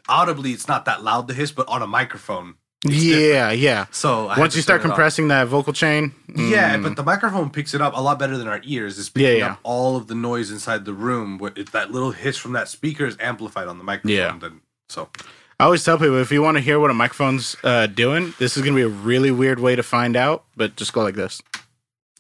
audibly 0.08 0.52
it's 0.52 0.68
not 0.68 0.84
that 0.86 1.02
loud 1.04 1.28
to 1.28 1.34
hiss, 1.34 1.52
but 1.52 1.68
on 1.68 1.82
a 1.82 1.86
microphone. 1.86 2.54
Yeah, 2.86 3.50
yeah. 3.50 3.86
So 3.90 4.28
I 4.28 4.38
Once 4.38 4.56
you 4.56 4.62
start 4.62 4.80
compressing 4.80 5.28
that 5.28 5.48
vocal 5.48 5.72
chain, 5.72 6.12
Yeah, 6.34 6.76
mm, 6.76 6.82
but 6.82 6.96
the 6.96 7.02
microphone 7.02 7.50
picks 7.50 7.74
it 7.74 7.82
up 7.82 7.94
a 7.94 8.00
lot 8.00 8.18
better 8.18 8.38
than 8.38 8.48
our 8.48 8.60
ears. 8.64 8.98
It's 8.98 9.10
picking 9.10 9.40
yeah. 9.40 9.52
up 9.52 9.60
all 9.62 9.96
of 9.96 10.06
the 10.06 10.14
noise 10.14 10.50
inside 10.50 10.86
the 10.86 10.94
room. 10.94 11.38
That 11.72 11.90
little 11.90 12.12
hiss 12.12 12.38
from 12.38 12.52
that 12.54 12.68
speaker 12.68 13.04
is 13.04 13.18
amplified 13.20 13.68
on 13.68 13.76
the 13.76 13.84
microphone. 13.84 14.16
Yeah. 14.16 14.38
Then, 14.40 14.60
so 14.88 15.10
I 15.58 15.64
always 15.64 15.84
tell 15.84 15.98
people 15.98 16.18
if 16.18 16.32
you 16.32 16.40
want 16.40 16.56
to 16.56 16.62
hear 16.62 16.80
what 16.80 16.90
a 16.90 16.94
microphone's 16.94 17.54
uh, 17.62 17.86
doing, 17.86 18.32
this 18.38 18.56
is 18.56 18.62
going 18.62 18.74
to 18.74 18.78
be 18.78 18.82
a 18.82 18.88
really 18.88 19.30
weird 19.30 19.60
way 19.60 19.76
to 19.76 19.82
find 19.82 20.16
out. 20.16 20.44
But 20.56 20.76
just 20.76 20.94
go 20.94 21.02
like 21.02 21.16
this. 21.16 21.42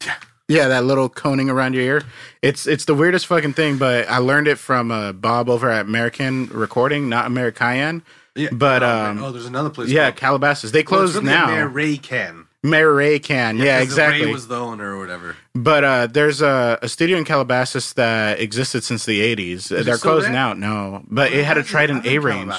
Yeah. 0.04 0.16
Yeah, 0.50 0.68
that 0.68 0.84
little 0.84 1.08
coning 1.08 1.48
around 1.48 1.74
your 1.74 1.84
ear. 1.84 2.02
It's 2.42 2.66
it's 2.66 2.84
the 2.84 2.94
weirdest 2.94 3.26
fucking 3.26 3.52
thing, 3.54 3.78
but 3.78 4.08
I 4.08 4.18
learned 4.18 4.48
it 4.48 4.58
from 4.58 4.90
uh, 4.90 5.12
Bob 5.12 5.48
over 5.48 5.70
at 5.70 5.86
American 5.86 6.48
Recording, 6.48 7.08
not 7.08 7.26
American. 7.26 8.02
yeah. 8.34 8.48
But, 8.52 8.82
oh, 8.82 8.88
um, 8.88 9.22
oh, 9.22 9.32
there's 9.32 9.46
another 9.46 9.70
place. 9.70 9.88
Yeah, 9.90 10.06
called- 10.10 10.16
Calabasas. 10.16 10.72
They 10.72 10.82
closed 10.82 11.14
really 11.14 11.26
now. 11.26 11.46
Mayor 11.46 11.68
Ray 11.68 11.96
can. 11.96 12.46
Mary 12.62 12.92
Ray 12.94 13.18
can. 13.18 13.56
Yeah, 13.56 13.78
'cause 13.78 13.84
exactly. 13.88 14.26
Ray 14.26 14.32
was 14.32 14.46
the 14.48 14.58
owner 14.58 14.94
or 14.94 14.98
whatever. 14.98 15.34
But 15.54 15.82
uh, 15.82 16.06
there's 16.08 16.42
a, 16.42 16.78
a 16.82 16.88
studio 16.90 17.16
in 17.16 17.24
Calabasas 17.24 17.94
that 17.94 18.38
existed 18.38 18.84
since 18.84 19.06
the 19.06 19.20
80s. 19.34 19.72
it 19.72 19.84
They're 19.84 19.96
closing 19.96 20.36
out. 20.36 20.58
No, 20.58 21.02
but 21.08 21.32
it 21.32 21.44
had 21.46 21.56
a 21.56 21.62
Trident 21.62 22.04
A 22.06 22.18
range. 22.18 22.52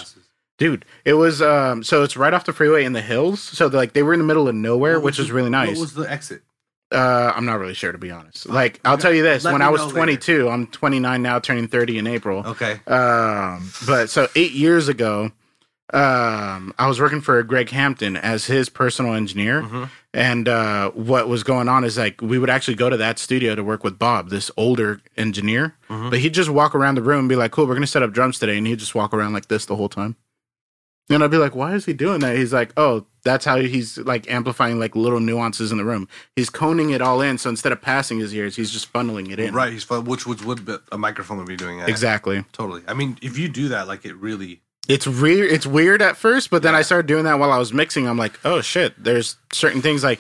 Dude, 0.58 0.86
it 1.06 1.14
was 1.14 1.42
um 1.42 1.84
so 1.84 2.04
it's 2.04 2.16
right 2.18 2.34
off 2.34 2.46
the 2.46 2.54
freeway 2.54 2.84
in 2.84 2.94
the 2.94 3.02
hills. 3.02 3.42
So 3.42 3.68
like 3.68 3.94
they 3.94 4.04
were 4.04 4.14
in 4.14 4.20
the 4.20 4.26
middle 4.26 4.48
of 4.48 4.54
nowhere, 4.56 4.98
What 5.00 5.06
which 5.06 5.18
was 5.18 5.26
is 5.26 5.28
the- 5.30 5.34
really 5.36 5.50
nice. 5.52 5.70
What 5.70 5.80
was 5.80 5.94
the 5.94 6.04
exit? 6.12 6.42
Uh 6.92 7.34
I'm 7.36 7.46
not 7.46 7.60
really 7.60 7.74
sure 7.74 7.92
to 7.92 7.98
be 7.98 8.12
honest. 8.12 8.48
Like 8.48 8.80
I'll 8.86 8.98
tell 8.98 9.14
you 9.14 9.24
this, 9.24 9.44
Let 9.44 9.54
when 9.54 9.62
I 9.62 9.70
was 9.70 9.82
know 9.82 9.88
later. 9.88 9.98
22, 9.98 10.50
I'm 10.50 10.68
29 10.68 11.22
now 11.22 11.40
turning 11.40 11.68
30 11.68 11.98
in 12.00 12.08
April. 12.08 12.46
Okay. 12.46 12.80
Um 12.88 13.72
but 13.86 14.10
so 14.10 14.28
8 14.36 14.52
years 14.52 14.88
ago, 14.88 15.32
um 15.94 16.74
I 16.78 16.88
was 16.88 17.00
working 17.00 17.22
for 17.22 17.42
Greg 17.44 17.70
Hampton 17.70 18.16
as 18.16 18.46
his 18.46 18.70
personal 18.70 19.14
engineer. 19.14 19.62
Mm-hmm. 19.64 19.84
And 20.14 20.50
uh, 20.50 20.92
what 20.92 21.30
was 21.30 21.44
going 21.44 21.70
on 21.70 21.86
is 21.86 21.98
like 21.98 22.22
we 22.22 22.38
would 22.38 22.50
actually 22.50 22.76
go 22.76 22.90
to 22.90 22.98
that 22.98 23.18
studio 23.18 23.56
to 23.56 23.64
work 23.64 23.82
with 23.84 23.98
Bob, 23.98 24.30
this 24.30 24.52
older 24.58 25.02
engineer. 25.16 25.76
Mm-hmm. 25.90 26.10
But 26.10 26.20
he'd 26.20 26.34
just 26.34 26.50
walk 26.50 26.76
around 26.76 26.96
the 26.96 27.02
room 27.02 27.20
and 27.20 27.30
be 27.30 27.38
like, 27.38 27.52
"Cool, 27.52 27.66
we're 27.66 27.76
gonna 27.76 27.88
set 27.88 28.04
up 28.04 28.12
drums 28.12 28.38
today," 28.38 28.58
and 28.58 28.68
he'd 28.68 28.80
just 28.80 28.94
walk 28.94 29.14
around 29.14 29.32
like 29.32 29.48
this 29.48 29.66
the 29.66 29.78
whole 29.78 29.88
time. 29.88 30.18
And 31.14 31.24
I'd 31.24 31.32
be 31.32 31.38
like, 31.38 31.56
why 31.56 31.74
is 31.74 31.86
he 31.86 31.94
doing 31.94 32.20
that? 32.22 32.36
He's 32.38 32.54
like, 32.54 32.72
oh, 32.78 33.06
that's 33.24 33.46
how 33.46 33.58
he's 33.60 33.98
like 34.00 34.30
amplifying 34.32 34.80
like 34.80 34.96
little 34.96 35.20
nuances 35.20 35.72
in 35.72 35.78
the 35.78 35.86
room. 35.86 36.08
He's 36.36 36.50
coning 36.50 36.90
it 36.92 37.02
all 37.02 37.22
in. 37.22 37.38
So 37.38 37.50
instead 37.50 37.72
of 37.72 37.82
passing 37.82 38.20
his 38.20 38.34
ears, 38.34 38.56
he's 38.56 38.72
just 38.72 38.92
funneling 38.92 39.32
it 39.32 39.40
in. 39.40 39.54
Right, 39.54 39.72
he's 39.72 39.84
fun, 39.84 40.06
which 40.06 40.26
which 40.26 40.44
would 40.44 40.66
be, 40.66 40.76
a 40.92 40.98
microphone 40.98 41.38
would 41.38 41.48
be 41.48 41.56
doing 41.56 41.80
that. 41.80 41.90
Exactly. 41.90 42.44
Totally. 42.52 42.82
I 42.88 42.94
mean, 42.94 43.18
if 43.22 43.38
you 43.38 43.48
do 43.50 43.68
that, 43.70 43.88
like 43.88 44.06
it 44.06 44.16
really. 44.16 44.62
It's 44.88 45.06
weird. 45.06 45.52
It's 45.52 45.68
weird 45.68 46.02
at 46.02 46.18
first, 46.18 46.50
but 46.50 46.64
then 46.64 46.74
I 46.74 46.82
started 46.82 47.06
doing 47.08 47.24
that 47.26 47.38
while 47.40 47.52
I 47.52 47.60
was 47.60 47.72
mixing. 47.72 48.08
I'm 48.08 48.18
like, 48.18 48.40
oh 48.44 48.62
shit. 48.62 49.02
There's 49.02 49.36
certain 49.52 49.82
things 49.82 50.04
like 50.04 50.20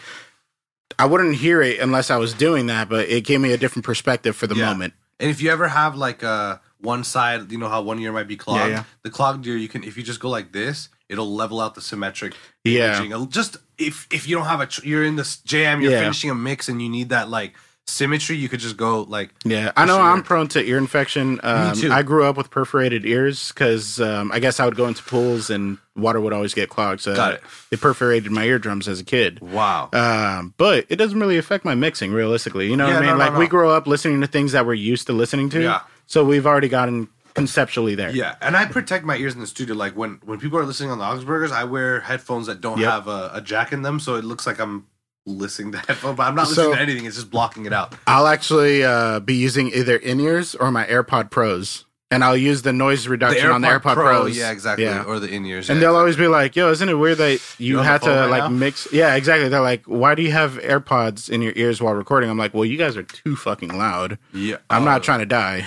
I 1.00 1.06
wouldn't 1.06 1.36
hear 1.36 1.62
it 1.62 1.80
unless 1.80 2.12
I 2.12 2.18
was 2.18 2.34
doing 2.34 2.68
that, 2.68 2.88
but 2.90 3.10
it 3.10 3.24
gave 3.26 3.42
me 3.42 3.52
a 3.54 3.58
different 3.58 3.86
perspective 3.86 4.36
for 4.36 4.46
the 4.48 4.56
Yeah. 4.56 4.66
moment. 4.68 4.94
And 5.20 5.30
if 5.32 5.42
you 5.42 5.50
ever 5.52 5.68
have 5.70 5.96
like 5.96 6.24
uh 6.24 6.58
one 6.82 7.04
side, 7.04 7.52
you 7.52 7.58
know 7.58 7.70
how 7.70 7.82
one 7.82 8.00
ear 8.00 8.12
might 8.12 8.28
be 8.28 8.38
clogged. 8.38 8.72
yeah. 8.72 8.84
The 9.04 9.10
clogged 9.10 9.46
ear, 9.48 9.58
you 9.58 9.68
can 9.68 9.84
if 9.84 9.98
you 9.98 10.04
just 10.04 10.20
go 10.20 10.30
like 10.30 10.52
this, 10.52 10.90
it'll 11.10 11.34
level 11.34 11.60
out 11.60 11.76
the 11.76 11.82
symmetric. 11.82 12.34
Yeah. 12.64 13.02
imaging. 13.04 13.30
Just 13.30 13.58
if 13.78 14.08
if 14.12 14.28
you 14.28 14.36
don't 14.36 14.46
have 14.48 14.62
a, 14.62 14.66
tr- 14.68 14.86
you're 14.86 15.04
in 15.04 15.16
this 15.16 15.38
jam, 15.38 15.82
you're 15.82 15.92
Yeah. 15.92 16.00
finishing 16.02 16.30
a 16.30 16.36
mix, 16.36 16.70
and 16.70 16.82
you 16.82 16.90
need 16.90 17.10
that 17.10 17.30
like 17.30 17.54
symmetry, 17.88 18.36
you 18.38 18.48
could 18.48 18.60
just 18.60 18.78
go 18.78 19.02
like. 19.02 19.32
Yeah, 19.44 19.72
I 19.76 19.86
know 19.86 20.00
I'm 20.00 20.22
prone 20.24 20.48
to 20.50 20.64
ear 20.64 20.78
infection. 20.78 21.40
Um, 21.44 21.74
too. 21.76 21.92
I 21.92 22.04
grew 22.04 22.24
up 22.26 22.38
with 22.38 22.50
perforated 22.52 23.06
ears 23.06 23.50
because 23.50 24.00
um, 24.00 24.32
I 24.32 24.40
guess 24.40 24.60
I 24.60 24.66
would 24.66 24.76
go 24.76 24.88
into 24.88 25.04
pools 25.04 25.50
and 25.50 25.78
water 25.96 26.22
would 26.22 26.32
always 26.32 26.54
get 26.54 26.70
clogged. 26.70 27.02
So 27.02 27.16
Got 27.16 27.34
it. 27.34 27.44
it 27.72 27.82
perforated 27.82 28.32
my 28.32 28.46
eardrums 28.46 28.88
as 28.88 29.02
a 29.02 29.04
kid. 29.04 29.40
Wow. 29.42 29.90
Um, 29.92 30.54
but 30.58 30.86
it 30.90 30.96
doesn't 30.98 31.20
really 31.20 31.38
affect 31.38 31.66
my 31.66 31.76
mixing 31.76 32.12
realistically. 32.14 32.70
You 32.70 32.78
know 32.78 32.88
Yeah, 32.88 32.94
what 32.94 33.04
I 33.04 33.06
no, 33.08 33.12
mean? 33.12 33.18
no, 33.18 33.26
like 33.26 33.34
no. 33.34 33.40
we 33.40 33.48
grow 33.48 33.72
up 33.72 33.88
listening 33.88 34.22
to 34.22 34.28
things 34.28 34.54
that 34.54 34.66
we're 34.66 34.74
used 34.76 35.08
to 35.08 35.14
listening 35.14 35.50
to. 35.50 35.62
Yeah. 35.64 35.82
So 36.12 36.26
we've 36.26 36.46
already 36.46 36.68
gotten 36.68 37.08
conceptually 37.36 37.96
there. 37.96 38.10
Yeah, 38.12 38.36
and 38.42 38.58
I 38.58 38.66
protect 38.66 39.06
my 39.06 39.16
ears 39.16 39.34
in 39.34 39.40
the 39.40 39.48
studio. 39.48 39.76
Like 39.76 39.96
when 39.96 40.20
when 40.26 40.42
people 40.42 40.60
are 40.60 40.66
listening 40.66 40.92
on 40.92 40.98
the 40.98 41.06
Augspurgers, 41.06 41.52
I 41.54 41.64
wear 41.64 42.02
headphones 42.02 42.48
that 42.48 42.60
don't 42.60 42.80
Yep. 42.80 42.90
have 42.92 43.08
a, 43.08 43.32
a 43.36 43.42
jack 43.42 43.72
in 43.72 43.82
them, 43.82 43.98
so 43.98 44.16
it 44.16 44.26
looks 44.26 44.46
like 44.46 44.60
I'm 44.60 44.88
listening 45.26 45.72
to 45.72 45.78
headphone, 45.88 46.16
but 46.16 46.24
I'm 46.24 46.36
not 46.36 46.48
So- 46.50 46.64
listening 46.64 46.76
to 46.76 46.82
anything. 46.82 47.06
It's 47.06 47.16
just 47.16 47.32
blocking 47.32 47.66
it 47.66 47.72
out. 47.72 47.96
I'll 48.08 48.28
actually 48.28 48.84
uh, 48.84 49.22
be 49.22 49.36
using 49.36 49.70
either 49.70 49.96
in 49.96 50.20
ears 50.20 50.54
or 50.54 50.70
my 50.70 50.86
AirPod 50.86 51.32
Pros, 51.32 51.86
and 52.12 52.24
I'll 52.24 52.38
use 52.38 52.62
the 52.62 52.74
noise 52.74 53.08
reduction 53.08 53.50
on 53.50 53.62
the 53.62 53.68
AirPod 53.70 53.94
Pro, 53.94 54.22
Pros. 54.22 54.38
yeah, 54.38 54.52
exactly, 54.52 54.86
Yeah. 54.86 55.04
or 55.04 55.20
the 55.20 55.30
in 55.30 55.46
ears. 55.46 55.70
And 55.70 55.82
they'll 55.82 55.96
always 55.96 56.18
be 56.18 56.28
like, 56.28 56.56
"Yo, 56.56 56.70
isn't 56.70 56.88
it 56.88 56.94
weird 56.94 57.18
that 57.20 57.40
you 57.58 57.68
You 57.68 57.80
on 57.80 57.86
the 57.86 57.90
had 57.92 58.02
to 58.04 58.10
right 58.12 58.26
like 58.30 58.44
now? 58.44 58.50
mix?" 58.50 58.88
Yeah, 58.92 59.16
exactly. 59.16 59.48
They're 59.50 59.62
like, 59.62 59.84
"Why 59.86 60.14
do 60.14 60.22
you 60.22 60.32
have 60.32 60.54
AirPods 60.60 61.30
in 61.30 61.42
your 61.42 61.54
ears 61.56 61.82
while 61.82 61.94
recording?" 61.94 62.30
I'm 62.30 62.38
like, 62.38 62.54
"Well, 62.54 62.66
you 62.66 62.78
guys 62.78 62.98
are 62.98 63.04
too 63.04 63.36
fucking 63.36 63.76
loud. 63.76 64.18
yeah. 64.34 64.58
I'm 64.70 64.84
oh, 64.84 64.86
not 64.86 65.02
uh, 65.02 65.04
trying 65.04 65.20
to 65.20 65.26
die." 65.26 65.66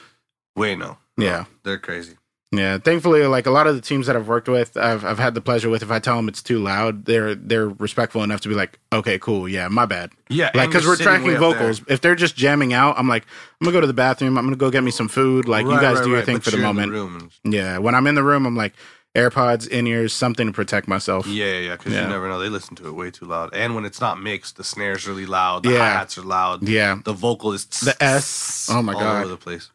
Wait, 0.56 0.78
no, 0.78 0.98
yeah, 1.16 1.44
they're 1.62 1.78
crazy. 1.78 2.16
Yeah. 2.52 2.78
Thankfully, 2.78 3.26
like 3.26 3.46
a 3.46 3.50
lot 3.50 3.66
of 3.66 3.74
the 3.74 3.80
teams 3.80 4.06
that 4.06 4.14
I've 4.14 4.28
worked 4.28 4.48
with, 4.48 4.76
I've 4.76 5.04
I've 5.04 5.18
had 5.18 5.34
the 5.34 5.40
pleasure 5.40 5.68
with. 5.70 5.82
If 5.82 5.90
I 5.90 5.98
tell 5.98 6.16
them 6.16 6.28
it's 6.28 6.42
too 6.42 6.58
loud, 6.58 7.06
they're 7.06 7.34
they're 7.34 7.68
respectful 7.68 8.22
enough 8.22 8.40
to 8.42 8.48
be 8.48 8.54
like, 8.54 8.78
"Okay, 8.92 9.18
cool, 9.18 9.48
yeah, 9.48 9.68
my 9.68 9.86
bad." 9.86 10.10
Yeah, 10.28 10.50
Like, 10.54 10.68
because 10.70 10.86
we're 10.86 10.96
tracking 10.96 11.36
vocals. 11.36 11.82
If 11.88 12.00
they're 12.00 12.14
just 12.14 12.36
jamming 12.36 12.72
out, 12.72 12.98
I'm 12.98 13.08
like, 13.08 13.24
I'm 13.60 13.64
gonna 13.64 13.74
go 13.74 13.80
to 13.80 13.86
the 13.86 13.92
bathroom. 13.92 14.38
I'm 14.38 14.44
gonna 14.44 14.56
go 14.56 14.70
get 14.70 14.84
me 14.84 14.90
some 14.90 15.08
food. 15.08 15.48
Like, 15.48 15.64
you 15.64 15.72
guys 15.80 15.96
right, 15.96 16.04
do 16.04 16.10
your 16.10 16.18
right, 16.18 16.26
thing 16.26 16.36
but 16.36 16.44
for 16.44 16.50
the 16.52 16.58
moment. 16.58 16.92
room 16.92 17.30
yeah, 17.44 17.78
when 17.78 17.94
I'm 17.94 18.06
in 18.06 18.14
the 18.14 18.22
room, 18.22 18.46
I'm 18.46 18.56
like, 18.56 18.74
AirPods, 19.14 19.68
in 19.68 19.86
ears, 19.86 20.14
something 20.14 20.46
to 20.46 20.52
protect 20.54 20.88
myself. 20.88 21.26
yeah, 21.26 21.58
yeah. 21.58 21.72
Because 21.76 21.92
Yeah. 21.92 22.04
you 22.04 22.08
never 22.08 22.28
know. 22.30 22.38
They 22.40 22.48
listen 22.48 22.76
to 22.76 22.86
it 22.86 22.92
way 22.94 23.10
too 23.10 23.26
loud, 23.26 23.50
and 23.52 23.74
when 23.74 23.84
it's 23.84 24.00
not 24.00 24.18
mixed, 24.22 24.56
the 24.56 24.64
snares 24.64 25.06
really 25.06 25.26
loud. 25.26 25.64
The 25.64 25.72
Yeah. 25.72 25.78
hi 25.80 25.90
hats 25.90 26.16
are 26.16 26.22
loud. 26.22 26.66
Yeah. 26.66 26.96
the 27.04 27.12
vocal 27.12 27.52
is 27.52 27.66
The 27.66 27.94
S. 28.02 28.68
Oh 28.70 28.80
my 28.82 28.94
god, 28.94 29.02
all 29.02 29.16
over 29.18 29.28
the 29.28 29.36
place. 29.36 29.68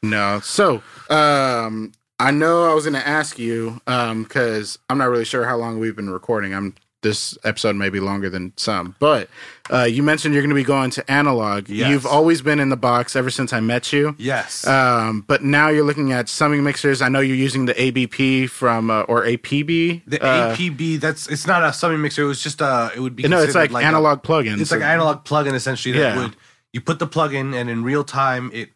No. 0.00 0.38
So, 0.44 0.80
um, 1.10 1.90
I 2.18 2.30
know 2.30 2.70
I 2.70 2.74
was 2.74 2.84
going 2.84 2.94
to 3.00 3.06
ask 3.06 3.38
you 3.38 3.80
because 3.86 4.78
I'm 4.88 4.98
not 4.98 5.06
really 5.08 5.24
sure 5.24 5.44
how 5.46 5.56
long 5.56 5.78
we've 5.78 5.96
been 5.96 6.10
recording. 6.10 6.54
I'm 6.54 6.74
this 7.02 7.36
episode 7.44 7.76
may 7.76 7.90
be 7.90 8.00
longer 8.00 8.30
than 8.30 8.54
some, 8.56 8.96
but 8.98 9.28
uh, 9.70 9.82
you 9.82 10.02
mentioned 10.02 10.32
you're 10.32 10.42
going 10.42 10.48
to 10.48 10.54
be 10.54 10.64
going 10.64 10.88
to 10.90 11.10
analog. 11.10 11.68
Yes. 11.68 11.90
You've 11.90 12.06
always 12.06 12.40
been 12.40 12.58
in 12.58 12.70
the 12.70 12.78
box 12.78 13.14
ever 13.14 13.28
since 13.28 13.52
I 13.52 13.60
met 13.60 13.92
you. 13.92 14.16
Yes. 14.18 14.66
Um, 14.66 15.20
but 15.20 15.42
now 15.44 15.68
you're 15.68 15.84
looking 15.84 16.12
at 16.12 16.30
summing 16.30 16.64
mixers. 16.64 17.02
I 17.02 17.10
know 17.10 17.20
you're 17.20 17.36
using 17.36 17.66
the 17.66 17.78
ABP 17.78 18.46
from 18.46 18.90
uh, 18.90 19.02
or 19.02 19.22
APB. 19.22 20.00
the 20.06 20.22
uh, 20.24 20.56
APB, 20.56 20.98
that's 20.98 21.26
it's 21.28 21.46
not 21.46 21.62
a 21.62 21.74
summing 21.74 22.00
mixer. 22.00 22.22
It 22.22 22.26
was 22.26 22.42
just 22.42 22.62
a. 22.62 22.90
it 22.96 23.00
would 23.00 23.14
be 23.14 23.28
No, 23.28 23.42
it's 23.42 23.54
like, 23.54 23.70
a- 23.70 23.76
analog 23.76 24.22
plugins. 24.22 24.60
It's 24.62 24.70
like 24.70 24.80
an 24.80 24.86
analog 24.86 25.24
plugin 25.26 25.52
essentially 25.52 25.92
that 25.98 26.14
Yeah. 26.16 26.22
would 26.22 26.36
you 26.72 26.80
put 26.80 27.00
the 27.00 27.06
plugin 27.06 27.54
and 27.54 27.68
in 27.68 27.84
real 27.84 28.02
time 28.04 28.50
it 28.54 28.70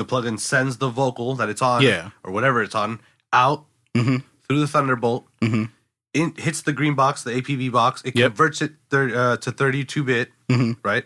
the 0.00 0.06
plugin 0.06 0.40
sends 0.40 0.78
the 0.78 0.88
vocal 0.88 1.34
that 1.34 1.50
it's 1.50 1.60
on 1.60 1.82
Yeah. 1.82 2.10
or 2.24 2.32
whatever 2.32 2.62
it's 2.62 2.74
on 2.74 3.00
out 3.34 3.66
Mhm. 3.94 4.24
through 4.48 4.60
the 4.60 4.66
Thunderbolt. 4.66 5.26
Mhm. 5.42 5.68
In, 6.14 6.34
hits 6.36 6.62
the 6.62 6.72
green 6.72 6.94
box, 6.94 7.22
the 7.22 7.32
APB 7.36 7.68
box. 7.68 8.00
It 8.02 8.16
Yep. 8.16 8.30
converts 8.30 8.62
it 8.62 8.72
thir- 8.88 9.14
uh, 9.14 9.36
to 9.36 9.52
32 9.52 10.02
bit, 10.02 10.32
Mhm. 10.50 10.78
right? 10.82 11.04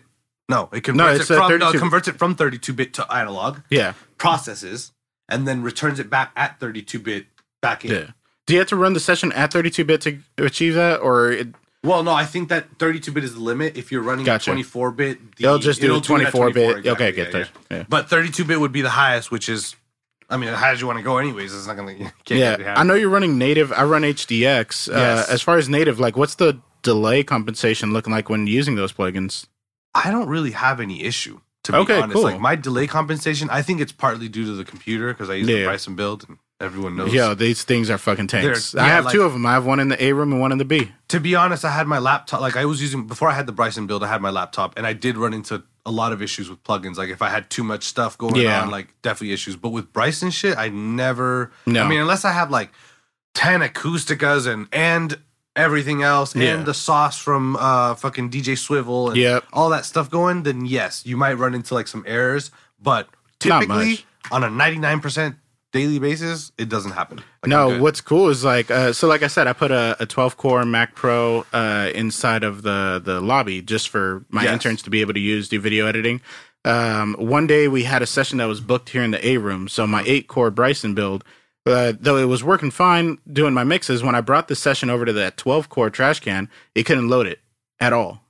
No, 0.48 0.68
it 0.72 0.82
converts 0.84 1.22
it's, 1.22 1.30
it 1.30 1.34
from 1.34 1.42
no, 1.42 1.48
32 1.48 1.76
it 1.76 1.80
converts 1.80 2.08
it 2.08 2.18
from 2.18 2.34
32 2.36 2.72
bit 2.72 2.94
to 2.94 3.12
analog, 3.12 3.58
Yeah. 3.68 3.94
processes, 4.16 4.92
and 5.28 5.46
then 5.48 5.62
returns 5.62 5.98
it 5.98 6.08
back 6.08 6.30
at 6.36 6.60
32 6.60 7.00
bit 7.00 7.26
back 7.60 7.84
in. 7.84 7.90
Yeah. 7.90 8.06
Do 8.46 8.52
you 8.54 8.60
have 8.60 8.68
to 8.68 8.76
run 8.76 8.92
the 8.92 9.00
session 9.00 9.32
at 9.32 9.52
32 9.52 9.84
bit 9.84 10.00
to 10.02 10.18
achieve 10.38 10.74
that, 10.74 11.00
or 11.00 11.32
it, 11.32 11.48
Well, 11.84 12.02
no, 12.02 12.12
I 12.12 12.24
think 12.24 12.48
that 12.48 12.78
32 12.78 13.12
bit 13.12 13.24
is 13.24 13.34
the 13.34 13.40
limit. 13.40 13.76
If 13.76 13.92
you're 13.92 14.02
running 14.02 14.24
Gotcha. 14.24 14.46
24 14.50 14.90
bit, 14.92 15.36
They'll 15.36 15.58
just 15.58 15.80
do 15.80 15.86
it'll 15.86 16.00
the 16.00 16.06
24 16.06 16.48
at 16.48 16.54
bit. 16.54 16.70
24, 16.72 16.92
Okay, 16.92 17.12
get 17.12 17.26
yeah, 17.26 17.32
there. 17.32 17.48
yeah. 17.70 17.76
Yeah. 17.78 17.84
But 17.88 18.08
32 18.08 18.44
bit 18.44 18.58
would 18.58 18.72
be 18.72 18.80
the 18.82 18.90
highest, 18.90 19.30
which 19.30 19.48
is, 19.48 19.76
I 20.30 20.36
mean, 20.38 20.48
how 20.52 20.70
as 20.72 20.80
you 20.80 20.86
want 20.86 20.98
to 20.98 21.02
go, 21.02 21.18
anyways. 21.18 21.54
It's 21.54 21.66
not 21.66 21.76
gonna. 21.76 21.94
Can't 22.24 22.60
yeah, 22.60 22.74
I 22.76 22.82
know 22.84 22.94
you're 22.94 23.10
running 23.10 23.36
native. 23.38 23.70
I 23.72 23.84
run 23.84 24.02
HDX. 24.02 24.88
Uh, 24.88 24.96
Yes. 24.96 25.28
as 25.28 25.42
far 25.42 25.58
as 25.58 25.68
native, 25.68 26.00
like, 26.00 26.16
what's 26.16 26.36
the 26.36 26.58
delay 26.82 27.22
compensation 27.22 27.92
looking 27.92 28.12
like 28.12 28.28
when 28.30 28.46
using 28.46 28.76
those 28.76 28.92
plugins? 28.92 29.46
I 29.94 30.10
don't 30.10 30.28
really 30.28 30.52
have 30.52 30.80
any 30.80 31.04
issue. 31.04 31.40
To 31.64 31.72
be 31.72 31.78
Okay, 31.78 31.96
honest, 32.00 32.14
cool. 32.14 32.24
like 32.24 32.40
my 32.40 32.56
delay 32.56 32.86
compensation, 32.86 33.48
I 33.50 33.62
think 33.62 33.80
it's 33.80 33.92
partly 33.92 34.28
due 34.28 34.44
to 34.44 34.52
the 34.52 34.64
computer 34.64 35.08
because 35.14 35.30
I 35.30 35.34
use 35.34 35.46
the 35.46 35.52
Yeah. 35.60 35.64
Bryson 35.64 35.94
build, 35.96 36.24
and 36.28 36.38
everyone 36.60 36.96
knows. 36.96 37.12
Yo, 37.12 37.34
these 37.34 37.62
things 37.64 37.90
are 37.90 37.98
fucking 37.98 38.26
tanks. 38.28 38.72
They're- 38.72 38.82
I 38.82 38.86
yeah, 38.86 38.92
have 38.94 39.04
like- 39.06 39.14
two 39.14 39.22
of 39.22 39.32
them. 39.32 39.44
I 39.46 39.52
have 39.52 39.64
one 39.66 39.80
in 39.80 39.88
the 39.88 40.02
A 40.02 40.12
room 40.12 40.32
and 40.32 40.40
one 40.40 40.52
in 40.52 40.58
the 40.58 40.64
B. 40.64 40.92
To 41.08 41.20
be 41.20 41.34
honest, 41.34 41.64
I 41.64 41.70
had 41.70 41.86
my 41.86 41.98
laptop. 41.98 42.40
Like 42.40 42.56
I 42.56 42.64
was 42.64 42.80
using 42.80 43.06
before 43.06 43.28
I 43.28 43.34
had 43.34 43.46
the 43.46 43.52
Bryson 43.52 43.86
build, 43.86 44.02
I 44.02 44.08
had 44.08 44.22
my 44.22 44.30
laptop, 44.30 44.76
and 44.76 44.86
I 44.86 44.92
did 44.92 45.16
run 45.16 45.34
into 45.34 45.62
a 45.86 45.90
lot 45.90 46.12
of 46.12 46.22
issues 46.22 46.48
with 46.48 46.62
plugins. 46.64 46.96
Like 46.96 47.10
if 47.10 47.20
I 47.22 47.28
had 47.28 47.50
too 47.50 47.62
much 47.64 47.84
stuff 47.84 48.16
going 48.16 48.36
Yeah. 48.36 48.62
on, 48.62 48.70
like 48.70 48.88
definitely 49.02 49.32
issues. 49.34 49.56
But 49.56 49.70
with 49.70 49.92
Bryson 49.92 50.30
shit, 50.30 50.56
I 50.56 50.68
never. 50.70 51.52
No. 51.66 51.82
I 51.84 51.88
mean, 51.88 52.00
unless 52.00 52.24
I 52.24 52.32
have 52.32 52.50
like 52.50 52.70
ten 53.34 53.60
Acusticas 53.60 54.46
and 54.46 54.66
and 54.72 55.18
everything 55.56 56.02
else, 56.02 56.34
Yeah. 56.34 56.54
and 56.54 56.66
the 56.66 56.74
sauce 56.74 57.18
from 57.18 57.56
uh 57.56 57.94
fucking 57.96 58.30
DJ 58.30 58.56
Swivel 58.56 59.08
and 59.10 59.16
Yep. 59.18 59.44
all 59.52 59.68
that 59.70 59.84
stuff 59.84 60.10
going, 60.10 60.42
then 60.44 60.64
yes, 60.66 61.02
you 61.04 61.16
might 61.16 61.34
run 61.34 61.54
into 61.54 61.74
like 61.74 61.86
some 61.88 62.02
errors. 62.06 62.50
But 62.80 63.08
Not 63.44 63.60
typically, 63.60 64.04
on 64.32 64.42
a 64.42 64.50
ninety 64.50 64.78
nine 64.78 65.00
percent 65.00 65.36
daily 65.74 65.98
basis, 65.98 66.52
it 66.56 66.70
doesn't 66.70 66.92
happen. 66.92 67.18
Like, 67.18 67.48
no, 67.50 67.82
what's 67.82 68.00
cool 68.00 68.28
is 68.30 68.44
like, 68.44 68.70
uh, 68.70 68.92
so 68.94 69.06
like 69.08 69.22
I 69.22 69.26
said, 69.26 69.46
I 69.46 69.52
put 69.52 69.70
a, 69.70 69.96
a 70.00 70.06
12 70.06 70.36
core 70.38 70.64
Mac 70.64 70.94
Pro 70.94 71.44
uh, 71.52 71.90
inside 71.94 72.44
of 72.44 72.62
the 72.62 73.02
the 73.04 73.20
lobby 73.20 73.60
just 73.60 73.88
for 73.90 74.24
my 74.30 74.44
Yes. 74.44 74.52
interns 74.54 74.82
to 74.82 74.90
be 74.90 75.02
able 75.02 75.12
to 75.14 75.20
use 75.20 75.48
do 75.50 75.60
video 75.60 75.86
editing. 75.86 76.22
Um, 76.64 77.14
one 77.18 77.46
day 77.46 77.68
we 77.68 77.82
had 77.82 78.00
a 78.00 78.06
session 78.06 78.38
that 78.38 78.46
was 78.46 78.60
booked 78.62 78.88
here 78.90 79.02
in 79.02 79.10
the 79.10 79.26
A 79.26 79.36
room, 79.36 79.68
so 79.68 79.86
my 79.86 80.02
eight 80.06 80.28
core 80.28 80.50
Bryson 80.50 80.94
build. 80.94 81.22
Uh, 81.66 81.92
though 81.98 82.16
it 82.18 82.26
was 82.26 82.44
working 82.44 82.70
fine 82.70 83.18
doing 83.30 83.52
my 83.54 83.64
mixes, 83.64 84.02
when 84.02 84.14
I 84.14 84.20
brought 84.20 84.48
the 84.48 84.54
session 84.54 84.90
over 84.90 85.04
to 85.04 85.12
that 85.14 85.36
12 85.38 85.68
core 85.70 85.90
trash 85.90 86.20
can, 86.20 86.48
it 86.74 86.84
couldn't 86.84 87.08
load 87.08 87.26
it 87.26 87.40
at 87.80 87.92
all. 87.92 88.20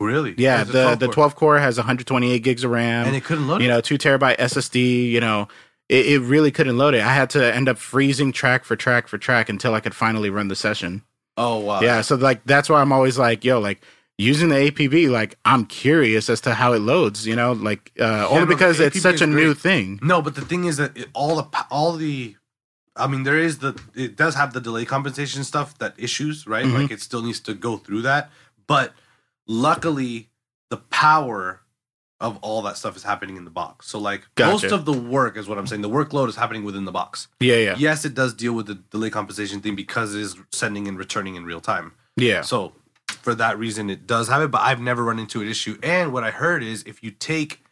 really? 0.00 0.34
Yeah, 0.36 0.64
the 0.64 0.96
the 0.96 1.08
12 1.08 1.34
core 1.36 1.58
has 1.58 1.76
128 1.78 2.38
gigs 2.42 2.62
of 2.64 2.70
RAM 2.72 3.06
and 3.06 3.16
it 3.16 3.24
couldn't 3.24 3.46
load. 3.48 3.60
you 3.62 3.68
it? 3.68 3.70
know, 3.70 3.80
two 3.80 3.96
terabyte 3.96 4.36
SSD, 4.38 5.08
you 5.10 5.20
know, 5.20 5.48
it, 5.88 6.06
it 6.06 6.18
really 6.20 6.50
couldn't 6.50 6.78
load 6.78 6.94
it. 6.94 7.02
I 7.02 7.14
had 7.14 7.30
to 7.30 7.54
end 7.54 7.68
up 7.68 7.78
freezing 7.78 8.32
track 8.32 8.64
for 8.64 8.76
track 8.76 9.08
for 9.08 9.18
track 9.18 9.48
until 9.48 9.74
I 9.74 9.80
could 9.80 9.94
finally 9.94 10.30
run 10.30 10.48
the 10.48 10.56
session. 10.56 11.02
Oh 11.36 11.58
wow. 11.58 11.80
yeah. 11.80 12.00
So 12.00 12.14
like, 12.14 12.44
that's 12.44 12.68
why 12.68 12.80
I'm 12.80 12.92
always 12.92 13.18
like, 13.18 13.44
yo, 13.44 13.58
like 13.60 13.82
using 14.16 14.48
the 14.48 14.54
APB, 14.70 15.10
like 15.10 15.36
I'm 15.44 15.66
curious 15.66 16.30
as 16.30 16.40
to 16.42 16.54
how 16.54 16.72
it 16.72 16.78
loads, 16.78 17.26
you 17.26 17.34
know, 17.34 17.52
like, 17.52 17.90
uh, 17.98 18.28
only 18.28 18.40
no, 18.40 18.46
because 18.46 18.80
it's 18.80 19.00
such 19.00 19.20
a 19.20 19.26
new 19.26 19.54
thing. 19.54 19.98
No, 20.02 20.22
but 20.22 20.36
the 20.36 20.42
thing 20.42 20.64
is 20.64 20.76
that 20.76 20.96
it, 20.96 21.08
all 21.12 21.36
the 21.36 21.48
all 21.70 21.92
the, 21.94 22.36
I 22.96 23.08
mean, 23.08 23.24
there 23.24 23.38
is 23.38 23.58
the 23.58 23.78
it 23.94 24.14
does 24.16 24.36
have 24.36 24.52
the 24.52 24.60
delay 24.60 24.84
compensation 24.84 25.42
stuff 25.42 25.76
that 25.78 25.94
issues 25.98 26.46
right. 26.46 26.64
Mhm. 26.64 26.82
Like 26.82 26.90
it 26.92 27.00
still 27.00 27.22
needs 27.22 27.40
to 27.40 27.54
go 27.54 27.76
through 27.76 28.02
that, 28.02 28.30
but 28.68 28.92
luckily 29.46 30.28
the 30.70 30.76
power 30.76 31.60
of 32.24 32.38
all 32.42 32.62
that 32.62 32.76
stuff 32.76 32.96
is 32.96 33.02
happening 33.02 33.36
in 33.36 33.44
the 33.44 33.50
box. 33.50 33.86
So 33.86 33.98
like 33.98 34.26
most 34.38 34.64
of 34.64 34.84
the 34.84 34.92
work 34.92 35.36
is 35.36 35.46
what 35.48 35.58
I'm 35.58 35.66
saying. 35.66 35.82
The 35.82 35.88
workload 35.90 36.28
is 36.28 36.36
happening 36.36 36.64
within 36.64 36.84
the 36.84 36.92
box. 36.92 37.28
Yeah. 37.40 37.56
Yeah. 37.56 37.74
Yes, 37.78 38.04
it 38.04 38.14
does 38.14 38.32
deal 38.34 38.52
with 38.54 38.66
the 38.66 38.74
delay 38.76 39.10
compensation 39.10 39.60
thing 39.60 39.76
because 39.76 40.14
it 40.14 40.20
is 40.20 40.36
sending 40.52 40.88
and 40.88 40.98
returning 40.98 41.36
in 41.36 41.44
real 41.44 41.60
time. 41.60 41.92
Yeah. 42.16 42.40
So 42.42 42.72
for 43.08 43.34
that 43.34 43.58
reason, 43.58 43.90
it 43.90 44.06
does 44.06 44.28
have 44.28 44.42
it, 44.42 44.50
but 44.50 44.62
I've 44.62 44.80
never 44.80 45.04
run 45.04 45.18
into 45.18 45.42
an 45.42 45.48
issue. 45.48 45.78
And 45.82 46.12
what 46.12 46.24
I 46.24 46.30
heard 46.30 46.62
is 46.62 46.82
if 46.84 47.02
you 47.02 47.10
take 47.10 47.62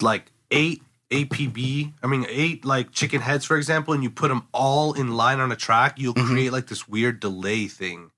like 0.00 0.32
eight 0.50 0.82
APB, 1.10 1.92
I 2.02 2.06
mean 2.06 2.26
eight 2.28 2.64
like 2.64 2.92
chicken 2.92 3.20
heads 3.20 3.44
for 3.44 3.56
example, 3.56 3.94
and 3.94 4.02
you 4.02 4.10
put 4.10 4.28
them 4.28 4.44
all 4.52 4.92
in 4.94 5.12
line 5.16 5.40
on 5.40 5.52
a 5.52 5.56
track, 5.56 5.98
you'll 5.98 6.14
Mhm. 6.14 6.26
create 6.26 6.52
like 6.52 6.66
this 6.66 6.88
weird 6.88 7.20
delay 7.20 7.66
thing. 7.66 8.10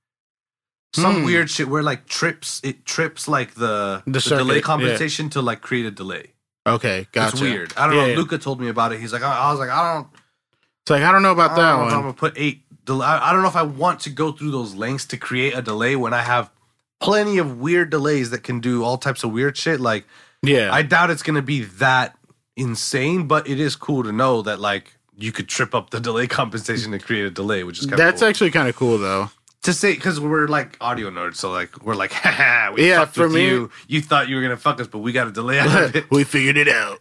Some 0.94 1.20
Hmm. 1.20 1.24
weird 1.24 1.48
shit 1.50 1.68
where 1.68 1.82
like 1.82 2.06
trips 2.06 2.60
it 2.64 2.84
trips 2.84 3.28
like 3.28 3.54
the, 3.54 4.02
The 4.06 4.12
the, 4.18 4.20
delay 4.38 4.56
yeah. 4.56 4.60
compensation 4.62 5.30
to 5.30 5.40
like 5.42 5.60
create 5.60 5.86
a 5.86 5.90
delay. 5.90 6.32
Okay, 6.66 7.06
gotcha. 7.12 7.32
It's 7.34 7.40
weird. 7.40 7.72
I 7.76 7.86
don't 7.86 7.94
Yeah, 7.96 8.02
know. 8.02 8.08
yeah. 8.08 8.16
Luca 8.16 8.38
told 8.38 8.60
me 8.60 8.68
about 8.68 8.92
it. 8.92 9.00
He's 9.00 9.12
like, 9.12 9.22
I, 9.22 9.32
I 9.38 9.50
was 9.50 9.60
like, 9.60 9.70
I 9.70 9.94
don't, 9.94 10.08
It's 10.82 10.90
like 10.90 11.02
I 11.02 11.12
don't 11.12 11.22
know 11.22 11.30
about 11.32 11.52
I 11.52 11.54
that 11.56 11.76
know 11.78 11.86
if 11.86 11.92
I'm 11.94 12.00
gonna 12.02 12.12
put 12.14 12.34
eight. 12.36 12.62
Del- 12.84 13.02
I 13.02 13.18
I 13.30 13.32
don't 13.32 13.42
know 13.42 13.48
if 13.48 13.56
I 13.56 13.62
want 13.62 14.00
to 14.00 14.10
go 14.10 14.32
through 14.32 14.50
those 14.50 14.74
lengths 14.74 15.06
to 15.06 15.16
create 15.16 15.54
a 15.56 15.62
delay 15.62 15.94
when 15.96 16.12
I 16.12 16.22
have 16.22 16.50
plenty 17.00 17.38
of 17.38 17.58
weird 17.60 17.90
delays 17.90 18.30
that 18.30 18.42
can 18.42 18.60
do 18.60 18.82
all 18.84 18.98
types 18.98 19.22
of 19.22 19.32
weird 19.32 19.56
shit. 19.56 19.80
Like, 19.80 20.04
Yeah, 20.42 20.70
I 20.72 20.82
doubt 20.82 21.10
it's 21.10 21.22
gonna 21.22 21.40
be 21.42 21.62
that 21.78 22.16
insane, 22.56 23.26
but 23.28 23.48
it 23.48 23.60
is 23.60 23.76
cool 23.76 24.02
to 24.02 24.12
know 24.12 24.42
that 24.42 24.60
like 24.60 24.94
you 25.16 25.32
could 25.32 25.48
trip 25.48 25.74
up 25.74 25.90
the 25.90 26.00
delay 26.08 26.26
compensation 26.26 26.92
to 26.92 26.98
create 26.98 27.24
a 27.26 27.30
delay, 27.30 27.62
which 27.64 27.78
is 27.78 27.84
kind 27.86 27.94
of 27.94 27.98
that's 27.98 28.20
cool. 28.22 28.28
actually 28.28 28.50
kind 28.50 28.68
of 28.68 28.76
cool 28.76 28.98
though. 28.98 29.30
To 29.62 29.72
say 29.72 29.92
because 29.94 30.18
we're 30.20 30.46
like 30.48 30.76
audio 30.80 31.10
nerds, 31.10 31.36
so 31.36 31.50
like 31.50 31.82
we're 31.84 31.94
like, 31.94 32.12
haha, 32.14 32.72
we 32.72 32.88
Yeah, 32.88 33.00
fucked 33.00 33.14
for 33.16 33.24
with 33.24 33.34
me- 33.34 33.46
you. 33.48 33.70
You 33.88 34.00
thought 34.00 34.28
you 34.28 34.36
were 34.36 34.42
gonna 34.42 34.56
fuck 34.56 34.80
us, 34.80 34.86
but 34.86 34.98
we 34.98 35.12
got 35.12 35.26
a 35.26 35.32
delay 35.32 35.58
out 35.58 35.82
of 35.82 35.96
it. 35.96 36.10
we 36.10 36.24
figured 36.24 36.56
it 36.56 36.68
out. 36.68 36.98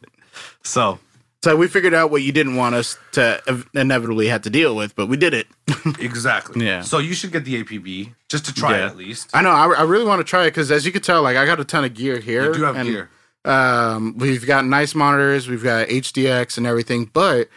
So 0.63 0.99
So 1.41 1.55
we 1.55 1.67
figured 1.67 1.93
out 1.93 2.11
what 2.11 2.21
you 2.21 2.31
didn't 2.33 2.55
want 2.57 2.75
us 2.75 2.97
to 3.13 3.41
ev- 3.47 3.69
inevitably 3.73 4.27
have 4.27 4.41
to 4.41 4.49
deal 4.49 4.75
with, 4.75 4.93
but 4.95 5.07
we 5.07 5.15
did 5.17 5.33
it. 5.33 5.47
exactly, 5.99 6.65
Yeah. 6.65 6.81
So 6.81 6.97
you 6.97 7.13
should 7.13 7.31
get 7.31 7.45
the 7.45 7.63
APB 7.63 8.13
just 8.27 8.45
to 8.45 8.53
try 8.53 8.77
it 8.77 8.81
at 8.81 8.97
least. 8.97 9.29
I 9.33 9.41
know. 9.41 9.51
I, 9.51 9.67
I 9.73 9.83
really 9.83 10.05
want 10.05 10.19
to 10.19 10.23
try 10.25 10.43
it 10.43 10.51
because, 10.51 10.69
as 10.71 10.85
you 10.85 10.91
can 10.91 11.01
tell, 11.01 11.21
like 11.23 11.37
I 11.37 11.45
got 11.45 11.59
a 11.59 11.65
ton 11.65 11.85
of 11.85 11.93
gear 11.93 12.19
here. 12.19 12.45
You 12.47 12.53
do 12.53 12.63
have 12.63 12.75
and, 12.75 12.89
gear. 12.89 13.09
Um, 13.45 14.17
we've 14.17 14.45
got 14.45 14.65
nice 14.65 14.93
monitors, 14.93 15.47
we've 15.47 15.63
got 15.63 15.87
HDX 15.87 16.57
and 16.57 16.67
everything. 16.67 17.09
But 17.13 17.47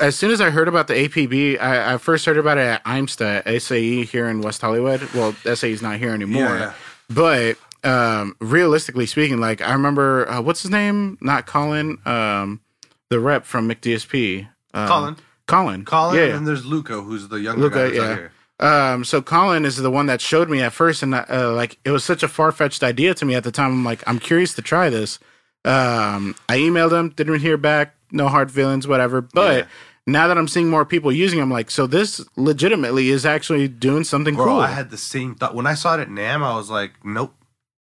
as 0.00 0.16
soon 0.16 0.30
as 0.30 0.40
I 0.40 0.50
heard 0.50 0.68
about 0.68 0.88
the 0.88 0.94
APB, 0.94 1.60
I, 1.60 1.94
I 1.94 1.98
first 1.98 2.26
heard 2.26 2.36
about 2.36 2.58
it 2.58 2.62
at 2.66 2.84
IMSTA, 2.84 3.60
SAE 3.60 4.04
here 4.04 4.28
in 4.28 4.42
West 4.42 4.60
Hollywood. 4.60 5.02
Well, 5.14 5.34
SAE 5.54 5.72
is 5.72 5.82
not 5.82 5.98
here 5.98 6.10
anymore. 6.10 6.42
Yeah, 6.42 6.58
yeah. 6.58 6.74
But 7.08 7.56
um, 7.88 8.36
realistically 8.40 9.06
speaking, 9.06 9.40
like 9.40 9.60
I 9.60 9.72
remember, 9.72 10.28
uh, 10.28 10.42
what's 10.42 10.62
his 10.62 10.70
name? 10.70 11.18
Not 11.20 11.46
Colin. 11.46 11.98
Um, 12.04 12.60
the 13.08 13.18
rep 13.18 13.44
from 13.44 13.68
McDSP. 13.68 14.48
Um, 14.74 14.88
Colin. 14.88 15.16
Colin. 15.46 15.84
Colin, 15.84 16.16
Yeah. 16.16 16.22
and 16.24 16.34
then 16.34 16.44
there's 16.44 16.64
Luca, 16.64 17.00
who's 17.00 17.28
the 17.28 17.40
younger 17.40 17.62
Luca, 17.62 17.90
guy 17.90 17.94
yeah. 17.96 18.14
here. 18.14 18.32
Um, 18.60 19.04
so 19.04 19.22
Colin 19.22 19.64
is 19.64 19.76
the 19.78 19.90
one 19.90 20.06
that 20.06 20.20
showed 20.20 20.50
me 20.50 20.60
at 20.60 20.72
first, 20.72 21.02
and 21.02 21.14
uh, 21.14 21.52
like 21.54 21.78
it 21.84 21.90
was 21.90 22.04
such 22.04 22.22
a 22.22 22.28
far 22.28 22.52
fetched 22.52 22.82
idea 22.82 23.14
to 23.14 23.24
me 23.24 23.34
at 23.34 23.42
the 23.42 23.50
time. 23.50 23.72
I'm 23.72 23.84
like, 23.84 24.04
I'm 24.06 24.18
curious 24.18 24.54
to 24.54 24.62
try 24.62 24.90
this. 24.90 25.18
Um, 25.64 26.36
I 26.48 26.58
emailed 26.58 26.92
him, 26.92 27.08
didn't 27.10 27.40
hear 27.40 27.56
back, 27.56 27.94
no 28.12 28.28
hard 28.28 28.50
feelings, 28.50 28.86
whatever. 28.86 29.20
But 29.20 29.56
Yeah. 29.56 29.64
now 30.06 30.28
that 30.28 30.36
I'm 30.38 30.48
seeing 30.48 30.68
more 30.68 30.84
people 30.84 31.12
using, 31.12 31.38
them, 31.38 31.50
like, 31.50 31.70
so 31.70 31.86
this 31.86 32.24
legitimately 32.36 33.10
is 33.10 33.24
actually 33.26 33.68
doing 33.68 34.04
something 34.04 34.34
Bro, 34.34 34.44
cool. 34.46 34.60
I 34.60 34.68
had 34.68 34.90
the 34.90 34.96
same 34.98 35.34
thought 35.34 35.54
when 35.54 35.66
I 35.66 35.74
saw 35.74 35.94
it 35.94 36.00
at 36.00 36.08
NAMM. 36.08 36.42
I 36.42 36.56
was 36.56 36.70
like, 36.70 36.92
nope. 37.04 37.34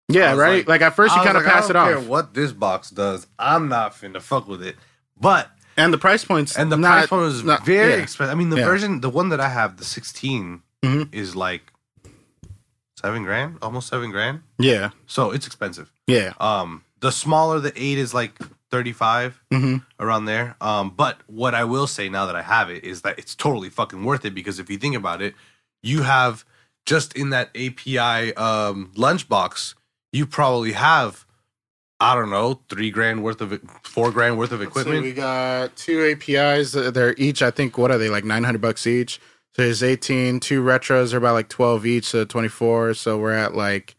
Yeah, 0.08 0.34
right. 0.34 0.58
like- 0.66 0.68
Like, 0.68 0.80
at 0.82 0.94
first, 0.96 1.14
you 1.16 1.22
kind 1.22 1.36
of 1.36 1.44
like, 1.44 1.52
pass 1.52 1.64
I 1.66 1.70
it 1.70 1.72
don't 1.74 1.86
care 1.88 1.98
off, 1.98 2.06
what 2.06 2.34
this 2.34 2.52
box 2.52 2.90
does, 2.90 3.26
I'm 3.38 3.68
not 3.68 3.94
finna 3.94 4.20
fuck 4.20 4.46
with 4.48 4.62
it. 4.62 4.76
But 5.18 5.50
and 5.76 5.92
the 5.92 5.98
price 5.98 6.24
points 6.24 6.56
and 6.58 6.70
the 6.70 6.76
not- 6.76 6.90
price 6.92 7.06
point 7.06 7.22
was 7.22 7.44
not- 7.44 7.64
very 7.64 7.92
yeah. 7.92 8.02
expensive. 8.02 8.30
I 8.32 8.34
mean, 8.38 8.50
the 8.50 8.58
Yeah. 8.58 8.64
version, 8.66 9.00
the 9.00 9.08
one 9.08 9.30
that 9.30 9.40
I 9.40 9.48
have, 9.48 9.78
the 9.78 9.84
16, 9.84 10.62
Mhm. 10.84 11.08
is 11.12 11.34
like 11.34 11.72
seven 13.00 13.22
grand, 13.24 13.56
almost 13.62 13.88
seven 13.88 14.10
grand. 14.10 14.40
Yeah, 14.58 14.90
So 15.06 15.30
it's 15.30 15.46
expensive. 15.46 15.90
yeah. 16.06 16.34
Um, 16.40 16.82
the 17.00 17.10
smaller 17.10 17.58
the 17.60 17.72
eight 17.80 17.98
is 17.98 18.12
like 18.14 18.38
35 18.72 19.40
hmm 19.52 19.76
around 20.00 20.24
there. 20.24 20.56
Um, 20.60 20.90
but 20.90 21.20
what 21.28 21.54
I 21.54 21.62
will 21.62 21.86
say 21.86 22.08
now 22.08 22.26
that 22.26 22.34
I 22.34 22.42
have 22.42 22.68
it 22.70 22.82
is 22.82 23.02
that 23.02 23.18
it's 23.18 23.36
totally 23.36 23.68
fucking 23.70 24.02
worth 24.02 24.24
it 24.24 24.34
because 24.34 24.58
if 24.58 24.68
you 24.68 24.78
think 24.78 24.96
about 24.96 25.22
it, 25.22 25.34
you 25.82 26.02
have 26.02 26.44
just 26.86 27.14
in 27.16 27.30
that 27.30 27.50
API 27.54 28.34
um, 28.34 28.90
lunchbox, 28.96 29.74
you 30.12 30.26
probably 30.26 30.72
have 30.72 31.24
I 32.00 32.16
don't 32.16 32.30
know 32.30 32.60
three 32.68 32.90
grand 32.90 33.22
worth 33.22 33.40
of 33.40 33.52
it, 33.52 33.60
four 33.84 34.10
grand 34.10 34.36
worth 34.36 34.50
of 34.50 34.58
So 34.58 34.66
equipment. 34.66 35.02
we 35.02 35.12
got 35.12 35.76
two 35.76 36.04
APIs. 36.04 36.74
uh, 36.74 36.90
They're 36.90 37.14
each, 37.16 37.42
I 37.42 37.52
think, 37.52 37.78
what 37.78 37.92
are 37.92 37.98
they 37.98 38.08
like 38.08 38.24
nine 38.24 38.42
hundred 38.42 38.60
bucks 38.60 38.88
each? 38.88 39.20
So 39.54 39.62
there's 39.62 39.82
18. 39.84 40.40
Two 40.40 40.64
retros 40.64 41.12
are 41.14 41.18
about 41.18 41.34
like 41.34 41.48
twelve 41.48 41.86
each, 41.86 42.06
so 42.06 42.24
twenty 42.24 42.48
four. 42.48 42.94
So 42.94 43.18
we're 43.18 43.34
at 43.34 43.54
like 43.54 43.94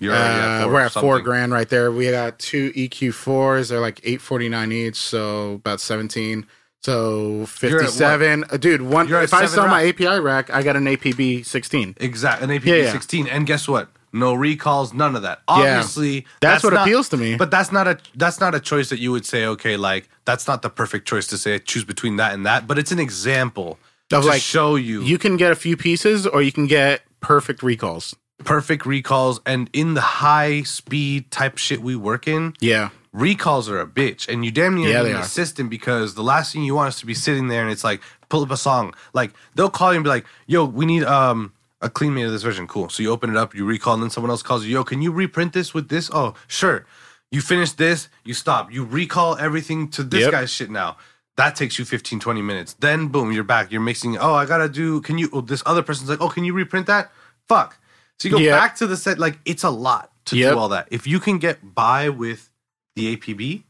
You're 0.00 0.14
uh, 0.14 0.66
we're 0.68 0.80
at 0.80 0.92
four 0.92 1.20
grand 1.20 1.52
right 1.52 1.68
there. 1.68 1.92
We 1.92 2.10
got 2.10 2.38
two 2.38 2.72
EQ 2.72 3.14
fours. 3.14 3.68
They're 3.68 3.80
like 3.80 4.00
eight 4.04 4.20
forty 4.20 4.48
nine 4.48 4.72
each, 4.72 4.96
so 4.96 5.52
about 5.54 5.80
seventeen. 5.80 6.46
So 6.82 7.46
fifty 7.46 7.86
seven. 7.86 8.44
Dude, 8.58 8.82
one. 8.82 9.10
If 9.12 9.32
I 9.32 9.46
sell 9.46 9.68
my. 9.68 9.86
API 9.86 10.18
rack, 10.20 10.50
I 10.50 10.62
got 10.62 10.76
an 10.76 10.84
APB 10.84 11.46
sixteen. 11.46 11.94
Exact 11.98 12.42
an 12.42 12.50
APB 12.50 12.64
Yeah, 12.66 12.74
yeah. 12.76 12.92
16, 12.92 13.28
and 13.28 13.46
guess 13.46 13.68
what? 13.68 13.88
No 14.12 14.34
recalls, 14.34 14.92
none 14.94 15.16
of 15.16 15.22
that. 15.22 15.40
Obviously, 15.48 16.24
That's 16.40 16.62
what 16.62 16.72
not- 16.72 16.86
appeals 16.86 17.08
to 17.08 17.16
me. 17.16 17.36
But 17.36 17.50
that's 17.50 17.72
not 17.72 17.88
a 17.88 17.98
that's 18.14 18.38
not 18.40 18.54
a 18.54 18.60
choice 18.60 18.88
that 18.90 18.98
you 18.98 19.12
would 19.12 19.26
say. 19.26 19.44
Okay, 19.46 19.76
like 19.76 20.08
that's 20.24 20.46
not 20.46 20.62
the 20.62 20.70
perfect 20.70 21.08
choice 21.08 21.26
to 21.28 21.38
say. 21.38 21.58
Choose 21.58 21.84
between 21.84 22.16
that 22.16 22.34
and 22.34 22.44
that. 22.46 22.66
But 22.66 22.78
it's 22.78 22.92
an 22.92 22.98
example 23.00 23.78
Of 24.12 24.22
to 24.22 24.28
like 24.28 24.42
show 24.42 24.76
you, 24.76 25.02
You 25.02 25.18
can 25.18 25.36
get 25.36 25.50
a 25.52 25.56
few 25.56 25.76
pieces, 25.76 26.26
or 26.26 26.42
you 26.42 26.52
can 26.52 26.66
get 26.66 27.02
perfect 27.20 27.62
recalls. 27.62 28.14
Perfect 28.42 28.86
recalls. 28.86 29.40
And 29.46 29.70
in 29.72 29.94
the 29.94 30.00
high 30.00 30.62
speed 30.62 31.30
type 31.30 31.58
shit 31.58 31.80
we 31.82 31.96
work 31.96 32.26
in, 32.26 32.54
Yeah, 32.60 32.90
recalls 33.12 33.68
are 33.68 33.80
a 33.80 33.86
bitch, 33.86 34.28
and 34.28 34.44
you 34.44 34.50
damn 34.50 34.74
near 34.74 34.90
Yeah, 34.90 35.02
need 35.02 35.10
an 35.10 35.16
assistant 35.16 35.70
because 35.70 36.14
the 36.14 36.22
last 36.22 36.52
thing 36.52 36.64
you 36.64 36.74
want 36.74 36.94
is 36.94 37.00
to 37.00 37.06
be 37.06 37.14
sitting 37.14 37.48
there 37.48 37.62
and 37.62 37.70
it's 37.70 37.84
like 37.84 38.00
pull 38.28 38.42
up 38.42 38.50
a 38.50 38.56
song. 38.56 38.94
Like 39.12 39.32
they'll 39.54 39.70
call 39.70 39.92
you 39.92 39.96
and 39.96 40.04
be 40.04 40.10
like, 40.10 40.26
"Yo, 40.46 40.64
we 40.64 40.86
need 40.86 41.04
um 41.04 41.52
a 41.80 41.88
clean 41.90 42.14
mate 42.14 42.24
of 42.24 42.32
this 42.32 42.42
version." 42.42 42.66
Cool. 42.66 42.88
So 42.88 43.02
you 43.02 43.10
open 43.10 43.30
it 43.30 43.36
up, 43.36 43.54
you 43.54 43.64
recall, 43.64 43.94
and 43.94 44.02
then 44.02 44.10
someone 44.10 44.30
else 44.30 44.42
calls 44.42 44.64
you, 44.64 44.72
"Yo, 44.72 44.84
can 44.84 45.00
you 45.02 45.12
reprint 45.12 45.52
this 45.52 45.72
with 45.74 45.88
this?" 45.88 46.10
Oh, 46.12 46.34
sure. 46.48 46.86
You 47.30 47.40
finish 47.40 47.72
this, 47.72 48.08
you 48.24 48.32
stop. 48.32 48.72
You 48.72 48.84
recall 48.84 49.36
everything 49.36 49.88
to 49.90 50.04
this 50.04 50.20
Yep. 50.22 50.30
guy's 50.30 50.50
shit 50.52 50.70
now. 50.70 50.96
That 51.36 51.56
takes 51.56 51.80
you 51.80 51.84
15, 51.84 52.20
20 52.20 52.42
minutes. 52.42 52.74
Then 52.74 53.08
boom, 53.08 53.32
you're 53.32 53.42
back. 53.42 53.72
You're 53.72 53.80
mixing. 53.80 54.16
Oh, 54.18 54.34
I 54.34 54.46
gotta 54.46 54.68
do. 54.68 55.00
Can 55.00 55.18
you? 55.18 55.28
Oh, 55.32 55.40
this 55.40 55.62
other 55.66 55.82
person's 55.82 56.08
like, 56.08 56.20
oh, 56.20 56.28
can 56.28 56.44
you 56.44 56.52
reprint 56.52 56.86
that? 56.86 57.10
Fuck. 57.48 57.76
So 58.20 58.28
you 58.28 58.38
go 58.38 58.50
back 58.50 58.76
to 58.76 58.86
the 58.86 58.96
set. 58.96 59.18
Like 59.18 59.38
it's 59.44 59.64
a 59.64 59.70
lot 59.70 60.10
to 60.26 60.36
Yep. 60.36 60.52
do 60.52 60.58
all 60.58 60.68
that. 60.70 60.88
If 60.90 61.06
you 61.06 61.20
can 61.20 61.38
get 61.38 61.74
by 61.74 62.08
with 62.08 62.50
the 62.96 63.16
APB, 63.16 63.64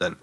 then 0.00 0.16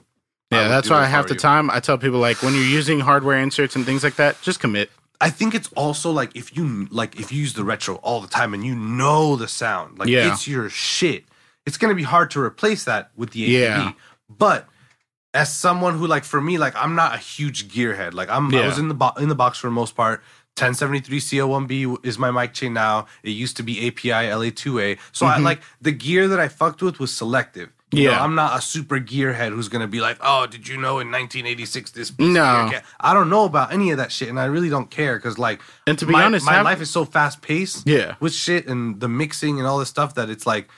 yeah. 0.52 0.68
That's 0.68 0.90
why 0.90 1.02
I 1.02 1.06
half 1.06 1.26
were 1.26 1.30
the 1.30 1.40
time 1.40 1.70
I 1.72 1.80
tell 1.80 1.98
people 1.98 2.20
like 2.20 2.42
when 2.44 2.54
you're 2.54 2.64
using 2.64 3.00
hardware 3.00 3.38
inserts 3.40 3.76
and 3.76 3.86
things 3.86 4.04
like 4.04 4.16
that, 4.18 4.42
just 4.42 4.60
commit. 4.60 4.92
I 5.20 5.30
think 5.30 5.56
it's 5.56 5.70
also 5.76 6.12
like 6.12 6.36
if 6.36 6.56
you 6.56 6.88
like 6.92 7.20
if 7.20 7.32
you 7.32 7.40
use 7.42 7.54
the 7.54 7.64
retro 7.64 7.96
all 7.96 8.22
the 8.22 8.28
time 8.28 8.54
and 8.54 8.64
you 8.64 8.76
know 8.76 9.36
the 9.36 9.48
sound, 9.48 9.98
like 9.98 10.08
Yeah. 10.10 10.32
it's 10.32 10.48
your 10.48 10.70
shit. 10.70 11.26
It's 11.66 11.78
gonna 11.78 11.96
be 11.96 12.04
hard 12.04 12.30
to 12.32 12.42
replace 12.42 12.84
that 12.86 13.12
with 13.16 13.32
the 13.32 13.44
APB. 13.46 13.52
Yeah. 13.62 13.92
But 14.30 14.68
as 15.34 15.52
someone 15.56 15.98
who 15.98 16.06
like 16.06 16.24
for 16.26 16.40
me, 16.42 16.58
like 16.60 16.76
I'm 16.76 16.94
not 16.94 17.16
a 17.16 17.18
huge 17.18 17.70
gearhead. 17.74 18.14
Like 18.14 18.30
I'm 18.30 18.54
I 18.54 18.66
was 18.68 18.78
in 18.78 18.88
the 18.90 18.94
bo- 18.94 19.14
in 19.18 19.30
the 19.30 19.36
box 19.36 19.58
for 19.58 19.68
the 19.68 19.72
most 19.72 19.96
part. 19.96 20.22
1073 20.58 21.20
CL1B 21.20 22.06
is 22.06 22.20
my 22.20 22.30
mic 22.30 22.54
chain 22.54 22.74
now. 22.74 23.08
It 23.24 23.32
used 23.32 23.58
to 23.58 23.64
be 23.64 23.88
API 23.88 24.10
LA2A. 24.30 25.00
So 25.12 25.26
I 25.26 25.38
like 25.40 25.62
the 25.82 25.92
gear 25.92 26.28
that 26.28 26.40
I 26.40 26.48
fucked 26.48 26.82
with 26.84 27.00
was 27.00 27.12
selective. 27.12 27.70
You 27.92 28.06
know, 28.06 28.10
Mm-hmm. 28.10 28.18
Yeah. 28.18 28.24
I'm 28.24 28.34
not 28.36 28.58
a 28.58 28.62
super 28.62 29.00
gearhead 29.00 29.50
who's 29.52 29.68
gonna 29.68 29.88
be 29.88 30.00
like, 30.02 30.18
oh, 30.22 30.46
did 30.48 30.68
you 30.68 30.78
know 30.78 30.98
in 31.00 31.12
1986 31.12 31.92
this? 31.92 32.12
No. 32.20 32.72
I 33.00 33.14
don't 33.14 33.30
know 33.30 33.46
about 33.46 33.72
any 33.72 33.92
of 33.92 33.98
that 33.98 34.12
shit, 34.12 34.30
and 34.30 34.40
I 34.40 34.46
really 34.46 34.70
don't 34.70 34.90
care 34.90 35.16
because 35.16 35.38
like, 35.38 35.62
And 35.88 35.98
to 36.00 36.06
be 36.08 36.14
my, 36.14 36.24
honest, 36.24 36.44
my 36.46 36.62
life 36.62 36.82
is 36.82 36.90
so 36.90 37.06
fast 37.06 37.42
paced, 37.44 37.88
Yeah. 37.88 38.16
with 38.20 38.34
shit 38.34 38.68
and 38.68 39.00
the 39.00 39.08
mixing 39.08 39.60
and 39.60 39.68
all 39.68 39.78
this 39.80 39.90
stuff 39.90 40.16
that 40.16 40.30
it's 40.30 40.46
like 40.48 40.70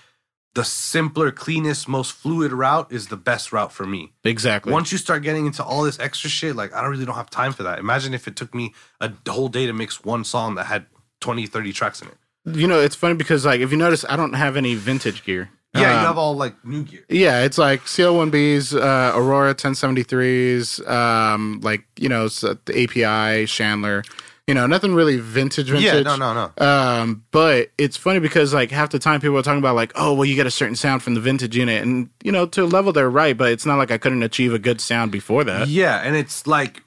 the 0.56 0.64
simpler, 0.64 1.32
cleanest, 1.32 1.88
most 1.88 2.14
fluid 2.14 2.52
route 2.52 2.92
is 2.92 3.08
the 3.08 3.18
best 3.18 3.52
route 3.54 3.72
for 3.72 3.86
me. 3.86 4.14
Exactly. 4.24 4.72
Once 4.74 4.92
you 4.92 4.98
start 4.98 5.22
getting 5.22 5.46
into 5.46 5.64
all 5.64 5.84
this 5.84 6.00
extra 6.00 6.30
shit, 6.30 6.56
like 6.56 6.74
I 6.74 6.82
don't 6.82 6.90
really 6.92 7.06
don't 7.06 7.16
have 7.16 7.30
time 7.30 7.54
for 7.54 7.64
that. 7.64 7.78
Imagine 7.78 8.14
if 8.14 8.28
it 8.28 8.36
took 8.36 8.56
me 8.56 8.74
a 9.00 9.12
whole 9.28 9.50
day 9.50 9.68
to 9.68 9.74
mix 9.74 10.04
one 10.04 10.24
song 10.24 10.56
that 10.56 10.66
had 10.66 10.86
20, 11.20 11.46
30 11.46 11.74
tracks 11.74 12.02
in 12.02 12.08
it. 12.08 12.18
you 12.58 12.68
know, 12.68 12.80
it's 12.80 12.96
funny 12.96 13.16
because 13.16 13.46
like 13.46 13.60
if 13.60 13.72
you 13.72 13.78
notice, 13.78 14.06
I 14.10 14.16
don't 14.16 14.34
have 14.34 14.56
any 14.58 14.76
vintage 14.76 15.24
gear. 15.26 15.50
Yeah, 15.74 15.82
Um, 15.82 16.00
you 16.02 16.08
have 16.08 16.18
all 16.18 16.36
like 16.38 16.64
new 16.64 16.84
gear. 16.84 17.04
Yeah, 17.10 17.44
it's 17.44 17.58
like 17.58 17.82
CL1Bs, 17.82 18.80
uh, 18.80 19.18
Aurora 19.20 19.54
1073s, 19.54 20.88
um, 20.90 21.60
like, 21.62 21.84
you 21.98 22.08
know, 22.08 22.30
the 22.30 22.58
API, 22.74 23.46
Chandler, 23.46 24.04
you 24.48 24.54
know, 24.54 24.68
nothing 24.68 24.94
really 24.94 25.18
vintage, 25.18 25.70
vintage. 25.70 25.84
Yeah, 25.86 26.02
no, 26.02 26.16
no, 26.16 26.34
no. 26.60 26.64
Um, 26.66 27.24
but 27.32 27.72
it's 27.80 27.98
funny 27.98 28.20
because 28.20 28.54
like 28.54 28.70
half 28.70 28.92
the 28.92 29.00
time 29.00 29.20
people 29.20 29.38
are 29.38 29.42
talking 29.42 29.58
about 29.60 29.76
like, 29.76 29.92
oh, 29.96 30.14
well, 30.14 30.26
you 30.26 30.36
get 30.36 30.46
a 30.46 30.52
certain 30.52 30.76
sound 30.76 31.02
from 31.02 31.16
the 31.16 31.20
vintage 31.22 31.58
unit, 31.58 31.82
and 31.82 32.10
you 32.24 32.32
know, 32.32 32.46
to 32.48 32.64
a 32.64 32.66
level 32.66 32.92
they're 32.94 33.10
right, 33.10 33.36
but 33.36 33.52
it's 33.52 33.66
not 33.66 33.78
like 33.78 33.90
I 33.92 33.98
couldn't 33.98 34.22
achieve 34.24 34.54
a 34.54 34.60
good 34.60 34.80
sound 34.82 35.12
before 35.12 35.44
that. 35.46 35.68
Yeah, 35.68 35.98
and 36.04 36.16
it's 36.16 36.46
like 36.46 36.84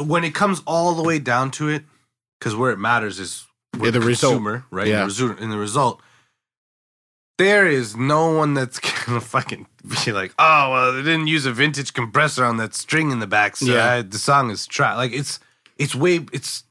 when 0.00 0.24
it 0.24 0.34
comes 0.34 0.62
all 0.66 0.94
the 0.94 1.02
way 1.02 1.18
down 1.18 1.50
to 1.52 1.68
it, 1.68 1.84
because 2.38 2.54
where 2.56 2.70
it 2.72 2.78
matters 2.78 3.18
is 3.20 3.46
Yeah, 3.76 3.82
with 3.82 3.94
the 3.94 4.00
the 4.00 4.06
result. 4.06 4.32
consumer, 4.34 4.64
right? 4.70 4.86
Yeah. 4.88 4.94
In, 4.94 5.00
the 5.00 5.04
result, 5.06 5.40
in 5.40 5.50
the 5.50 5.58
result, 5.58 6.00
there 7.38 7.66
is 7.68 7.96
no 7.96 8.32
one 8.32 8.54
that's 8.54 8.78
gonna 9.06 9.20
fucking 9.20 9.66
be 10.04 10.10
like, 10.12 10.34
oh 10.38 10.70
well, 10.72 10.92
they 10.94 11.02
didn't 11.02 11.28
use 11.28 11.46
a 11.46 11.52
vintage 11.52 11.94
compressor 11.94 12.44
on 12.44 12.56
that 12.56 12.74
string 12.74 13.10
in 13.12 13.20
the 13.20 13.26
back, 13.28 13.56
so 13.56 13.66
Yeah. 13.72 13.92
I- 13.92 14.02
the 14.02 14.18
song 14.18 14.50
is 14.50 14.66
trash. 14.66 14.96
Like 14.96 15.12
it's 15.12 15.38
it's 15.78 15.94
way 15.94 16.26
it's 16.32 16.64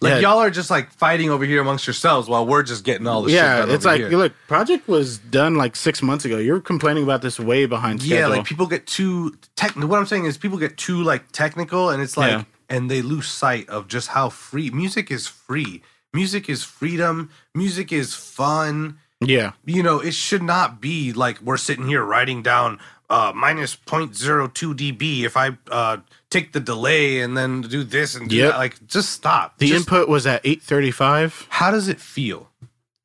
like 0.00 0.14
Yeah. 0.14 0.30
y'all 0.30 0.38
are 0.38 0.50
just 0.50 0.70
like 0.70 0.90
fighting 0.92 1.30
over 1.30 1.44
here 1.44 1.60
amongst 1.60 1.86
yourselves 1.86 2.28
while 2.28 2.44
we're 2.46 2.62
just 2.64 2.84
getting 2.84 3.06
all 3.06 3.22
the 3.22 3.30
shit 3.30 3.36
yeah, 3.36 3.66
it's 3.68 3.84
like 3.84 4.00
here. 4.00 4.08
look, 4.10 4.32
project 4.48 4.88
was 4.88 5.18
done 5.18 5.54
like 5.54 5.76
six 5.76 6.02
months 6.02 6.24
ago. 6.24 6.38
You're 6.38 6.60
complaining 6.60 7.04
about 7.04 7.22
this 7.22 7.38
way 7.38 7.66
behind 7.66 8.00
schedule. 8.00 8.18
yeah, 8.18 8.26
like 8.26 8.44
people 8.44 8.66
get 8.66 8.86
too 8.86 9.36
technical. 9.54 9.88
What 9.90 9.98
I'm 10.00 10.06
saying 10.06 10.24
is 10.24 10.36
people 10.38 10.58
get 10.58 10.76
too 10.76 11.02
like 11.02 11.30
technical, 11.32 11.90
and 11.90 12.02
it's 12.02 12.16
like, 12.16 12.32
Yeah. 12.32 12.44
and 12.68 12.90
they 12.90 13.00
lose 13.02 13.28
sight 13.28 13.68
of 13.68 13.86
just 13.86 14.08
how 14.08 14.28
free 14.28 14.70
music 14.70 15.10
is. 15.10 15.26
Free 15.28 15.82
music 16.12 16.48
is 16.48 16.64
freedom. 16.64 17.30
Music 17.54 17.92
is 17.92 18.14
fun. 18.14 18.98
yeah, 19.20 19.52
you 19.64 19.84
know, 19.84 20.00
it 20.00 20.14
should 20.14 20.42
not 20.42 20.80
be 20.80 21.12
like 21.12 21.40
we're 21.40 21.56
sitting 21.56 21.86
here 21.86 22.02
writing 22.02 22.42
down 22.42 22.80
uh, 23.12 23.32
minus 23.34 23.76
0.02 23.76 24.74
dB 24.74 25.22
if 25.24 25.36
I 25.36 25.56
uh, 25.70 25.98
take 26.30 26.52
the 26.52 26.60
delay 26.60 27.20
and 27.20 27.36
then 27.36 27.60
do 27.60 27.84
this 27.84 28.14
and 28.16 28.28
do 28.28 28.36
Yep. 28.36 28.50
that. 28.52 28.58
Like, 28.58 28.86
just 28.86 29.10
stop. 29.10 29.58
the 29.58 29.68
Just- 29.68 29.80
input 29.86 30.08
was 30.08 30.26
at 30.26 30.40
eight 30.44 30.62
thirty 30.62 30.90
five. 30.90 31.46
How 31.50 31.70
does 31.70 31.88
it 31.88 32.00
feel? 32.00 32.48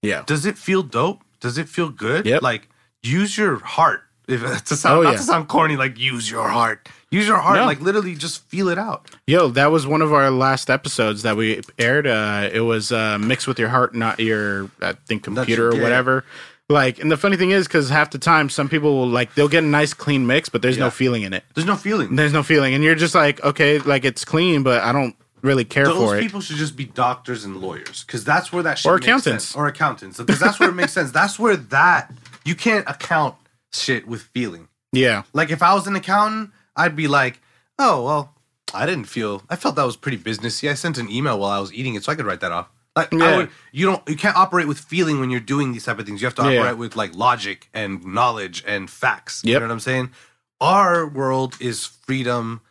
Yeah, 0.01 0.24
Does 0.26 0.45
it 0.45 0.58
feel 0.58 0.84
dope? 0.84 1.22
Does 1.39 1.58
it 1.58 1.68
feel 1.68 1.89
good? 1.89 2.26
Yep. 2.26 2.41
Like, 2.41 2.70
use 3.03 3.38
your 3.38 3.60
heart. 3.60 4.01
If 4.28 4.41
to 4.66 4.76
sound 4.76 4.99
Oh, 4.99 5.03
not 5.03 5.12
yeah. 5.12 5.18
to 5.18 5.24
sound 5.24 5.47
corny, 5.47 5.76
like 5.78 5.97
use 5.97 6.30
your 6.30 6.47
heart. 6.49 6.88
Use 7.12 7.28
your 7.28 7.38
heart. 7.38 7.58
No. 7.60 7.66
Like 7.66 7.80
literally, 7.82 8.16
just 8.16 8.43
feel 8.49 8.68
it 8.70 8.78
out. 8.78 9.10
yo, 9.26 9.47
that 9.49 9.72
was 9.72 9.88
one 9.88 10.01
of 10.01 10.12
our 10.14 10.30
last 10.30 10.70
episodes 10.70 11.24
that 11.24 11.36
we 11.38 11.62
aired. 11.80 12.05
Uh, 12.08 12.49
it 12.51 12.60
was 12.62 12.91
uh, 12.91 13.18
mixed 13.20 13.47
with 13.47 13.58
your 13.60 13.70
heart, 13.70 13.95
not 13.95 14.20
your 14.20 14.70
I 14.82 14.93
think 15.08 15.24
computer 15.24 15.70
or 15.70 15.82
whatever. 15.82 16.24
Like, 16.70 16.99
and 16.99 17.09
the 17.09 17.15
funny 17.18 17.38
thing 17.38 17.51
is, 17.51 17.65
because 17.68 17.89
half 17.89 18.11
the 18.11 18.18
time, 18.18 18.49
some 18.49 18.68
people 18.68 18.93
will 18.97 19.07
like 19.07 19.34
they'll 19.36 19.47
get 19.47 19.63
a 19.63 19.68
nice 19.68 19.93
clean 19.93 20.28
mix, 20.28 20.49
but 20.49 20.61
there's 20.61 20.78
Yeah. 20.78 20.86
no 20.86 20.89
feeling 20.89 21.24
in 21.24 21.34
it. 21.34 21.45
There's 21.55 21.65
no 21.68 21.78
feeling. 21.78 22.15
There's 22.18 22.34
no 22.34 22.43
feeling, 22.43 22.74
and 22.74 22.84
you're 22.84 22.95
just 22.95 23.15
like, 23.15 23.41
okay, 23.43 23.80
like 23.80 24.03
it's 24.03 24.26
clean, 24.26 24.63
but 24.63 24.84
I 24.84 24.91
don't 24.91 25.15
really 25.41 25.63
care 25.63 25.86
Those 25.86 25.95
for 25.95 26.15
it. 26.15 26.18
Those 26.18 26.26
people 26.26 26.41
should 26.41 26.57
just 26.57 26.76
be 26.76 26.84
doctors 26.86 27.45
and 27.45 27.57
lawyers 27.57 28.03
because 28.03 28.26
that's 28.26 28.51
where 28.51 28.63
that 28.63 28.80
shit 28.80 28.89
Or 28.89 28.95
makes 28.95 29.05
accountants. 29.05 29.45
sense. 29.45 29.55
or 29.55 29.68
accountants 29.68 30.18
because 30.18 30.39
that's 30.39 30.59
where 30.59 30.70
it 30.70 30.76
makes 30.76 30.91
sense. 30.91 31.11
That's 31.11 31.39
where 31.39 31.55
that 31.55 32.11
you 32.43 32.53
can't 32.55 32.88
account 32.89 33.36
shit 33.72 34.05
with 34.07 34.24
feeling. 34.34 34.68
Yeah, 34.91 35.24
Like 35.34 35.51
if 35.51 35.61
I 35.61 35.74
was 35.74 35.86
an 35.88 35.95
accountant, 35.95 36.51
I'd 36.76 36.95
be 36.97 37.07
like, 37.07 37.39
oh 37.80 38.03
well, 38.03 38.34
I 38.74 38.86
didn't 38.86 39.05
feel. 39.05 39.43
I 39.49 39.55
felt 39.55 39.76
that 39.78 39.86
was 39.86 39.95
pretty 39.95 40.18
businessy. 40.18 40.70
I 40.70 40.74
sent 40.74 40.97
an 40.97 41.09
email 41.09 41.39
while 41.39 41.51
I 41.51 41.59
was 41.59 41.72
eating 41.72 41.95
it, 41.95 42.03
so 42.03 42.11
I 42.11 42.15
could 42.15 42.26
write 42.26 42.41
that 42.41 42.51
off. 42.51 42.68
Like 42.98 43.12
Yeah. 43.14 43.38
would, 43.38 43.50
you 43.72 43.86
don't, 43.86 44.02
you 44.10 44.16
can't 44.16 44.36
operate 44.36 44.68
with 44.68 44.80
feeling 44.80 45.20
when 45.20 45.30
you're 45.30 45.39
doing 45.56 45.72
these 45.72 45.86
type 45.86 46.00
of 46.00 46.06
things. 46.06 46.22
You 46.22 46.26
have 46.28 46.36
to 46.36 46.41
Yeah. 46.52 46.60
operate 46.62 46.78
with 46.78 46.95
like 46.95 47.16
logic 47.16 47.70
and 47.74 48.04
knowledge 48.06 48.64
and 48.68 48.89
facts. 48.89 49.41
You 49.43 49.54
know 49.60 49.62
what 49.62 49.72
I'm 49.72 49.80
saying? 49.80 50.12
Our 50.60 51.08
world 51.08 51.56
is 51.60 51.86
freedom 51.86 52.62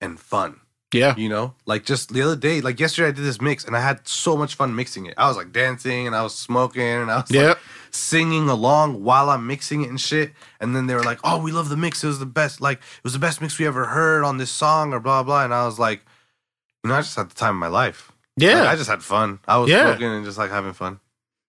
and 0.00 0.18
fun. 0.18 0.60
yeah, 0.92 1.14
You 1.16 1.28
know, 1.28 1.54
like 1.66 1.84
just 1.84 2.12
the 2.12 2.22
other 2.22 2.36
day, 2.36 2.60
like 2.60 2.78
yesterday, 2.78 3.08
I 3.08 3.10
did 3.10 3.24
this 3.24 3.40
mix 3.40 3.64
and 3.64 3.76
I 3.76 3.80
had 3.80 4.06
so 4.06 4.36
much 4.36 4.54
fun 4.54 4.76
mixing 4.76 5.06
it. 5.06 5.14
I 5.18 5.26
was 5.26 5.36
like 5.36 5.50
dancing 5.52 6.06
and 6.06 6.14
I 6.14 6.22
was 6.22 6.34
smoking 6.36 6.82
and 7.02 7.10
I 7.10 7.16
was 7.16 7.30
like, 7.32 7.58
singing 7.90 8.48
along 8.48 9.02
while 9.02 9.28
I'm 9.30 9.44
mixing 9.46 9.82
it 9.82 9.88
and 9.90 10.00
shit. 10.00 10.32
And 10.60 10.74
then 10.74 10.86
they 10.86 10.94
were 10.94 11.02
like, 11.02 11.18
"Oh, 11.24 11.38
we 11.42 11.50
love 11.52 11.68
the 11.68 11.76
mix. 11.76 12.02
It 12.04 12.06
was 12.06 12.20
the 12.20 12.26
best. 12.26 12.60
Like 12.60 12.78
it 12.78 13.04
was 13.04 13.12
the 13.12 13.18
best 13.18 13.40
mix 13.40 13.58
we 13.58 13.66
ever 13.66 13.86
heard 13.86 14.22
on 14.24 14.38
this 14.38 14.50
song 14.52 14.92
or 14.94 15.00
blah 15.00 15.22
blah." 15.24 15.44
And 15.44 15.52
I 15.52 15.64
was 15.66 15.78
like, 15.80 16.00
you 16.84 16.88
know, 16.90 16.94
I 16.96 17.00
just 17.00 17.16
had 17.16 17.28
the 17.30 17.34
time 17.34 17.56
of 17.56 17.60
my 17.60 17.66
life. 17.82 18.12
Yeah. 18.36 18.60
Like, 18.60 18.68
I 18.70 18.76
just 18.76 18.90
had 18.90 19.02
fun. 19.02 19.38
I 19.46 19.56
was 19.58 19.70
Yeah. 19.70 19.90
smoking 19.90 20.08
and 20.12 20.24
just 20.24 20.38
like 20.38 20.50
having 20.50 20.72
fun. 20.72 21.00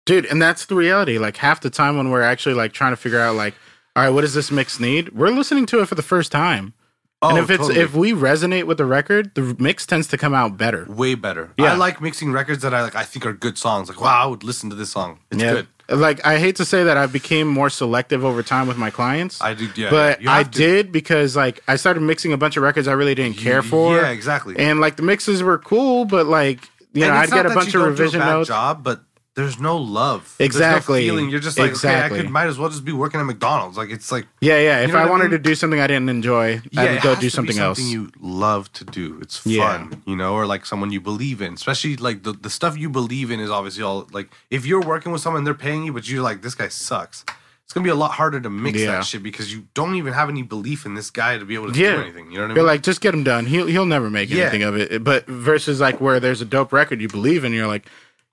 dude 0.07 0.27
and 0.27 0.41
that's 0.43 0.67
the 0.67 0.75
reality 0.75 1.17
like 1.19 1.37
half 1.37 1.61
the 1.61 1.71
time 1.71 1.97
when 1.97 2.11
we're 2.11 2.23
actually 2.23 2.55
like 2.57 2.73
trying 2.73 2.93
to 2.93 2.97
figure 2.97 3.21
out 3.21 3.37
like 3.37 3.55
all 3.95 4.03
right 4.03 4.11
what 4.11 4.23
does 4.23 4.35
this 4.35 4.51
mix 4.51 4.81
need 4.81 5.11
we're 5.11 5.29
listening 5.31 5.65
to 5.67 5.81
it 5.81 5.87
for 5.87 5.95
the 5.95 6.03
first 6.03 6.33
time 6.33 6.75
and 7.23 7.39
oh, 7.39 7.43
if 7.43 7.51
it's 7.51 7.63
Oh, 7.63 7.69
totally. 7.69 7.85
if 7.85 7.95
we 7.95 8.11
resonate 8.13 8.65
with 8.65 8.79
the 8.79 8.85
record 8.85 9.33
the 9.37 9.55
mix 9.61 9.87
tends 9.87 10.09
to 10.09 10.19
come 10.19 10.35
out 10.35 10.57
better 10.59 10.87
way 10.89 11.15
better. 11.15 11.53
Yeah. 11.57 11.75
I 11.75 11.77
like 11.77 12.01
mixing 12.01 12.33
records 12.33 12.63
that 12.63 12.75
I 12.75 12.83
like. 12.83 12.97
I 12.97 13.05
think 13.05 13.25
are 13.25 13.33
good 13.33 13.57
songs. 13.59 13.89
Like, 13.89 14.01
wow, 14.01 14.25
I 14.25 14.27
would 14.27 14.43
listen 14.43 14.71
to 14.71 14.77
this 14.77 14.91
song. 14.91 15.21
It's 15.31 15.41
yeah 15.41 15.53
good. 15.53 15.69
like 16.07 16.25
i 16.27 16.39
hate 16.39 16.57
to 16.57 16.65
say 16.65 16.83
that 16.85 16.97
i 16.97 17.07
became 17.07 17.47
more 17.47 17.69
selective 17.71 18.25
over 18.25 18.43
time 18.43 18.67
with 18.67 18.79
my 18.79 18.89
clients 18.91 19.41
I 19.43 19.53
did, 19.55 19.77
Yeah, 19.77 19.91
but 19.91 20.27
i 20.27 20.43
to. 20.43 20.51
did 20.51 20.91
because 20.91 21.37
like 21.37 21.61
i 21.69 21.77
started 21.77 22.01
mixing 22.01 22.33
a 22.33 22.37
bunch 22.37 22.57
of 22.57 22.63
records 22.63 22.89
i 22.89 22.93
really 22.93 23.15
didn't 23.15 23.37
care 23.37 23.63
for 23.63 23.97
Yeah, 23.97 24.09
exactly. 24.09 24.55
and 24.59 24.81
like 24.81 24.97
the 24.97 25.03
mixes 25.03 25.43
were 25.43 25.59
cool 25.59 26.05
but 26.07 26.27
like 26.27 26.61
you 26.95 27.07
know 27.07 27.13
i'd 27.13 27.31
get 27.31 27.47
a 27.47 27.51
bunch 27.51 27.69
of 27.69 27.73
don't 27.75 27.83
do 27.83 27.87
a 27.87 27.91
revision 27.91 28.21
notes 28.21 28.49
Job, 28.49 28.83
but 28.85 29.03
there's 29.35 29.59
no 29.59 29.79
love. 29.79 30.37
Exactly. 30.39 31.07
No 31.09 31.15
feeling. 31.15 31.31
You're 31.31 31.41
just 31.41 31.59
like, 31.59 31.71
Exactly. 31.71 32.19
okay, 32.19 32.21
I 32.21 32.23
could 32.25 32.31
might 32.31 32.49
as 32.49 32.59
well 32.59 32.69
just 32.69 32.85
be 32.85 32.93
working 32.93 33.19
at 33.19 33.25
McDonald's. 33.25 33.79
Like 33.79 33.89
it's 33.89 34.13
like 34.13 34.27
yeah 34.43 34.59
yeah 34.59 34.81
if 34.81 34.95
i 34.95 35.05
I 35.05 35.09
wanted 35.09 35.31
mean? 35.31 35.31
to 35.31 35.39
do 35.39 35.55
something 35.55 35.81
i 35.81 35.87
didn't 35.87 36.11
enjoy 36.11 36.61
yeah, 36.71 36.81
I 36.83 36.93
would 36.93 37.01
go 37.03 37.15
do 37.15 37.23
be 37.23 37.29
something 37.31 37.59
else 37.59 37.81
you 37.81 38.11
love 38.21 38.71
to 38.75 38.85
do. 38.85 39.19
It's 39.23 39.39
fun, 39.39 39.51
Yeah. 39.51 39.89
you 40.05 40.17
know, 40.17 40.35
or 40.35 40.45
like 40.45 40.67
someone 40.67 40.93
you 40.93 41.01
believe 41.01 41.41
in. 41.41 41.55
Especially 41.55 41.97
like 41.97 42.25
the, 42.25 42.35
the 42.35 42.51
stuff 42.51 42.77
you 42.77 42.91
believe 42.91 43.31
in 43.31 43.41
is 43.41 43.49
obviously 43.51 43.83
all 43.83 44.07
like 44.13 44.29
if 44.51 44.67
you're 44.67 44.83
working 44.83 45.13
with 45.13 45.23
someone 45.23 45.45
they're 45.45 45.55
paying 45.55 45.85
you, 45.85 45.95
but 45.95 46.07
you're 46.07 46.23
like 46.23 46.43
this 46.43 46.55
guy 46.55 46.69
sucks. 46.69 47.25
It's 47.73 47.75
gonna 47.75 47.85
be 47.85 47.91
a 47.91 47.95
lot 47.95 48.11
harder 48.11 48.39
to 48.39 48.51
mix 48.51 48.79
Yeah. 48.81 48.89
that 48.93 49.07
shit 49.07 49.23
because 49.23 49.51
you 49.51 49.67
don't 49.73 49.95
even 49.95 50.13
have 50.13 50.29
any 50.29 50.43
belief 50.43 50.85
in 50.85 50.93
this 50.93 51.09
guy 51.09 51.39
to 51.39 51.45
be 51.47 51.55
able 51.55 51.73
to 51.73 51.79
Yeah. 51.81 51.97
do 51.97 52.03
anything. 52.03 52.27
You 52.31 52.35
know 52.37 52.41
what 52.43 52.45
I 52.45 52.49
mean? 52.49 52.57
You're 52.57 52.67
like, 52.67 52.83
just 52.83 53.01
get 53.01 53.15
him 53.15 53.25
done. 53.25 53.47
He'll 53.47 53.67
he'll 53.67 53.87
never 53.87 54.11
make 54.11 54.29
Yeah. 54.29 54.43
anything 54.43 54.63
of 54.63 54.77
it. 54.77 55.03
But 55.03 55.27
versus 55.27 55.81
like 55.81 55.99
where 55.99 56.21
there's 56.21 56.43
a 56.43 56.45
dope 56.45 56.71
record 56.71 57.01
you 57.01 57.09
believe 57.09 57.45
in, 57.45 57.55
you're 57.55 57.67
like, 57.67 57.87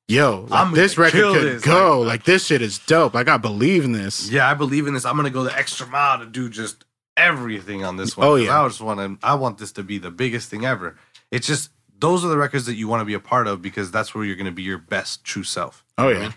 yo, 0.10 0.46
like, 0.50 0.60
I'm 0.60 0.74
this 0.74 0.98
record 0.98 1.22
could 1.22 1.42
this. 1.44 1.62
go. 1.64 2.00
Like- 2.02 2.08
Like, 2.10 2.24
this 2.26 2.48
shit 2.48 2.62
is 2.62 2.80
dope. 2.80 3.14
Like 3.14 3.30
I 3.30 3.38
believe 3.38 3.86
in 3.86 3.94
this. 3.94 4.30
yeah, 4.30 4.50
I 4.50 4.56
believe 4.56 4.88
in 4.88 4.94
this. 4.94 5.06
I'm 5.06 5.16
gonna 5.16 5.30
go 5.30 5.44
the 5.46 5.58
extra 5.58 5.88
mile 5.88 6.20
to 6.20 6.26
do 6.26 6.50
just 6.50 6.84
everything 7.16 7.86
on 7.86 7.96
this 7.96 8.18
one. 8.18 8.28
Oh, 8.28 8.36
yeah. 8.36 8.62
I 8.62 8.68
just 8.68 8.82
want 8.82 9.00
to. 9.00 9.26
I 9.26 9.36
want 9.36 9.58
this 9.58 9.72
to 9.74 9.84
be 9.84 10.00
the 10.00 10.12
biggest 10.12 10.50
thing 10.50 10.66
ever. 10.66 10.98
It's 11.32 11.48
just 11.48 11.70
those 11.98 12.26
are 12.26 12.28
the 12.30 12.38
records 12.38 12.66
that 12.66 12.76
you 12.76 12.90
want 12.90 13.02
to 13.02 13.06
be 13.06 13.14
a 13.14 13.20
part 13.20 13.48
of 13.48 13.62
because 13.62 13.90
that's 13.90 14.14
where 14.14 14.26
you're 14.26 14.36
gonna 14.36 14.52
be 14.52 14.64
your 14.64 14.78
best 14.78 15.24
true 15.24 15.44
self. 15.44 15.86
Oh 15.98 16.10
yeah. 16.10 16.32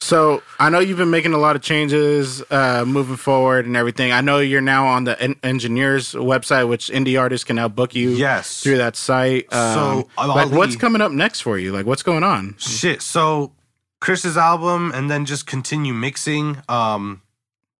So 0.00 0.42
I 0.60 0.70
know 0.70 0.78
you've 0.78 0.96
been 0.96 1.10
making 1.10 1.32
a 1.34 1.38
lot 1.38 1.56
of 1.56 1.62
changes, 1.62 2.40
uh, 2.50 2.84
moving 2.86 3.16
forward 3.16 3.66
and 3.66 3.76
everything. 3.76 4.12
I 4.12 4.20
know 4.20 4.38
you're 4.38 4.60
now 4.60 4.86
on 4.86 5.04
the 5.04 5.20
en- 5.20 5.36
engineers 5.42 6.12
website, 6.12 6.68
which 6.68 6.88
indie 6.88 7.20
artists 7.20 7.44
can 7.44 7.56
now 7.56 7.68
book 7.68 7.94
you 7.94 8.10
Yes. 8.10 8.62
through 8.62 8.78
that 8.78 8.94
site. 8.96 9.52
Um, 9.52 9.74
So, 9.74 10.08
like, 10.26 10.50
what's 10.52 10.76
coming 10.76 11.02
up 11.02 11.10
next 11.10 11.40
for 11.40 11.58
you? 11.58 11.72
Like, 11.72 11.84
what's 11.84 12.04
going 12.04 12.22
on? 12.22 12.54
Shit. 12.58 13.02
So 13.02 13.52
Chris's 14.00 14.36
album, 14.36 14.92
and 14.94 15.10
then 15.10 15.24
just 15.24 15.46
continue 15.46 15.92
mixing, 15.92 16.58
um, 16.68 17.22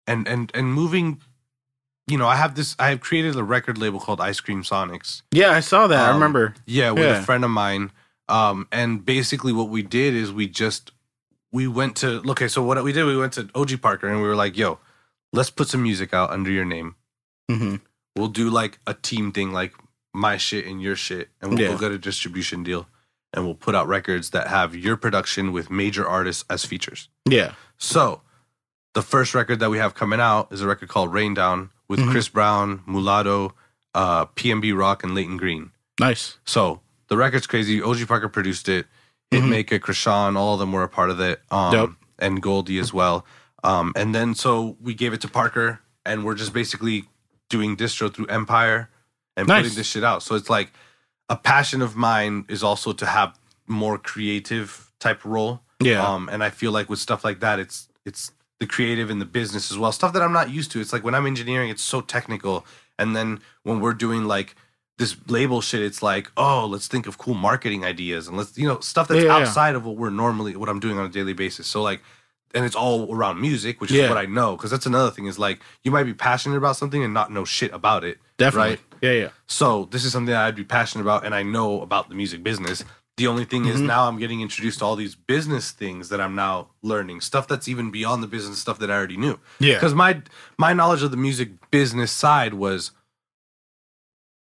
and 0.07 0.27
and 0.27 0.51
and 0.55 0.73
moving. 0.75 1.21
You 2.09 2.19
know, 2.19 2.27
I 2.27 2.35
have 2.37 2.57
this. 2.57 2.75
I 2.81 2.89
have 2.89 3.01
created 3.01 3.37
a 3.37 3.45
record 3.45 3.79
label 3.79 4.01
called 4.01 4.21
Ice 4.21 4.41
Cream 4.41 4.65
Sonics. 4.65 5.23
Yeah, 5.31 5.53
I 5.53 5.61
saw 5.61 5.87
that. 5.87 6.01
I 6.07 6.09
Um, 6.09 6.15
remember. 6.15 6.55
Yeah, 6.67 6.91
with 6.91 7.05
Yeah. 7.05 7.21
a 7.21 7.23
friend 7.23 7.45
of 7.45 7.51
mine. 7.51 7.93
Um, 8.29 8.67
and 8.73 9.05
basically 9.07 9.53
what 9.53 9.69
we 9.69 9.83
did 9.83 10.15
is 10.15 10.33
we 10.33 10.49
just 10.49 10.91
we 11.53 11.67
went 11.67 11.97
to 11.97 12.23
okay. 12.31 12.49
So 12.49 12.63
what 12.63 12.83
we 12.83 12.93
did, 12.93 13.05
we 13.05 13.17
went 13.17 13.33
to 13.35 13.49
OG 13.55 13.81
Parker, 13.81 14.09
and 14.09 14.21
we 14.23 14.29
were 14.29 14.37
like, 14.37 14.57
"Yo, 14.57 14.79
let's 15.33 15.51
put 15.51 15.69
some 15.69 15.83
music 15.83 16.13
out 16.15 16.31
under 16.31 16.51
your 16.51 16.65
name. 16.65 16.95
hmm 17.51 17.77
We'll 18.17 18.29
do 18.29 18.51
like 18.51 18.81
a 18.87 18.95
team 18.95 19.31
thing, 19.33 19.53
like 19.53 19.75
my 20.13 20.37
shit 20.39 20.67
and 20.67 20.83
your 20.83 20.97
shit, 20.97 21.29
and 21.41 21.51
we'll 21.51 21.61
Yeah. 21.61 21.69
go 21.69 21.79
get 21.79 21.93
a 21.93 21.99
distribution 21.99 22.65
deal, 22.65 22.89
and 23.33 23.45
we'll 23.45 23.55
put 23.55 23.75
out 23.77 23.87
records 23.87 24.31
that 24.31 24.49
have 24.49 24.75
your 24.75 24.97
production 24.97 25.53
with 25.53 25.71
major 25.71 26.07
artists 26.07 26.45
as 26.51 26.65
features." 26.65 27.09
Yeah. 27.29 27.53
So, 27.77 28.23
the 28.95 29.03
first 29.03 29.35
record 29.35 29.61
that 29.61 29.71
we 29.71 29.79
have 29.79 29.95
coming 29.95 30.21
out 30.21 30.49
is 30.53 30.61
a 30.63 30.67
record 30.67 30.89
called 30.89 31.13
Rain 31.13 31.33
Down 31.35 31.71
with 31.89 32.01
Mhm. 32.01 32.11
Chris 32.11 32.29
Brown, 32.29 32.83
Mulatto, 32.87 33.55
uh, 33.95 34.27
PNB 34.27 34.73
Rock, 34.73 35.05
and 35.05 35.15
Layton 35.15 35.37
Greene. 35.37 35.71
Nice. 36.01 36.39
So 36.45 36.81
the 37.09 37.17
record's 37.17 37.47
crazy. 37.47 37.81
OG 37.81 38.05
Parker 38.07 38.29
produced 38.29 38.69
it. 38.69 38.87
Hitmaka, 39.31 39.79
Krishan, 39.81 40.37
all 40.37 40.55
of 40.55 40.61
them 40.61 40.73
were 40.73 40.83
a 40.83 40.89
part 40.89 41.11
of 41.11 41.21
it. 41.21 41.41
Um, 41.51 41.73
Dope. 41.73 41.93
And 42.19 42.43
Goldie 42.43 42.79
as 42.79 42.93
well. 42.93 43.25
Um, 43.63 43.93
and 43.95 44.15
then 44.15 44.35
so 44.35 44.77
we 44.81 44.95
gave 44.95 45.13
it 45.13 45.21
to 45.23 45.29
Parker, 45.29 45.81
and 46.05 46.25
we're 46.25 46.35
just 46.35 46.53
basically 46.53 47.05
doing 47.49 47.77
distro 47.77 48.13
through 48.13 48.27
Empire 48.27 48.91
and 49.37 49.47
Nice. 49.49 49.63
putting 49.63 49.77
this 49.77 49.87
shit 49.87 50.05
out. 50.05 50.23
So 50.23 50.35
it's 50.35 50.51
like 50.51 50.73
a 51.29 51.37
passion 51.37 51.83
of 51.83 51.97
mine 51.97 52.45
is 52.49 52.63
also 52.63 52.93
to 52.93 53.07
have 53.07 53.39
more 53.67 53.99
creative 53.99 54.93
type 54.99 55.25
role. 55.25 55.61
Yeah. 55.81 56.05
Um, 56.07 56.29
and 56.29 56.43
I 56.43 56.51
feel 56.51 56.73
like 56.73 56.89
with 56.89 56.99
stuff 56.99 57.25
like 57.25 57.41
that, 57.41 57.59
it's 57.59 57.89
it's 58.05 58.33
the 58.59 58.67
creative 58.67 59.11
and 59.11 59.21
the 59.21 59.25
business 59.27 59.71
as 59.71 59.79
well. 59.79 59.93
Stuff 59.93 60.13
that 60.15 60.23
I'm 60.23 60.33
not 60.33 60.51
used 60.51 60.73
to. 60.73 60.81
It's 60.81 60.93
like 60.93 61.05
when 61.05 61.15
I'm 61.15 61.27
engineering, 61.27 61.71
it's 61.71 61.83
so 61.83 62.01
technical. 62.01 62.67
And 62.99 63.15
then 63.15 63.41
when 63.63 63.79
we're 63.81 63.95
doing 63.95 64.25
like 64.25 64.57
this 64.99 65.17
label 65.29 65.61
shit, 65.61 65.81
it's 65.83 66.03
like, 66.03 66.31
oh, 66.37 66.67
let's 66.67 66.89
think 66.89 67.07
of 67.07 67.19
cool 67.19 67.35
marketing 67.35 67.85
ideas 67.85 68.29
and 68.29 68.37
let's 68.37 68.59
you 68.59 68.67
know 68.67 68.81
stuff 68.81 69.09
that's 69.09 69.23
Yeah, 69.23 69.29
yeah. 69.29 69.37
outside 69.47 69.75
of 69.75 69.85
what 69.85 69.97
we're 69.97 70.11
normally 70.11 70.57
what 70.57 70.69
I'm 70.69 70.81
doing 70.81 70.99
on 70.99 71.07
a 71.07 71.09
daily 71.09 71.33
basis. 71.33 71.67
So 71.67 71.83
like, 71.83 72.01
and 72.55 72.65
it's 72.65 72.75
all 72.77 73.15
around 73.15 73.41
music, 73.41 73.81
which 73.81 73.91
Yeah. 73.91 74.05
is 74.05 74.09
what 74.09 74.19
I 74.19 74.27
know. 74.27 74.57
Because 74.57 74.71
that's 74.71 74.87
another 74.87 75.11
thing 75.11 75.27
is 75.27 75.39
like 75.39 75.61
you 75.85 75.91
might 75.91 76.05
be 76.05 76.15
passionate 76.15 76.57
about 76.57 76.77
something 76.77 77.03
and 77.05 77.15
not 77.15 77.31
know 77.33 77.45
shit 77.45 77.73
about 77.73 78.05
it. 78.05 78.19
Definitely. 78.39 78.71
Right. 78.71 78.81
Yeah, 79.03 79.13
yeah. 79.13 79.29
So 79.47 79.89
this 79.91 80.05
is 80.05 80.13
something 80.13 80.33
that 80.33 80.45
I'd 80.45 80.57
be 80.57 80.65
passionate 80.65 81.03
about 81.03 81.25
and 81.25 81.35
I 81.35 81.43
know 81.43 81.81
about 81.83 82.09
the 82.09 82.15
music 82.15 82.43
business. 82.43 82.85
The 83.19 83.27
only 83.27 83.45
thing 83.45 83.63
Mm-hmm. 83.65 83.73
is 83.75 83.81
now 83.81 84.07
I'm 84.09 84.19
getting 84.19 84.41
introduced 84.41 84.79
to 84.79 84.85
all 84.85 84.95
these 84.97 85.15
business 85.17 85.73
things 85.73 86.09
that 86.09 86.21
I'm 86.21 86.35
now 86.37 86.69
learning, 86.83 87.21
stuff 87.21 87.47
that's 87.49 87.67
even 87.69 87.91
beyond 87.91 88.23
the 88.23 88.29
business 88.29 88.59
stuff 88.61 88.79
that 88.79 88.91
I 88.91 88.95
already 88.95 89.17
knew. 89.17 89.39
Yeah. 89.61 89.75
Because 89.75 89.95
my 89.95 90.23
my 90.57 90.73
knowledge 90.73 91.03
of 91.03 91.11
the 91.11 91.17
music 91.17 91.51
business 91.71 92.11
side 92.13 92.55
was 92.55 92.93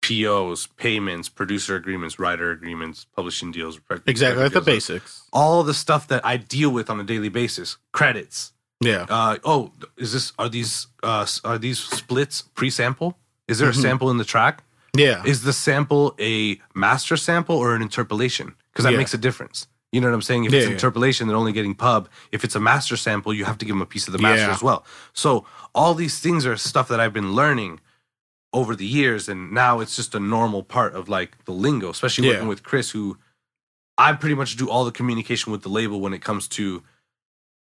POs, 0.06 0.68
payments, 0.76 1.28
producer 1.28 1.74
agreements, 1.76 2.18
writer 2.18 2.50
agreements, 2.50 3.06
publishing 3.16 3.50
deals, 3.52 3.80
Exactly, 4.06 4.42
like 4.42 4.52
the 4.52 4.60
deals, 4.60 4.64
basics. 4.88 5.22
all 5.32 5.62
the 5.64 5.74
stuff 5.74 6.06
that 6.08 6.24
I 6.24 6.36
deal 6.36 6.70
with 6.70 6.88
on 6.90 7.00
a 7.00 7.04
daily 7.04 7.28
basis. 7.28 7.76
Credits. 7.92 8.52
Yeah. 8.80 9.06
Uh, 9.08 9.38
oh, 9.44 9.72
is 9.96 10.12
this 10.12 10.32
are 10.38 10.48
these 10.48 10.86
uh, 11.02 11.26
are 11.44 11.58
these 11.58 11.78
splits 11.78 12.42
pre-sample? 12.42 13.16
Is 13.48 13.58
there 13.58 13.70
Mm-hmm. 13.70 13.78
a 13.78 13.82
sample 13.82 14.10
in 14.10 14.18
the 14.18 14.24
track? 14.24 14.62
Yeah. 14.96 15.22
Is 15.24 15.42
the 15.42 15.52
sample 15.52 16.14
a 16.20 16.60
master 16.74 17.16
sample 17.16 17.56
or 17.56 17.74
an 17.74 17.82
interpolation? 17.82 18.54
Because 18.72 18.84
that 18.84 18.92
Yeah. 18.92 18.98
makes 18.98 19.14
a 19.14 19.18
difference. 19.18 19.66
You 19.92 20.00
know 20.00 20.08
what 20.08 20.14
I'm 20.14 20.22
saying? 20.22 20.44
If 20.44 20.52
Yeah, 20.52 20.60
it's 20.60 20.68
interpolation, 20.70 21.26
they're 21.26 21.36
only 21.36 21.52
getting 21.52 21.74
pub. 21.74 22.08
If 22.32 22.44
it's 22.44 22.54
a 22.54 22.60
master 22.60 22.96
sample, 22.96 23.32
you 23.32 23.44
have 23.46 23.56
to 23.58 23.64
give 23.64 23.74
them 23.74 23.82
a 23.82 23.86
piece 23.86 24.06
of 24.08 24.12
the 24.12 24.18
master 24.18 24.46
Yeah. 24.48 24.52
as 24.54 24.62
well. 24.62 24.84
So 25.14 25.46
all 25.74 25.94
these 25.94 26.18
things 26.18 26.44
are 26.44 26.56
stuff 26.56 26.86
that 26.88 27.00
I've 27.00 27.12
been 27.14 27.32
learning 27.34 27.80
over 28.58 28.74
the 28.82 28.86
years, 29.00 29.22
and 29.28 29.40
now 29.52 29.72
it's 29.82 29.96
just 30.00 30.14
a 30.14 30.20
normal 30.20 30.62
part 30.62 30.92
of 30.94 31.08
like 31.08 31.30
the 31.44 31.52
lingo, 31.52 31.88
especially 31.90 32.26
Yeah. 32.26 32.34
working 32.34 32.48
with 32.48 32.62
Chris, 32.62 32.90
who 32.96 33.18
I 33.98 34.12
pretty 34.14 34.34
much 34.42 34.56
do 34.56 34.68
all 34.72 34.84
the 34.84 34.96
communication 35.00 35.52
with 35.52 35.62
the 35.62 35.68
label 35.78 36.00
when 36.00 36.12
it 36.14 36.22
comes 36.28 36.48
to 36.58 36.82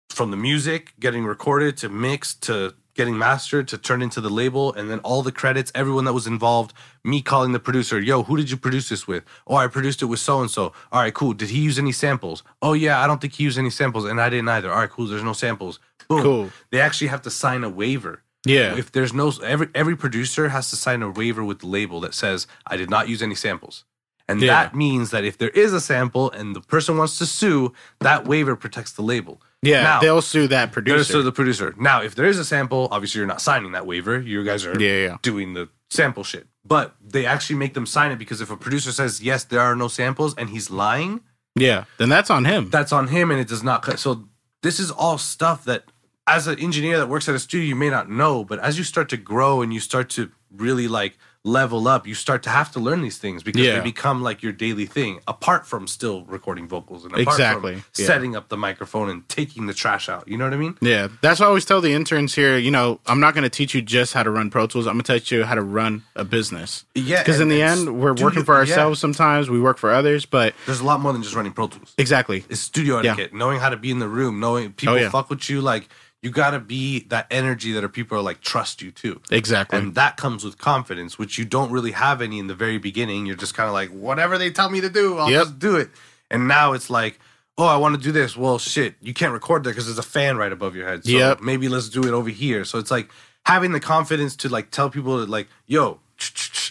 from 0.10 0.32
the 0.32 0.38
music 0.38 0.94
getting 1.00 1.26
recorded 1.26 1.78
to 1.78 1.90
mixed 1.90 2.42
to 2.44 2.74
getting 2.96 3.18
mastered 3.18 3.68
to 3.68 3.78
turn 3.78 4.02
into 4.02 4.20
the 4.20 4.30
label 4.30 4.74
and 4.74 4.90
then 4.90 5.00
all 5.00 5.22
the 5.22 5.32
credits 5.32 5.72
everyone 5.76 6.06
that 6.06 6.14
was 6.14 6.26
involved 6.26 6.74
me 7.04 7.22
calling 7.22 7.52
the 7.52 7.60
producer 7.60 8.00
yo 8.00 8.24
who 8.24 8.36
did 8.38 8.50
you 8.50 8.58
produce 8.58 8.90
this 8.90 9.06
with? 9.08 9.24
Oh 9.46 9.56
i 9.56 9.68
produced 9.68 10.02
it 10.02 10.06
with 10.06 10.20
so 10.20 10.42
and 10.42 10.50
so 10.50 10.74
all 10.92 11.02
right 11.02 11.14
cool. 11.14 11.34
Did 11.34 11.50
he 11.50 11.60
use 11.60 11.78
any 11.78 11.92
samples? 11.92 12.42
Oh 12.62 12.74
yeah 12.74 13.04
i 13.04 13.06
don't 13.08 13.20
think 13.22 13.34
he 13.34 13.44
used 13.44 13.60
any 13.60 13.70
samples 13.70 14.06
and 14.06 14.20
i 14.20 14.30
didn't 14.30 14.50
either. 14.50 14.72
All 14.72 14.80
right 14.80 14.90
cool. 14.90 15.06
There's 15.08 15.24
no 15.32 15.34
samples. 15.34 15.80
Boom. 16.10 16.22
Cool. 16.24 16.50
they 16.72 16.80
actually 16.80 17.08
have 17.08 17.22
to 17.24 17.30
sign 17.30 17.64
a 17.64 17.70
waiver 17.70 18.24
Yeah. 18.50 18.76
if 18.78 18.92
there's 18.92 19.14
no 19.14 19.32
every 19.44 19.68
every 19.76 19.96
producer 19.96 20.50
has 20.50 20.70
to 20.72 20.76
sign 20.76 21.02
a 21.04 21.10
waiver 21.10 21.44
with 21.44 21.60
the 21.60 21.68
label 21.68 22.00
that 22.02 22.14
says 22.14 22.48
I 22.66 22.78
did 22.78 22.90
not 22.90 23.08
use 23.10 23.22
any 23.22 23.36
samples. 23.36 23.84
And 24.30 24.42
Yeah. 24.42 24.48
that 24.64 24.76
means 24.76 25.12
that 25.12 25.24
if 25.24 25.38
there 25.38 25.50
is 25.52 25.72
a 25.74 25.80
sample 25.80 26.30
and 26.32 26.54
the 26.56 26.60
person 26.62 26.98
wants 26.98 27.18
to 27.20 27.26
sue, 27.26 27.74
that 28.00 28.28
waiver 28.28 28.56
protects 28.58 28.92
the 28.92 29.02
label. 29.02 29.42
yeah. 29.62 29.84
Now, 29.84 30.00
they'll 30.02 30.22
sue 30.22 30.48
that 30.50 30.72
producer. 30.74 31.04
sue 31.14 31.24
the 31.24 31.32
producer. 31.32 31.74
Now, 31.80 32.02
if 32.02 32.14
there 32.16 32.26
is 32.26 32.38
a 32.38 32.44
sample, 32.46 32.88
obviously 32.92 33.20
you're 33.20 33.28
not 33.28 33.42
signing 33.42 33.72
that 33.72 33.86
waiver. 33.88 34.20
You 34.20 34.44
guys 34.44 34.66
are 34.66 34.78
Yeah, 34.80 34.98
yeah. 35.08 35.18
doing 35.22 35.54
the 35.54 35.70
sample 35.90 36.24
shit. 36.24 36.46
But 36.66 36.96
they 37.02 37.26
actually 37.26 37.56
make 37.56 37.74
them 37.74 37.86
sign 37.86 38.12
it 38.12 38.20
because 38.20 38.42
if 38.42 38.52
a 38.52 38.58
producer 38.58 38.92
says 38.92 39.22
yes, 39.22 39.46
there 39.46 39.62
are 39.62 39.76
no 39.76 39.88
samples, 39.88 40.36
and 40.38 40.50
he's 40.50 40.70
lying, 40.70 41.22
yeah. 41.56 41.86
Then 41.98 42.10
that's 42.10 42.30
on 42.30 42.44
him. 42.46 42.70
that's 42.70 42.92
on 42.92 43.08
him 43.08 43.32
and 43.32 43.40
it 43.40 43.48
does 43.48 43.64
not 43.64 43.82
cut. 43.82 43.98
So 43.98 44.28
this 44.62 44.78
is 44.80 44.92
all 44.92 45.18
stuff 45.18 45.64
that 45.64 45.86
as 46.28 46.48
an 46.48 46.60
engineer 46.60 46.98
that 46.98 47.08
works 47.08 47.28
at 47.30 47.36
a 47.36 47.40
studio, 47.40 47.68
you 47.68 47.76
may 47.76 47.90
not 47.90 48.10
know, 48.10 48.44
but 48.44 48.60
as 48.60 48.78
you 48.78 48.84
start 48.84 49.10
to 49.10 49.18
grow 49.18 49.62
and 49.62 49.74
you 49.74 49.80
start 49.80 50.10
to 50.12 50.30
really 50.56 50.88
like 50.88 51.18
level 51.44 51.88
up, 51.88 52.06
you 52.06 52.14
start 52.14 52.44
to 52.44 52.50
have 52.50 52.70
to 52.74 52.80
learn 52.80 53.02
these 53.02 53.18
things 53.18 53.42
because 53.42 53.62
Yeah. 53.62 53.76
they 53.78 53.80
become 53.84 54.22
like 54.22 54.44
your 54.44 54.52
daily 54.52 54.86
thing, 54.86 55.22
apart 55.28 55.66
from 55.66 55.88
still 55.88 56.26
recording 56.26 56.68
vocals 56.68 57.06
and 57.06 57.14
apart 57.14 57.28
Exactly, 57.36 57.74
from 57.76 57.84
yeah. 57.98 58.06
setting 58.06 58.36
up 58.36 58.50
the 58.50 58.58
microphone 58.58 59.10
and 59.10 59.28
taking 59.30 59.66
the 59.68 59.74
trash 59.74 60.10
out. 60.10 60.28
You 60.28 60.38
know 60.38 60.44
what 60.44 60.54
I 60.54 60.58
mean? 60.58 60.76
Yeah, 60.82 61.08
that's 61.22 61.40
why 61.40 61.46
I 61.46 61.48
always 61.50 61.64
tell 61.64 61.80
the 61.80 61.94
interns 61.94 62.36
here. 62.36 62.58
You 62.58 62.72
know, 62.72 63.00
I'm 63.06 63.22
not 63.22 63.34
going 63.34 63.44
to 63.44 63.50
teach 63.50 63.74
you 63.74 63.82
just 63.82 64.14
how 64.14 64.24
to 64.24 64.32
run 64.32 64.50
Pro 64.50 64.68
Tools. 64.68 64.88
I'm 64.88 64.96
going 64.96 65.04
to 65.04 65.14
teach 65.14 65.32
you 65.32 65.46
how 65.46 65.56
to 65.56 65.62
run 65.62 66.04
a 66.18 66.26
business. 66.26 66.84
Yeah, 66.96 67.22
because 67.24 67.40
in 67.40 67.48
the 67.48 67.62
end, 67.62 67.98
we're 67.98 68.14
working 68.16 68.44
for 68.44 68.56
yeah. 68.56 68.60
ourselves. 68.62 69.00
Sometimes 69.00 69.50
we 69.50 69.62
work 69.62 69.78
for 69.78 69.92
others, 69.92 70.26
but 70.26 70.54
There's 70.66 70.82
a 70.82 70.86
lot 70.86 71.00
more 71.00 71.14
than 71.14 71.24
just 71.24 71.36
running 71.36 71.54
Pro 71.54 71.68
Tools. 71.68 71.94
exactly. 71.98 72.44
It's 72.50 72.60
studio 72.60 73.00
Yeah. 73.02 73.14
etiquette, 73.14 73.34
knowing 73.34 73.60
how 73.62 73.70
to 73.70 73.78
be 73.78 73.90
in 73.92 74.00
the 74.00 74.10
room, 74.10 74.42
knowing 74.42 74.74
people 74.74 74.96
Oh, 74.96 74.98
yeah. 74.98 75.10
fuck 75.10 75.30
with 75.30 75.50
you. 75.50 75.62
Like 75.62 75.88
you 76.28 76.34
got 76.34 76.52
to 76.52 76.60
be 76.60 77.00
that 77.08 77.26
energy 77.32 77.72
that 77.72 77.84
are 77.84 77.90
people 77.90 78.18
are 78.18 78.22
like 78.22 78.42
trust 78.42 78.82
you 78.82 78.92
too. 78.92 79.22
Exactly. 79.32 79.80
And 79.80 79.96
that 79.96 80.18
comes 80.18 80.44
with 80.44 80.58
confidence, 80.58 81.18
which 81.18 81.38
you 81.38 81.46
don't 81.46 81.72
really 81.72 81.92
have 81.92 82.22
any 82.22 82.38
in 82.40 82.48
the 82.48 82.56
very 82.56 82.78
beginning. 82.78 83.26
You're 83.26 83.36
just 83.38 83.54
kind 83.54 83.68
of 83.68 83.74
like, 83.74 83.90
whatever 83.90 84.38
they 84.38 84.52
tell 84.52 84.70
me 84.70 84.82
to 84.82 84.90
do, 84.90 85.18
I'll 85.18 85.32
Yep. 85.32 85.42
just 85.44 85.60
do 85.60 85.76
it. 85.78 85.90
And 86.30 86.48
now 86.48 86.74
it's 86.74 86.90
like, 86.90 87.20
oh, 87.58 87.66
I 87.66 87.78
want 87.78 87.96
to 87.96 88.02
do 88.02 88.12
this. 88.12 88.36
Well, 88.36 88.60
shit, 88.60 88.96
you 89.02 89.14
can't 89.14 89.32
record 89.34 89.64
that 89.64 89.70
because 89.72 89.86
there's 89.86 89.98
a 89.98 90.04
fan 90.04 90.38
right 90.38 90.52
above 90.52 90.76
your 90.76 90.88
head. 90.88 91.06
So 91.06 91.12
Yep. 91.12 91.42
maybe 91.42 91.70
let's 91.70 91.90
do 91.90 92.04
it 92.04 92.12
over 92.12 92.30
here. 92.30 92.66
So 92.66 92.78
it's 92.80 92.92
like 92.92 93.10
having 93.46 93.72
the 93.72 93.80
confidence 93.80 94.36
to 94.38 94.50
like 94.50 94.70
tell 94.72 94.90
people 94.90 95.26
like, 95.26 95.48
yo, 95.66 96.00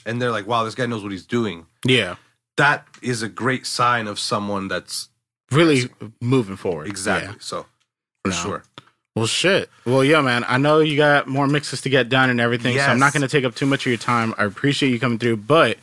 and 0.05 0.21
they're 0.21 0.31
like, 0.31 0.47
wow, 0.47 0.65
this 0.65 0.75
guy 0.75 0.87
knows 0.87 1.03
what 1.03 1.13
he's 1.13 1.27
doing. 1.27 1.67
yeah, 1.85 2.17
That 2.59 2.87
is 3.03 3.23
a 3.23 3.29
great 3.29 3.67
sign 3.67 4.07
of 4.09 4.19
someone 4.19 4.69
that's 4.69 5.09
really 5.51 5.89
moving 6.21 6.57
forward. 6.57 6.87
exactly. 6.89 7.33
Yeah. 7.35 7.39
So 7.41 7.67
for 8.25 8.31
No. 8.31 8.37
sure. 8.37 8.63
Well, 9.17 9.27
shit. 9.27 9.71
Well, 9.87 10.05
yeah, 10.05 10.21
man. 10.21 10.45
I 10.47 10.59
know 10.59 10.81
you 10.81 10.95
got 10.99 11.27
more 11.27 11.47
mixes 11.47 11.81
to 11.81 11.89
get 11.89 12.11
done 12.11 12.29
and 12.29 12.39
everything, 12.39 12.77
so 12.77 12.85
I'm 12.85 12.99
not 12.99 13.15
going 13.15 13.23
to 13.23 13.29
take 13.29 13.45
up 13.45 13.55
too 13.55 13.65
much 13.65 13.87
of 13.87 13.91
your 13.91 13.97
time. 13.97 14.35
I 14.37 14.45
appreciate 14.45 14.91
you 14.91 15.01
coming 15.01 15.19
through, 15.19 15.39
but 15.39 15.79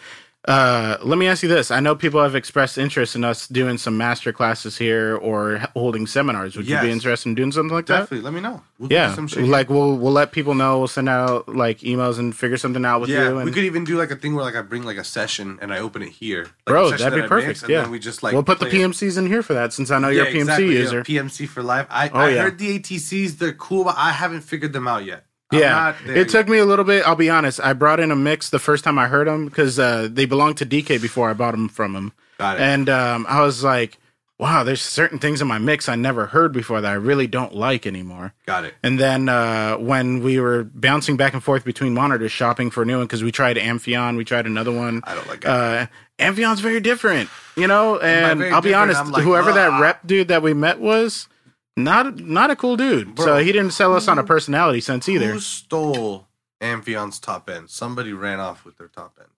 uh, 0.46 0.98
let 1.04 1.18
me 1.18 1.26
ask 1.28 1.42
you 1.42 1.48
this: 1.50 1.72
I 1.72 1.80
know 1.80 1.96
people 1.96 2.22
have 2.22 2.36
expressed 2.36 2.78
interest 2.78 3.16
in 3.16 3.24
us 3.24 3.48
doing 3.48 3.78
some 3.78 3.98
master 3.98 4.34
classes 4.34 4.78
here 4.78 5.16
or 5.16 5.60
holding 5.74 6.06
seminars. 6.06 6.58
Would 6.58 6.68
you 6.68 6.80
be 6.82 6.92
interested 6.92 7.30
in 7.30 7.36
doing 7.36 7.52
something 7.54 7.74
like 7.74 7.86
that? 7.86 8.00
Definitely. 8.02 8.24
Let 8.26 8.34
me 8.34 8.42
know. 8.42 8.62
We'll 8.78 8.92
Yeah, 8.92 9.16
some 9.16 9.28
shit. 9.28 9.46
like 9.46 9.70
we'll 9.70 9.96
we'll 9.96 10.12
let 10.12 10.34
people 10.34 10.54
know. 10.54 10.80
We'll 10.80 10.88
send 10.90 11.08
out 11.08 11.48
like 11.48 11.80
emails 11.80 12.20
and 12.20 12.36
figure 12.36 12.58
something 12.58 12.84
out 12.84 13.00
with 13.00 13.10
Yeah, 13.10 13.30
you. 13.30 13.38
And, 13.38 13.46
we 13.46 13.52
could 13.54 13.64
even 13.64 13.86
do 13.86 13.98
like 13.98 14.12
a 14.12 14.18
thing 14.18 14.36
where 14.36 14.44
like 14.44 14.56
I 14.56 14.62
bring 14.62 14.84
like 14.84 14.98
a 14.98 15.04
session 15.06 15.60
and 15.62 15.74
I 15.74 15.80
open 15.80 16.02
it 16.02 16.10
here. 16.10 16.44
Like 16.44 16.52
bro, 16.66 16.90
that'd 16.92 17.14
be 17.14 17.22
I 17.24 17.28
perfect. 17.28 17.62
and 17.62 17.70
yeah, 17.72 17.82
then 17.84 17.92
we 17.92 18.00
just 18.00 18.22
like 18.22 18.34
we'll 18.34 18.44
put 18.44 18.60
the 18.60 18.66
play 18.66 18.82
it. 18.82 18.90
PMCs 18.90 19.18
in 19.18 19.28
here 19.28 19.44
for 19.44 19.54
that 19.54 19.72
since 19.72 19.92
I 19.92 20.00
know 20.00 20.10
you're 20.10 20.26
a 20.26 20.32
PMC 20.32 20.40
exactly, 20.42 20.74
yeah, 20.74 20.80
user. 20.82 21.04
PMC 21.04 21.48
for 21.48 21.64
life. 21.64 21.88
I, 21.90 22.10
Oh, 22.10 22.20
I 22.20 22.30
yeah. 22.32 22.42
heard 22.44 22.58
the 22.60 22.80
ATCs. 22.80 23.38
They're 23.38 23.54
cool, 23.54 23.86
but 23.86 23.96
I 23.98 24.12
haven't 24.12 24.42
figured 24.42 24.74
them 24.74 24.88
out 24.90 25.06
yet. 25.06 25.26
Yeah, 25.52 25.96
it 26.06 26.30
took 26.30 26.48
me 26.48 26.58
a 26.58 26.66
little 26.66 26.86
bit. 26.86 27.06
I'll 27.08 27.16
be 27.16 27.30
honest. 27.30 27.60
I 27.64 27.74
brought 27.74 28.00
in 28.00 28.10
a 28.12 28.16
mix 28.16 28.50
the 28.50 28.60
first 28.60 28.84
time 28.84 28.98
I 28.98 29.08
heard 29.08 29.28
them 29.28 29.46
because 29.46 29.78
uh, 29.78 30.08
they 30.12 30.26
belonged 30.26 30.58
to 30.58 30.66
DK 30.66 31.02
before 31.02 31.30
I 31.30 31.34
bought 31.34 31.52
them 31.52 31.70
from 31.70 31.96
him, 31.96 32.12
Got 32.40 32.58
it. 32.58 32.62
and 32.62 32.90
um, 32.90 33.26
I 33.30 33.42
was 33.42 33.64
like, 33.64 34.00
"Wow, 34.40 34.64
there's 34.64 34.82
certain 34.82 35.20
things 35.20 35.42
in 35.42 35.48
my 35.48 35.60
mix 35.60 35.88
I 35.88 35.96
never 35.96 36.26
heard 36.28 36.54
before 36.54 36.82
that 36.82 36.90
I 36.90 36.96
really 36.96 37.28
don't 37.28 37.54
like 37.54 37.86
anymore." 37.86 38.34
Got 38.48 38.66
it. 38.66 38.74
And 38.82 39.00
then 39.00 39.30
uh, 39.30 39.76
when 39.78 40.24
we 40.24 40.40
were 40.40 40.64
bouncing 40.64 41.18
back 41.18 41.34
and 41.34 41.44
forth 41.44 41.64
between 41.66 41.94
monitors, 41.94 42.32
shopping 42.32 42.72
for 42.72 42.82
a 42.82 42.86
new 42.86 42.98
one 42.98 43.06
because 43.06 43.24
we 43.24 43.32
tried 43.32 43.58
Amphion, 43.58 44.18
we 44.18 44.26
tried 44.26 44.48
another 44.48 44.72
one. 44.72 45.02
I 45.04 45.14
don't 45.14 45.28
like 45.28 45.46
Uh, 45.48 45.86
Amphion's 46.18 46.62
very 46.62 46.80
different, 46.80 47.30
you 47.56 47.68
know. 47.68 48.00
And 48.00 48.44
I'll 48.44 48.62
be 48.62 48.74
honest, 48.74 49.06
like, 49.08 49.24
whoever 49.24 49.52
that 49.52 49.80
rep 49.80 50.08
dude 50.08 50.30
that 50.30 50.42
we 50.42 50.54
met 50.56 50.80
was 50.80 51.28
not 51.76 52.20
not 52.20 52.52
a 52.52 52.56
cool 52.56 52.78
dude. 52.78 53.18
so 53.18 53.38
he 53.38 53.52
didn't 53.52 53.72
sell 53.72 53.96
us 53.96 54.08
on 54.08 54.20
a 54.20 54.24
personality 54.24 54.82
sense 54.82 55.10
either. 55.10 55.32
Who 55.32 55.40
stole 55.40 56.28
Amphion's 56.62 57.20
top 57.20 57.50
end? 57.50 57.70
Somebody 57.70 58.14
ran 58.14 58.40
off 58.40 58.66
with 58.66 58.78
their 58.78 58.88
top 58.88 59.18
end. 59.20 59.30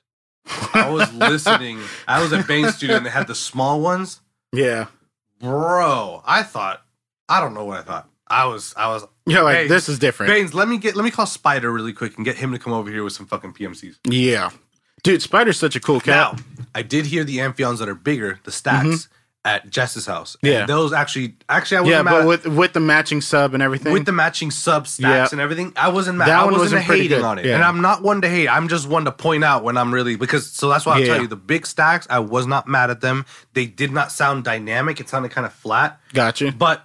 I 0.74 0.90
was 0.90 1.12
listening. 1.14 1.80
I 2.08 2.22
was 2.22 2.32
at 2.34 2.48
Bain 2.48 2.70
Studio 2.72 2.98
and 2.98 3.06
they 3.06 3.10
had 3.10 3.28
the 3.28 3.36
small 3.36 3.82
ones. 3.82 4.22
Yeah, 4.54 4.88
Bro, 5.40 6.24
I 6.26 6.44
thought. 6.44 6.84
I 7.28 7.42
don't 7.42 7.54
know 7.54 7.66
what 7.66 7.80
I 7.80 7.84
thought. 7.84 8.10
I 8.28 8.46
was. 8.46 8.74
I 8.78 8.88
was. 8.88 9.06
you're 9.26 9.44
like 9.44 9.56
Hey, 9.56 9.68
this 9.68 9.90
is 9.90 10.00
different. 10.00 10.32
Baines, 10.32 10.54
let 10.54 10.68
me 10.68 10.78
get. 10.78 10.96
Let 10.96 11.04
me 11.04 11.12
call 11.12 11.26
Spider 11.26 11.72
really 11.72 11.94
quick 11.94 12.16
and 12.18 12.26
get 12.26 12.38
him 12.38 12.52
to 12.52 12.60
come 12.60 12.74
over 12.74 12.90
here 12.90 13.04
with 13.04 13.14
some 13.14 13.26
fucking 13.26 13.54
PMCs. 13.54 13.98
Yeah, 14.10 14.52
dude, 15.04 15.22
Spider's 15.22 15.60
such 15.60 15.76
a 15.76 15.80
cool 15.80 16.00
cat. 16.00 16.38
Now, 16.38 16.44
I 16.74 16.82
did 16.82 17.06
hear 17.06 17.24
the 17.24 17.38
Amphions 17.40 17.80
that 17.80 17.90
are 17.90 17.96
bigger, 17.96 18.40
the 18.44 18.52
stacks, 18.52 18.88
mm-hmm. 18.88 19.14
At 19.46 19.70
Jess's 19.70 20.08
house. 20.08 20.36
And. 20.42 20.52
Yeah. 20.52 20.66
those 20.66 20.92
actually, 20.92 21.36
actually, 21.48 21.78
I 21.78 21.82
wasn't 21.82 21.96
yeah, 21.98 22.02
mad 22.02 22.12
but 22.12 22.28
with 22.28 22.46
with 22.48 22.74
the 22.74 22.80
matching 22.80 23.22
sub 23.22 23.54
and 23.54 23.62
everything. 23.64 23.94
with 23.94 24.06
the 24.06 24.12
matching 24.12 24.50
sub 24.52 24.88
stacks 24.88 25.04
Yeah. 25.04 25.28
and 25.32 25.40
everything, 25.40 25.72
I 25.76 25.90
wasn't 25.90 26.18
mad. 26.18 26.28
That 26.30 26.40
I 26.40 26.44
wasn't, 26.46 26.60
wasn't 26.62 26.82
hating 26.82 27.10
good. 27.10 27.22
on 27.24 27.38
it, 27.40 27.46
Yeah. 27.46 27.56
and 27.56 27.64
I'm 27.64 27.80
not 27.80 28.02
one 28.02 28.22
to 28.22 28.28
hate. 28.28 28.50
I'm 28.50 28.68
just 28.68 28.90
one 28.90 29.06
to 29.06 29.12
point 29.12 29.44
out 29.44 29.64
when 29.64 29.78
I'm 29.78 29.94
really 29.94 30.16
because. 30.18 30.52
So 30.52 30.68
that's 30.68 30.86
why 30.86 30.96
I'll 30.96 31.00
Yeah. 31.00 31.14
tell 31.14 31.22
you 31.22 31.28
the 31.28 31.36
big 31.36 31.68
stacks. 31.68 32.08
I 32.10 32.20
was 32.20 32.48
not 32.48 32.68
mad 32.68 32.90
at 32.90 33.02
them. 33.02 33.26
They 33.54 33.68
did 33.68 33.92
not 33.92 34.12
sound 34.12 34.44
dynamic. 34.44 35.00
It 35.00 35.08
sounded 35.10 35.30
kind 35.32 35.46
of 35.46 35.54
flat. 35.54 36.00
gotcha. 36.12 36.52
But 36.52 36.84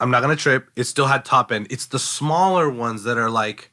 I'm 0.00 0.10
not 0.10 0.20
gonna 0.20 0.34
trip. 0.36 0.68
It 0.76 0.84
still 0.84 1.06
had 1.06 1.24
top 1.24 1.52
end. 1.52 1.68
It's 1.70 1.86
the 1.86 1.98
smaller 2.00 2.68
ones 2.68 3.04
that 3.04 3.18
are 3.18 3.30
like, 3.30 3.70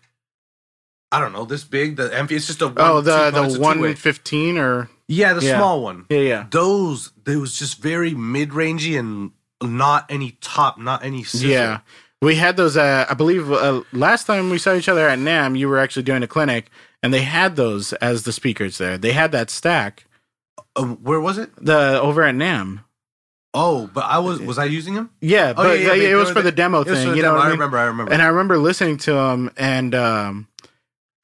I 1.12 1.20
don't 1.20 1.34
know, 1.34 1.46
this 1.46 1.64
big. 1.64 1.96
The 1.96 2.16
Amphi. 2.16 2.36
It's 2.36 2.46
just 2.48 2.62
a 2.62 2.66
oh, 2.66 2.68
one, 2.68 2.76
Oh, 2.78 3.02
the 3.02 3.32
two- 3.32 3.54
the 3.54 3.60
one 3.60 3.96
fifteen 3.96 4.58
or 4.58 4.90
Yeah, 5.08 5.34
the 5.34 5.46
Yeah. 5.46 5.58
small 5.58 5.82
one. 5.84 6.06
yeah 6.10 6.20
yeah 6.20 6.46
Those, 6.52 7.12
it 7.26 7.38
was 7.38 7.58
just 7.58 7.82
very 7.82 8.14
mid 8.14 8.50
rangey 8.50 9.00
and 9.00 9.32
not 9.62 10.06
any 10.10 10.38
top, 10.42 10.78
not 10.78 11.04
any. 11.04 11.24
Sizzle. 11.24 11.50
yeah. 11.50 11.80
We 12.22 12.36
had 12.36 12.58
those. 12.58 12.76
Uh, 12.78 13.06
I 13.10 13.14
believe 13.14 13.52
uh, 13.52 13.82
last 13.94 14.26
time 14.26 14.50
we 14.50 14.58
saw 14.58 14.74
each 14.76 14.90
other 14.90 15.08
at 15.08 15.20
NAMM, 15.20 15.58
you 15.58 15.70
were 15.70 15.78
actually 15.80 16.04
doing 16.04 16.24
a 16.24 16.28
clinic, 16.28 16.70
and 17.04 17.14
they 17.14 17.22
had 17.22 17.56
those 17.56 17.94
as 17.94 18.24
the 18.24 18.32
speakers 18.32 18.78
there. 18.80 18.98
They 18.98 19.12
had 19.14 19.32
that 19.34 19.50
stack. 19.52 20.06
Uh, 20.76 20.84
where 20.86 21.20
was 21.20 21.38
it? 21.38 21.52
The 21.64 22.00
over 22.02 22.24
at 22.24 22.34
NAMM. 22.36 22.82
Oh, 23.54 23.90
but 23.94 24.06
I 24.06 24.18
was 24.20 24.40
was 24.42 24.58
I 24.58 24.66
using 24.66 24.96
them? 24.96 25.10
Yeah, 25.22 25.52
Oh, 25.56 25.64
but 25.64 25.80
yeah, 25.80 25.94
yeah, 25.94 26.10
it 26.10 26.16
was 26.16 26.28
they 26.30 26.34
for 26.34 26.40
were 26.40 26.44
the 26.44 26.52
the- 26.52 26.56
demo 26.58 26.82
It 26.82 26.88
was 26.90 26.98
thing. 26.98 27.06
for 27.06 27.12
the 27.12 27.18
You 27.18 27.24
know 27.24 27.30
demo. 27.34 27.40
I 27.42 27.44
mean? 27.46 27.52
remember. 27.54 27.78
I 27.78 27.84
remember. 27.86 28.12
And 28.14 28.22
I 28.22 28.28
remember 28.28 28.58
listening 28.58 28.98
to 28.98 29.14
them, 29.14 29.52
and 29.58 29.96
um, 29.96 30.48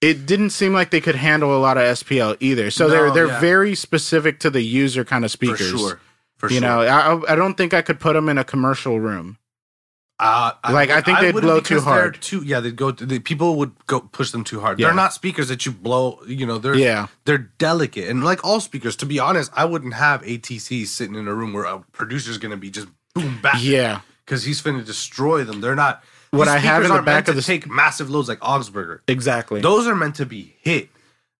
it 0.04 0.26
didn't 0.26 0.50
seem 0.52 0.74
like 0.74 0.92
they 0.92 1.02
could 1.02 1.16
handle 1.16 1.56
a 1.56 1.60
lot 1.60 1.78
of 1.78 1.84
SPL 1.84 2.38
either. 2.40 2.70
So 2.72 2.88
they're 2.90 3.12
they're 3.12 3.28
yeah. 3.28 3.40
very 3.40 3.76
specific 3.76 4.40
to 4.42 4.50
the 4.50 4.62
user 4.62 5.04
kind 5.06 5.24
of 5.26 5.32
speakers. 5.32 5.72
for 5.72 5.78
sure. 5.78 6.00
For 6.38 6.50
you 6.50 6.60
sure. 6.60 6.68
know, 6.68 6.82
I 6.82 7.34
I 7.34 7.36
don't 7.36 7.56
think 7.56 7.74
I 7.74 7.82
could 7.82 8.00
put 8.00 8.14
them 8.14 8.28
in 8.30 8.38
a 8.38 8.44
commercial 8.44 9.00
room. 9.00 9.38
Uh, 10.20 10.52
Like, 10.72 10.90
I 10.90 11.02
think 11.02 11.20
they'd 11.20 11.32
blow 11.32 11.60
too 11.60 11.82
hard. 11.82 12.14
they're 12.16 12.22
Too, 12.22 12.44
yeah, 12.46 12.60
they'd 12.60 12.76
go. 12.76 12.92
The 12.92 13.20
people 13.20 13.56
would 13.58 13.72
go 13.88 14.00
push 14.00 14.32
them 14.32 14.44
too 14.44 14.60
hard. 14.62 14.80
Yeah. 14.80 14.88
They're 14.88 14.96
not 14.96 15.14
speakers 15.14 15.50
that 15.50 15.66
you 15.66 15.72
blow. 15.72 16.20
You 16.28 16.46
know, 16.46 16.58
they're 16.60 16.76
Yeah. 16.76 17.08
they're 17.26 17.50
delicate 17.58 18.08
and 18.10 18.24
like 18.24 18.44
all 18.46 18.60
speakers. 18.60 18.96
To 18.98 19.06
be 19.06 19.20
honest, 19.20 19.52
I 19.56 19.66
wouldn't 19.66 19.96
have 19.96 20.22
ATCs 20.22 20.88
sitting 20.88 21.16
in 21.16 21.28
a 21.28 21.34
room 21.34 21.52
where 21.52 21.66
a 21.66 21.80
producer's 21.92 22.38
going 22.38 22.52
to 22.52 22.58
be 22.58 22.70
just 22.70 22.88
boom 23.16 23.40
back. 23.42 23.56
Yeah. 23.60 24.02
because 24.26 24.44
he's 24.46 24.62
going 24.62 24.78
to 24.78 24.86
destroy 24.86 25.44
them. 25.44 25.60
They're 25.62 25.76
not. 25.76 26.04
What 26.38 26.48
I 26.48 26.58
have 26.58 26.84
in 26.84 26.90
the 26.90 26.96
back 26.98 27.06
meant 27.06 27.28
of 27.30 27.36
to 27.36 27.42
the- 27.42 27.46
take 27.46 27.70
massive 27.70 28.10
loads 28.10 28.28
like 28.28 28.40
Augspurger. 28.40 29.00
Exactly. 29.08 29.62
Those 29.62 29.88
are 29.88 29.96
meant 29.96 30.16
to 30.16 30.26
be 30.26 30.56
hit. 30.62 30.90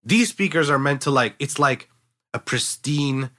These 0.04 0.30
speakers 0.30 0.70
are 0.70 0.80
meant 0.80 1.02
to 1.02 1.12
like. 1.12 1.36
It's 1.40 1.58
like 1.60 1.90
a 2.34 2.40
pristine 2.40 3.30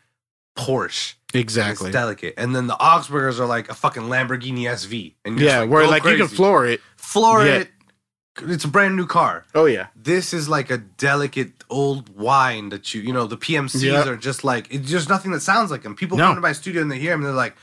Porsche. 0.57 1.15
exactly. 1.35 1.89
It's 1.89 1.93
delicate. 1.93 2.35
And 2.37 2.55
then 2.55 2.67
the 2.69 2.75
Augspurgers 2.77 3.39
are 3.41 3.47
like 3.47 3.69
a 3.69 3.75
fucking 3.75 4.05
Lamborghini 4.05 4.63
SV. 4.71 5.15
And 5.25 5.39
Yeah, 5.39 5.61
just 5.61 5.69
where 5.71 5.87
like 5.87 6.05
you 6.05 6.17
can 6.17 6.29
floor 6.29 6.65
it. 6.67 6.81
floor 6.97 7.45
Yeah. 7.45 7.55
it. 7.61 7.69
It's 8.43 8.65
a 8.65 8.69
brand 8.69 8.97
new 8.97 9.07
car. 9.07 9.45
Oh 9.55 9.65
yeah. 9.67 9.89
This 9.97 10.33
is 10.33 10.49
like 10.49 10.71
a 10.71 10.79
delicate 10.79 11.53
old 11.71 12.09
wine 12.17 12.69
that 12.71 12.95
you, 12.95 13.01
you 13.01 13.13
know, 13.13 13.27
the 13.27 13.37
PMCs 13.37 14.07
are 14.07 14.17
just 14.17 14.43
like, 14.45 14.73
it's 14.73 14.89
just 14.91 15.09
nothing 15.09 15.31
that 15.33 15.41
sounds 15.41 15.71
like 15.71 15.83
them. 15.83 15.95
People 15.97 16.19
No. 16.19 16.27
come 16.27 16.35
to 16.37 16.41
my 16.41 16.53
studio 16.53 16.83
and 16.83 16.91
they 16.91 16.99
hear 16.99 17.13
them 17.13 17.21
and 17.21 17.29
they're 17.29 17.35
like, 17.35 17.57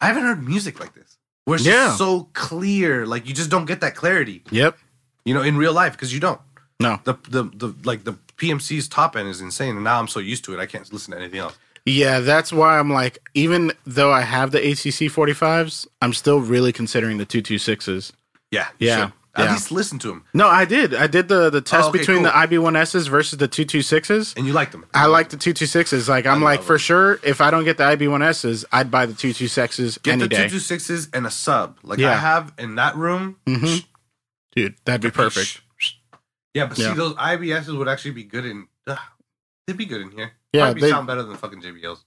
I 0.00 0.06
haven't 0.06 0.22
heard 0.24 0.42
music 0.46 0.80
like 0.80 0.94
this. 0.94 1.13
Where 1.44 1.56
it's 1.56 1.66
Yeah. 1.66 1.94
so 1.96 2.28
clear. 2.32 3.06
Like 3.06 3.26
you 3.28 3.34
just 3.34 3.50
don't 3.50 3.66
get 3.66 3.80
that 3.80 3.94
clarity, 3.94 4.42
Yep. 4.50 4.78
you 5.24 5.34
know, 5.34 5.42
in 5.42 5.56
real 5.56 5.72
life 5.72 5.92
because 5.92 6.12
you 6.14 6.20
don't. 6.20 6.40
No. 6.80 7.00
The, 7.04 7.14
the, 7.28 7.42
the, 7.44 7.74
like 7.84 8.04
the 8.04 8.14
PMC's 8.36 8.88
top 8.88 9.16
end 9.16 9.28
is 9.28 9.40
insane. 9.40 9.76
And 9.76 9.84
now 9.84 9.98
I'm 10.00 10.08
so 10.08 10.20
used 10.20 10.44
to 10.44 10.54
it, 10.54 10.60
I 10.60 10.66
can't 10.66 10.90
listen 10.92 11.12
to 11.12 11.18
anything 11.18 11.38
else. 11.40 11.56
Yeah, 11.86 12.20
that's 12.20 12.50
why 12.52 12.78
I'm 12.78 12.90
like, 12.90 13.18
even 13.34 13.72
though 13.84 14.10
I 14.10 14.22
have 14.22 14.50
the 14.52 14.58
ATC 14.58 15.10
45s, 15.10 15.86
I'm 16.00 16.14
still 16.14 16.40
really 16.40 16.72
considering 16.72 17.18
the 17.18 17.26
226s. 17.26 18.12
Yeah. 18.50 18.68
Yeah, 18.78 19.04
should. 19.06 19.12
At 19.36 19.46
yeah. 19.46 19.52
least 19.52 19.72
listen 19.72 19.98
to 19.98 20.08
them. 20.08 20.24
No, 20.32 20.46
I 20.46 20.64
did. 20.64 20.94
I 20.94 21.08
did 21.08 21.26
the 21.28 21.50
the 21.50 21.60
test 21.60 21.86
Oh, 21.86 21.88
okay, 21.88 21.98
between 21.98 22.18
cool. 22.18 22.24
the 22.26 22.30
IB1Ss 22.30 23.08
versus 23.08 23.36
the 23.38 23.48
226s. 23.48 24.36
And 24.36 24.46
you 24.46 24.52
like 24.52 24.70
them. 24.70 24.86
I 24.94 25.06
like 25.06 25.30
the 25.30 25.36
226s. 25.36 26.08
Like 26.08 26.24
I'm 26.26 26.40
like 26.40 26.62
for 26.62 26.74
them. 26.74 26.78
sure 26.78 27.20
if 27.24 27.40
I 27.40 27.50
don't 27.50 27.64
get 27.64 27.76
the 27.76 27.82
IB1Ss, 27.84 28.64
I'd 28.70 28.90
buy 28.92 29.06
the 29.06 29.12
226s 29.12 30.00
Get 30.02 30.12
any 30.12 30.22
the 30.22 30.28
day. 30.28 30.44
two 30.44 30.50
two 30.50 30.58
sixes 30.60 31.08
and 31.12 31.26
a 31.26 31.30
sub. 31.32 31.78
Like 31.82 31.98
Yeah. 31.98 32.12
I 32.12 32.14
have 32.14 32.52
in 32.58 32.76
that 32.76 32.94
room. 32.96 33.36
Mm-hmm. 33.46 33.78
Dude, 34.54 34.76
that'd 34.84 35.00
be 35.00 35.10
perfect. 35.10 35.60
Yeah, 36.54 36.66
but 36.66 36.78
Yeah. 36.78 36.90
see, 36.90 36.94
those 36.96 37.14
IBSs 37.16 37.76
would 37.76 37.88
actually 37.88 38.12
be 38.12 38.22
good 38.22 38.44
in. 38.44 38.68
Uh, 38.86 38.94
they'd 39.66 39.76
be 39.76 39.86
good 39.86 40.00
in 40.02 40.12
here. 40.12 40.30
Yeah, 40.52 40.66
Probably 40.66 40.82
they- 40.82 40.90
sound 40.90 41.08
better 41.08 41.24
than 41.24 41.36
fucking 41.36 41.60
JBLs. 41.60 42.04